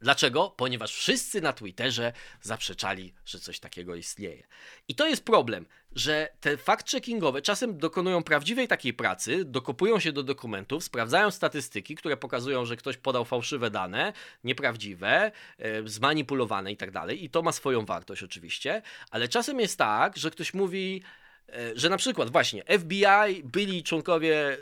Dlaczego? 0.00 0.54
Ponieważ 0.56 0.94
wszyscy 0.94 1.40
na 1.40 1.52
Twitterze 1.52 2.12
zaprzeczali, 2.40 3.14
że 3.24 3.38
coś 3.38 3.60
takiego 3.60 3.94
istnieje. 3.94 4.46
I 4.88 4.94
to 4.94 5.06
jest 5.06 5.24
problem, 5.24 5.66
że 5.92 6.28
te 6.40 6.56
fact-checkingowe 6.56 7.42
czasem 7.42 7.78
dokonują 7.78 8.22
prawdziwej 8.22 8.68
takiej 8.68 8.94
pracy, 8.94 9.44
dokopują 9.44 10.00
się 10.00 10.12
do 10.12 10.22
dokumentów, 10.22 10.84
sprawdzają 10.84 11.30
statystyki, 11.30 11.94
które 11.94 12.16
pokazują, 12.16 12.64
że 12.64 12.76
ktoś 12.76 12.96
podał 12.96 13.24
fałszywe 13.24 13.70
dane, 13.70 14.12
nieprawdziwe, 14.44 15.32
e, 15.58 15.88
zmanipulowane 15.88 16.72
i 16.72 16.76
tak 16.76 16.90
dalej. 16.90 17.24
I 17.24 17.30
to 17.30 17.42
ma 17.42 17.52
swoją 17.52 17.84
wartość 17.84 18.22
oczywiście, 18.22 18.82
ale 19.10 19.28
czasem 19.28 19.60
jest 19.60 19.78
tak, 19.78 20.16
że 20.16 20.30
ktoś 20.30 20.54
mówi, 20.54 21.02
e, 21.48 21.52
że 21.74 21.88
na 21.88 21.96
przykład 21.96 22.30
właśnie 22.30 22.64
FBI, 22.64 23.42
byli 23.44 23.82
członkowie 23.82 24.58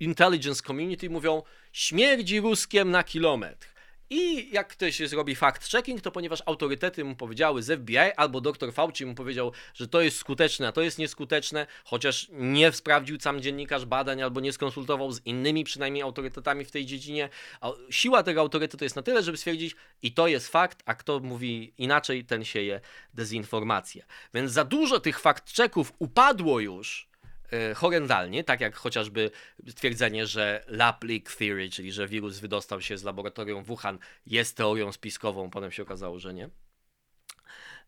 intelligence 0.00 0.62
community 0.62 1.10
mówią 1.10 1.42
śmierdzi 1.72 2.40
ruskiem 2.40 2.90
na 2.90 3.04
kilometr. 3.04 3.68
I 4.10 4.52
jak 4.52 4.68
ktoś 4.68 4.98
zrobi 4.98 5.36
fact-checking, 5.36 6.00
to 6.00 6.10
ponieważ 6.10 6.42
autorytety 6.46 7.04
mu 7.04 7.16
powiedziały 7.16 7.62
z 7.62 7.80
FBI 7.80 7.98
albo 8.16 8.40
doktor 8.40 8.72
Fauci 8.72 9.06
mu 9.06 9.14
powiedział, 9.14 9.52
że 9.74 9.88
to 9.88 10.00
jest 10.00 10.16
skuteczne, 10.16 10.68
a 10.68 10.72
to 10.72 10.82
jest 10.82 10.98
nieskuteczne, 10.98 11.66
chociaż 11.84 12.28
nie 12.32 12.72
sprawdził 12.72 13.20
sam 13.20 13.40
dziennikarz 13.40 13.84
badań 13.84 14.22
albo 14.22 14.40
nie 14.40 14.52
skonsultował 14.52 15.12
z 15.12 15.26
innymi 15.26 15.64
przynajmniej 15.64 16.02
autorytetami 16.02 16.64
w 16.64 16.70
tej 16.70 16.86
dziedzinie. 16.86 17.28
Siła 17.90 18.22
tego 18.22 18.40
autorytetu 18.40 18.84
jest 18.84 18.96
na 18.96 19.02
tyle, 19.02 19.22
żeby 19.22 19.36
stwierdzić 19.38 19.76
i 20.02 20.12
to 20.12 20.28
jest 20.28 20.48
fakt, 20.48 20.82
a 20.86 20.94
kto 20.94 21.20
mówi 21.20 21.72
inaczej, 21.78 22.24
ten 22.24 22.44
sieje 22.44 22.80
dezinformację. 23.14 24.04
Więc 24.34 24.52
za 24.52 24.64
dużo 24.64 25.00
tych 25.00 25.20
fact-checków 25.20 25.92
upadło 25.98 26.60
już 26.60 27.07
horrendalnie, 27.76 28.44
tak 28.44 28.60
jak 28.60 28.76
chociażby 28.76 29.30
twierdzenie, 29.74 30.26
że 30.26 30.64
lab 30.66 31.04
leak 31.04 31.32
theory, 31.32 31.70
czyli 31.70 31.92
że 31.92 32.08
wirus 32.08 32.38
wydostał 32.38 32.80
się 32.80 32.98
z 32.98 33.04
laboratorium 33.04 33.64
Wuhan, 33.64 33.98
jest 34.26 34.56
teorią 34.56 34.92
spiskową, 34.92 35.50
potem 35.50 35.70
się 35.70 35.82
okazało, 35.82 36.18
że 36.18 36.34
nie. 36.34 36.48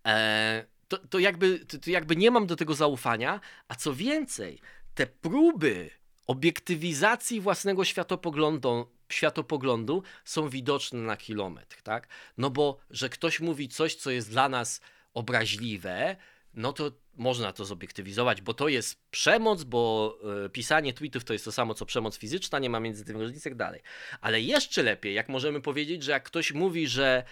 E, 0.06 0.64
to, 0.88 0.98
to, 0.98 1.18
jakby, 1.18 1.58
to, 1.58 1.78
to 1.78 1.90
jakby 1.90 2.16
nie 2.16 2.30
mam 2.30 2.46
do 2.46 2.56
tego 2.56 2.74
zaufania, 2.74 3.40
a 3.68 3.74
co 3.74 3.94
więcej, 3.94 4.60
te 4.94 5.06
próby 5.06 5.90
obiektywizacji 6.26 7.40
własnego 7.40 7.84
światopoglądu, 7.84 8.86
światopoglądu 9.08 10.02
są 10.24 10.48
widoczne 10.48 10.98
na 10.98 11.16
kilometr, 11.16 11.82
tak? 11.82 12.08
No 12.38 12.50
bo, 12.50 12.80
że 12.90 13.08
ktoś 13.08 13.40
mówi 13.40 13.68
coś, 13.68 13.94
co 13.94 14.10
jest 14.10 14.30
dla 14.30 14.48
nas 14.48 14.80
obraźliwe, 15.14 16.16
no 16.54 16.72
to 16.72 16.92
można 17.14 17.52
to 17.52 17.64
zobiektywizować, 17.64 18.40
bo 18.42 18.54
to 18.54 18.68
jest 18.68 19.10
przemoc, 19.10 19.64
bo 19.64 20.14
e, 20.44 20.48
pisanie 20.48 20.92
tweetów 20.92 21.24
to 21.24 21.32
jest 21.32 21.44
to 21.44 21.52
samo 21.52 21.74
co 21.74 21.86
przemoc 21.86 22.18
fizyczna, 22.18 22.58
nie 22.58 22.70
ma 22.70 22.80
między 22.80 23.04
tym 23.04 23.16
różnicy 23.16 23.40
i 23.40 23.42
tak 23.50 23.54
dalej. 23.54 23.80
Ale 24.20 24.40
jeszcze 24.40 24.82
lepiej, 24.82 25.14
jak 25.14 25.28
możemy 25.28 25.60
powiedzieć, 25.60 26.02
że 26.02 26.12
jak 26.12 26.22
ktoś 26.22 26.52
mówi, 26.52 26.88
że 26.88 27.24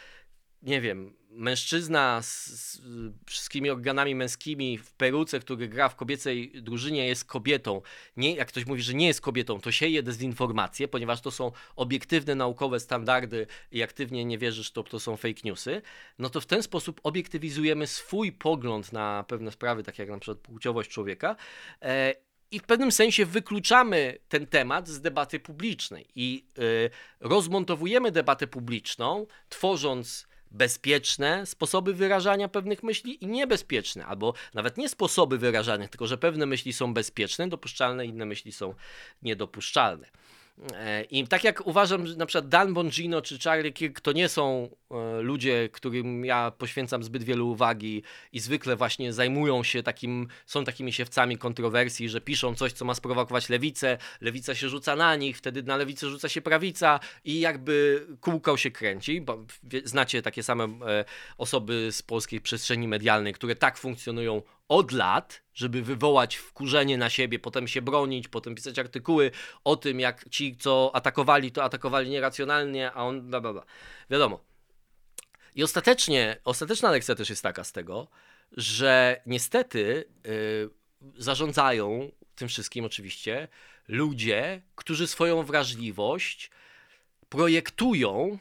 nie 0.63 0.81
wiem, 0.81 1.15
mężczyzna 1.31 2.23
z, 2.23 2.47
z 2.47 2.81
wszystkimi 3.27 3.71
organami 3.71 4.15
męskimi 4.15 4.79
w 4.79 4.93
peruce, 4.93 5.41
który 5.41 5.69
gra 5.69 5.89
w 5.89 5.97
kobiecej 5.97 6.53
drużynie, 6.63 7.07
jest 7.07 7.25
kobietą. 7.25 7.83
Nie, 8.17 8.35
jak 8.35 8.49
ktoś 8.49 8.67
mówi, 8.67 8.83
że 8.83 8.95
nie 8.95 9.07
jest 9.07 9.21
kobietą, 9.21 9.61
to 9.61 9.73
sieje 9.73 10.03
dezinformację, 10.03 10.89
ponieważ 10.89 11.21
to 11.21 11.31
są 11.31 11.53
obiektywne 11.77 12.35
naukowe 12.35 12.81
standardy 12.81 13.47
i 13.73 13.83
aktywnie 13.83 14.25
nie 14.25 14.39
wierzysz, 14.39 14.71
to 14.71 14.83
to 14.83 15.01
są 15.01 15.17
fake 15.17 15.41
newsy. 15.45 15.83
No 16.19 16.31
to 16.31 16.41
w 16.41 16.47
ten 16.47 16.63
sposób 16.63 17.01
obiektywizujemy 17.03 17.87
swój 17.87 18.33
pogląd 18.33 18.93
na 18.93 19.25
pewne 19.29 19.53
sprawy, 19.53 19.83
takie 19.83 20.03
jak 20.03 20.11
na 20.11 20.19
przykład 20.19 20.39
płciowość 20.39 20.91
człowieka. 20.91 21.37
E, 21.83 22.15
i 22.51 22.59
w 22.59 22.63
pewnym 22.63 22.93
sensie 22.93 23.27
wykluczamy 23.27 24.19
ten 24.29 24.47
temat 24.47 24.89
z 24.89 25.01
debaty 25.01 25.41
publicznej 25.41 26.07
i 26.15 26.47
y, 26.59 26.91
rozmontowujemy 27.21 28.11
debatę 28.11 28.47
publiczną, 28.47 29.27
tworząc 29.49 30.29
bezpieczne 30.51 31.47
sposoby 31.47 31.95
wyrażania 31.95 32.49
pewnych 32.49 32.83
myśli 32.83 33.25
i 33.25 33.27
niebezpieczne, 33.27 34.07
albo 34.07 34.35
nawet 34.55 34.77
nie 34.77 34.89
sposoby 34.89 35.39
wyrażania, 35.39 35.89
tylko 35.89 36.07
że 36.07 36.19
pewne 36.19 36.47
myśli 36.47 36.73
są 36.73 36.95
bezpieczne, 36.95 37.49
dopuszczalne, 37.49 38.07
inne 38.07 38.27
myśli 38.27 38.53
są 38.53 38.75
niedopuszczalne. 39.23 40.07
E, 40.75 41.05
I 41.05 41.27
tak 41.27 41.45
jak 41.45 41.67
uważam, 41.67 42.07
że 42.07 42.17
na 42.17 42.27
przykład 42.27 42.49
Dan 42.49 42.75
Bongino 42.75 43.23
czy 43.23 43.39
Charlie 43.39 43.73
Kirk 43.73 44.01
to 44.01 44.13
nie 44.13 44.29
są 44.29 44.69
ludzie, 45.20 45.68
którym 45.72 46.24
ja 46.24 46.51
poświęcam 46.51 47.03
zbyt 47.03 47.22
wiele 47.22 47.43
uwagi 47.43 48.03
i 48.32 48.41
zwykle 48.41 48.76
właśnie 48.76 49.12
zajmują 49.12 49.62
się 49.62 49.82
takim, 49.82 50.28
są 50.47 50.64
takimi 50.64 50.93
siewcami 50.93 51.39
kontrowersji, 51.39 52.09
że 52.09 52.20
piszą 52.20 52.55
coś, 52.55 52.72
co 52.72 52.84
ma 52.84 52.95
sprowokować 52.95 53.49
lewicę, 53.49 53.99
lewica 54.20 54.55
się 54.55 54.68
rzuca 54.68 54.97
na 54.97 55.16
nich, 55.16 55.39
wtedy 55.39 55.62
na 55.62 55.76
lewicę 55.76 56.09
rzuca 56.09 56.28
się 56.28 56.41
prawica 56.41 57.01
i 57.24 57.41
jakby 57.41 58.07
kółko 58.20 58.57
się 58.57 58.70
kręci, 58.70 59.20
bo 59.20 59.45
znacie 59.84 60.22
takie 60.22 60.43
same 60.43 60.64
e, 60.64 61.05
osoby 61.39 61.89
z 61.93 62.03
polskiej 62.03 62.41
przestrzeni 62.41 62.89
medialnej, 62.89 63.32
które 63.32 63.57
tak 63.57 63.78
funkcjonują 63.78 64.43
od 64.68 64.93
lat, 64.93 65.43
żeby 65.55 65.82
wywołać 65.82 66.36
wkurzenie 66.36 66.99
na 66.99 67.11
siebie, 67.11 67.39
potem 67.39 67.68
się 67.68 67.82
bronić, 67.82 68.28
potem 68.28 68.55
pisać 68.55 68.78
artykuły 68.78 69.30
o 69.64 69.76
tym, 69.76 70.01
jak 70.01 70.28
ci, 70.28 70.57
co 70.57 70.91
atakowali, 70.95 71.53
to 71.53 71.64
atakowali 71.64 72.11
nieracjonalnie, 72.11 72.93
a 72.93 73.05
on 73.05 73.30
bla 73.30 73.41
bla 73.41 73.53
bla. 73.53 73.64
Wiadomo. 74.11 74.48
I 75.55 75.63
ostatecznie, 75.63 76.37
ostateczna 76.45 76.91
lekcja 76.91 77.15
też 77.15 77.31
jest 77.31 77.43
taka 77.43 77.65
z 77.65 77.73
tego, 77.73 78.09
że 78.53 79.21
niestety 79.27 80.05
yy, 80.25 80.71
zarządzają 81.19 82.11
tym 82.35 82.49
wszystkim 82.49 82.85
oczywiście 82.85 83.49
ludzie, 83.89 84.63
którzy 84.75 85.07
swoją 85.07 85.43
wrażliwość 85.43 86.51
projektują 87.29 88.39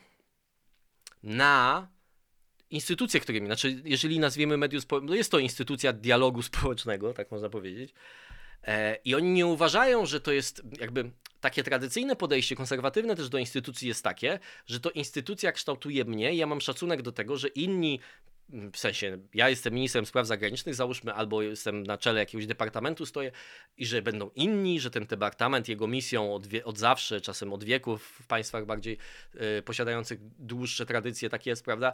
na 1.23 1.87
instytucje, 2.69 3.19
którymi, 3.19 3.47
znaczy 3.47 3.81
jeżeli 3.85 4.19
nazwiemy 4.19 4.57
medium 4.57 4.81
społeczne, 4.81 5.09
no 5.09 5.15
jest 5.15 5.31
to 5.31 5.39
instytucja 5.39 5.93
dialogu 5.93 6.41
społecznego, 6.41 7.13
tak 7.13 7.31
można 7.31 7.49
powiedzieć, 7.49 7.93
e, 8.63 8.95
i 9.05 9.15
oni 9.15 9.29
nie 9.29 9.45
uważają, 9.45 10.05
że 10.05 10.21
to 10.21 10.31
jest 10.31 10.61
jakby 10.79 11.11
takie 11.41 11.63
tradycyjne 11.63 12.15
podejście, 12.15 12.55
konserwatywne 12.55 13.15
też 13.15 13.29
do 13.29 13.37
instytucji 13.37 13.87
jest 13.87 14.03
takie, 14.03 14.39
że 14.65 14.79
to 14.79 14.91
instytucja 14.91 15.51
kształtuje 15.51 16.05
mnie, 16.05 16.35
ja 16.35 16.47
mam 16.47 16.61
szacunek 16.61 17.01
do 17.01 17.11
tego, 17.11 17.37
że 17.37 17.47
inni 17.47 17.99
w 18.49 18.77
sensie, 18.77 19.17
ja 19.33 19.49
jestem 19.49 19.73
ministrem 19.73 20.05
spraw 20.05 20.27
zagranicznych, 20.27 20.75
załóżmy, 20.75 21.13
albo 21.13 21.41
jestem 21.41 21.83
na 21.83 21.97
czele 21.97 22.19
jakiegoś 22.19 22.47
departamentu 22.47 23.05
stoję 23.05 23.31
i 23.77 23.85
że 23.85 24.01
będą 24.01 24.29
inni, 24.35 24.79
że 24.79 24.91
ten 24.91 25.05
departament, 25.05 25.67
jego 25.67 25.87
misją 25.87 26.35
od, 26.35 26.47
wie, 26.47 26.65
od 26.65 26.77
zawsze, 26.77 27.21
czasem 27.21 27.53
od 27.53 27.63
wieków 27.63 28.03
w 28.03 28.27
państwach 28.27 28.65
bardziej 28.65 28.97
y, 29.35 29.61
posiadających 29.61 30.19
dłuższe 30.39 30.85
tradycje, 30.85 31.29
takie 31.29 31.49
jest, 31.49 31.65
prawda, 31.65 31.93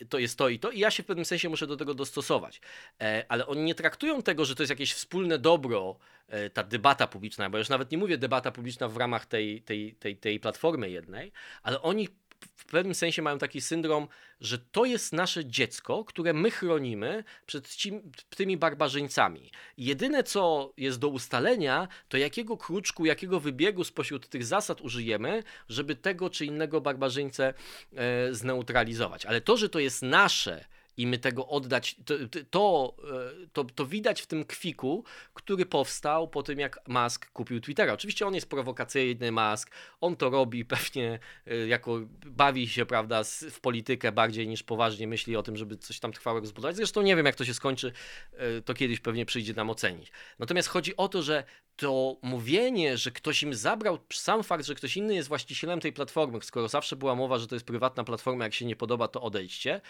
y, 0.00 0.06
to 0.08 0.18
jest 0.18 0.38
to 0.38 0.48
i 0.48 0.58
to 0.58 0.70
i 0.70 0.78
ja 0.78 0.90
się 0.90 1.02
w 1.02 1.06
pewnym 1.06 1.24
sensie 1.24 1.48
muszę 1.48 1.66
do 1.66 1.76
tego 1.76 1.94
dostosować. 1.94 2.60
E, 3.00 3.24
ale 3.28 3.46
oni 3.46 3.62
nie 3.62 3.74
traktują 3.74 4.22
tego, 4.22 4.44
że 4.44 4.54
to 4.54 4.62
jest 4.62 4.70
jakieś 4.70 4.92
wspólne 4.92 5.38
dobro, 5.38 5.96
e, 6.28 6.50
ta 6.50 6.62
debata 6.62 7.06
publiczna, 7.06 7.50
bo 7.50 7.58
już 7.58 7.68
nawet 7.68 7.90
nie 7.90 7.98
mówię 7.98 8.18
debata 8.18 8.50
publiczna 8.50 8.88
w 8.88 8.96
ramach 8.96 9.26
tej, 9.26 9.62
tej, 9.62 9.94
tej, 9.94 10.16
tej 10.16 10.40
platformy 10.40 10.90
jednej, 10.90 11.32
ale 11.62 11.82
oni 11.82 12.08
w 12.56 12.64
pewnym 12.64 12.94
sensie 12.94 13.22
mają 13.22 13.38
taki 13.38 13.60
syndrom, 13.60 14.08
że 14.40 14.58
to 14.58 14.84
jest 14.84 15.12
nasze 15.12 15.44
dziecko, 15.44 16.04
które 16.04 16.32
my 16.32 16.50
chronimy 16.50 17.24
przed 17.46 17.68
ci, 17.68 18.00
tymi 18.36 18.56
barbarzyńcami. 18.56 19.50
Jedyne, 19.78 20.22
co 20.24 20.72
jest 20.76 20.98
do 20.98 21.08
ustalenia, 21.08 21.88
to 22.08 22.16
jakiego 22.16 22.56
kruczku, 22.56 23.06
jakiego 23.06 23.40
wybiegu 23.40 23.84
spośród 23.84 24.28
tych 24.28 24.44
zasad 24.44 24.80
użyjemy, 24.80 25.42
żeby 25.68 25.96
tego 25.96 26.30
czy 26.30 26.46
innego 26.46 26.80
barbarzyńcę 26.80 27.54
e, 27.96 28.34
zneutralizować. 28.34 29.26
Ale 29.26 29.40
to, 29.40 29.56
że 29.56 29.68
to 29.68 29.78
jest 29.78 30.02
nasze, 30.02 30.64
i 30.96 31.06
my 31.06 31.18
tego 31.18 31.48
oddać, 31.48 31.96
to, 32.04 32.14
to, 32.50 32.96
e, 33.44 33.46
to, 33.52 33.64
to, 33.64 33.86
widać 33.86 34.22
w 34.22 34.26
tym 34.26 34.44
kwiku, 34.44 35.04
który 35.34 35.66
powstał 35.66 36.28
po 36.28 36.42
tym, 36.42 36.58
jak 36.58 36.80
Musk 36.88 37.30
kupił 37.30 37.60
Twittera. 37.60 37.92
Oczywiście 37.92 38.26
on 38.26 38.34
jest 38.34 38.50
prowokacyjny, 38.50 39.32
Musk, 39.32 39.70
on 40.00 40.16
to 40.16 40.30
robi 40.30 40.64
pewnie 40.64 41.18
e, 41.46 41.66
jako, 41.66 42.00
bawi 42.26 42.68
się, 42.68 42.86
prawda, 42.86 43.24
w 43.24 43.60
politykę 43.60 44.12
bardziej 44.12 44.48
niż 44.48 44.62
poważnie 44.62 45.06
myśli 45.06 45.36
o 45.36 45.42
tym, 45.42 45.56
żeby 45.56 45.76
coś 45.76 46.00
tam 46.00 46.12
trwałego 46.12 46.46
zbudować. 46.46 46.76
Zresztą 46.76 47.02
nie 47.02 47.16
wiem, 47.16 47.26
jak 47.26 47.36
to 47.36 47.44
się 47.44 47.54
skończy, 47.54 47.92
e, 48.32 48.62
to 48.62 48.74
kiedyś 48.74 49.00
pewnie 49.00 49.26
przyjdzie 49.26 49.54
nam 49.54 49.70
ocenić. 49.70 50.12
Natomiast 50.38 50.68
chodzi 50.68 50.96
o 50.96 51.08
to, 51.08 51.22
że 51.22 51.44
to 51.76 52.16
mówienie, 52.22 52.98
że 52.98 53.10
ktoś 53.10 53.42
im 53.42 53.54
zabrał, 53.54 53.98
sam 54.12 54.42
fakt, 54.42 54.66
że 54.66 54.74
ktoś 54.74 54.96
inny 54.96 55.14
jest 55.14 55.28
właścicielem 55.28 55.80
tej 55.80 55.92
platformy, 55.92 56.38
skoro 56.42 56.68
zawsze 56.68 56.96
była 56.96 57.14
mowa, 57.14 57.38
że 57.38 57.46
to 57.46 57.54
jest 57.54 57.66
prywatna 57.66 58.04
platforma, 58.04 58.44
jak 58.44 58.54
się 58.54 58.64
nie 58.64 58.76
podoba, 58.76 59.08
to 59.08 59.22
odejdźcie, 59.22 59.80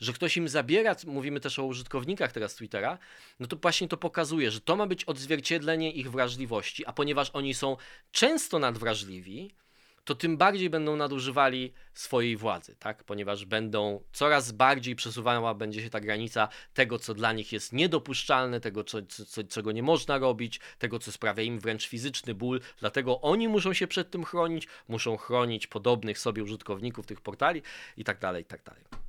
że 0.00 0.12
ktoś 0.12 0.36
im 0.36 0.48
zabiera, 0.48 0.96
mówimy 1.06 1.40
też 1.40 1.58
o 1.58 1.64
użytkownikach 1.64 2.32
teraz 2.32 2.54
Twittera, 2.54 2.98
no 3.40 3.46
to 3.46 3.56
właśnie 3.56 3.88
to 3.88 3.96
pokazuje, 3.96 4.50
że 4.50 4.60
to 4.60 4.76
ma 4.76 4.86
być 4.86 5.04
odzwierciedlenie 5.04 5.92
ich 5.92 6.10
wrażliwości, 6.10 6.86
a 6.86 6.92
ponieważ 6.92 7.30
oni 7.30 7.54
są 7.54 7.76
często 8.12 8.58
nadwrażliwi, 8.58 9.54
to 10.06 10.14
tym 10.14 10.36
bardziej 10.36 10.70
będą 10.70 10.96
nadużywali 10.96 11.72
swojej 11.94 12.36
władzy, 12.36 12.76
tak? 12.78 13.04
ponieważ 13.04 13.44
będą 13.44 14.02
coraz 14.12 14.52
bardziej 14.52 14.96
przesuwała 14.96 15.54
będzie 15.54 15.82
się 15.82 15.90
ta 15.90 16.00
granica 16.00 16.48
tego, 16.74 16.98
co 16.98 17.14
dla 17.14 17.32
nich 17.32 17.52
jest 17.52 17.72
niedopuszczalne, 17.72 18.60
tego, 18.60 18.84
co, 18.84 18.98
co, 19.02 19.44
czego 19.44 19.72
nie 19.72 19.82
można 19.82 20.18
robić, 20.18 20.60
tego, 20.78 20.98
co 20.98 21.12
sprawia 21.12 21.42
im 21.42 21.58
wręcz 21.60 21.86
fizyczny 21.86 22.34
ból. 22.34 22.60
Dlatego 22.80 23.20
oni 23.20 23.48
muszą 23.48 23.72
się 23.72 23.86
przed 23.86 24.10
tym 24.10 24.24
chronić, 24.24 24.68
muszą 24.88 25.16
chronić 25.16 25.66
podobnych 25.66 26.18
sobie 26.18 26.42
użytkowników 26.42 27.06
tych 27.06 27.20
portali 27.20 27.62
i 27.96 28.04
tak 28.04 28.18
dalej, 28.18 28.42
i 28.42 28.46
tak 28.46 28.62
dalej. 28.62 29.05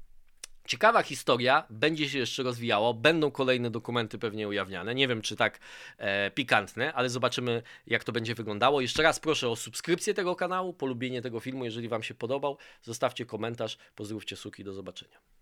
Ciekawa 0.67 1.03
historia, 1.03 1.63
będzie 1.69 2.09
się 2.09 2.19
jeszcze 2.19 2.43
rozwijało, 2.43 2.93
będą 2.93 3.31
kolejne 3.31 3.69
dokumenty 3.71 4.17
pewnie 4.17 4.47
ujawniane. 4.47 4.95
Nie 4.95 5.07
wiem, 5.07 5.21
czy 5.21 5.35
tak 5.35 5.59
e, 5.97 6.31
pikantne, 6.31 6.93
ale 6.93 7.09
zobaczymy, 7.09 7.63
jak 7.87 8.03
to 8.03 8.11
będzie 8.11 8.35
wyglądało. 8.35 8.81
Jeszcze 8.81 9.03
raz 9.03 9.19
proszę 9.19 9.49
o 9.49 9.55
subskrypcję 9.55 10.13
tego 10.13 10.35
kanału, 10.35 10.73
polubienie 10.73 11.21
tego 11.21 11.39
filmu, 11.39 11.65
jeżeli 11.65 11.87
Wam 11.87 12.03
się 12.03 12.13
podobał. 12.13 12.57
Zostawcie 12.81 13.25
komentarz, 13.25 13.77
pozdrówcie 13.95 14.35
suki, 14.35 14.63
do 14.63 14.73
zobaczenia. 14.73 15.36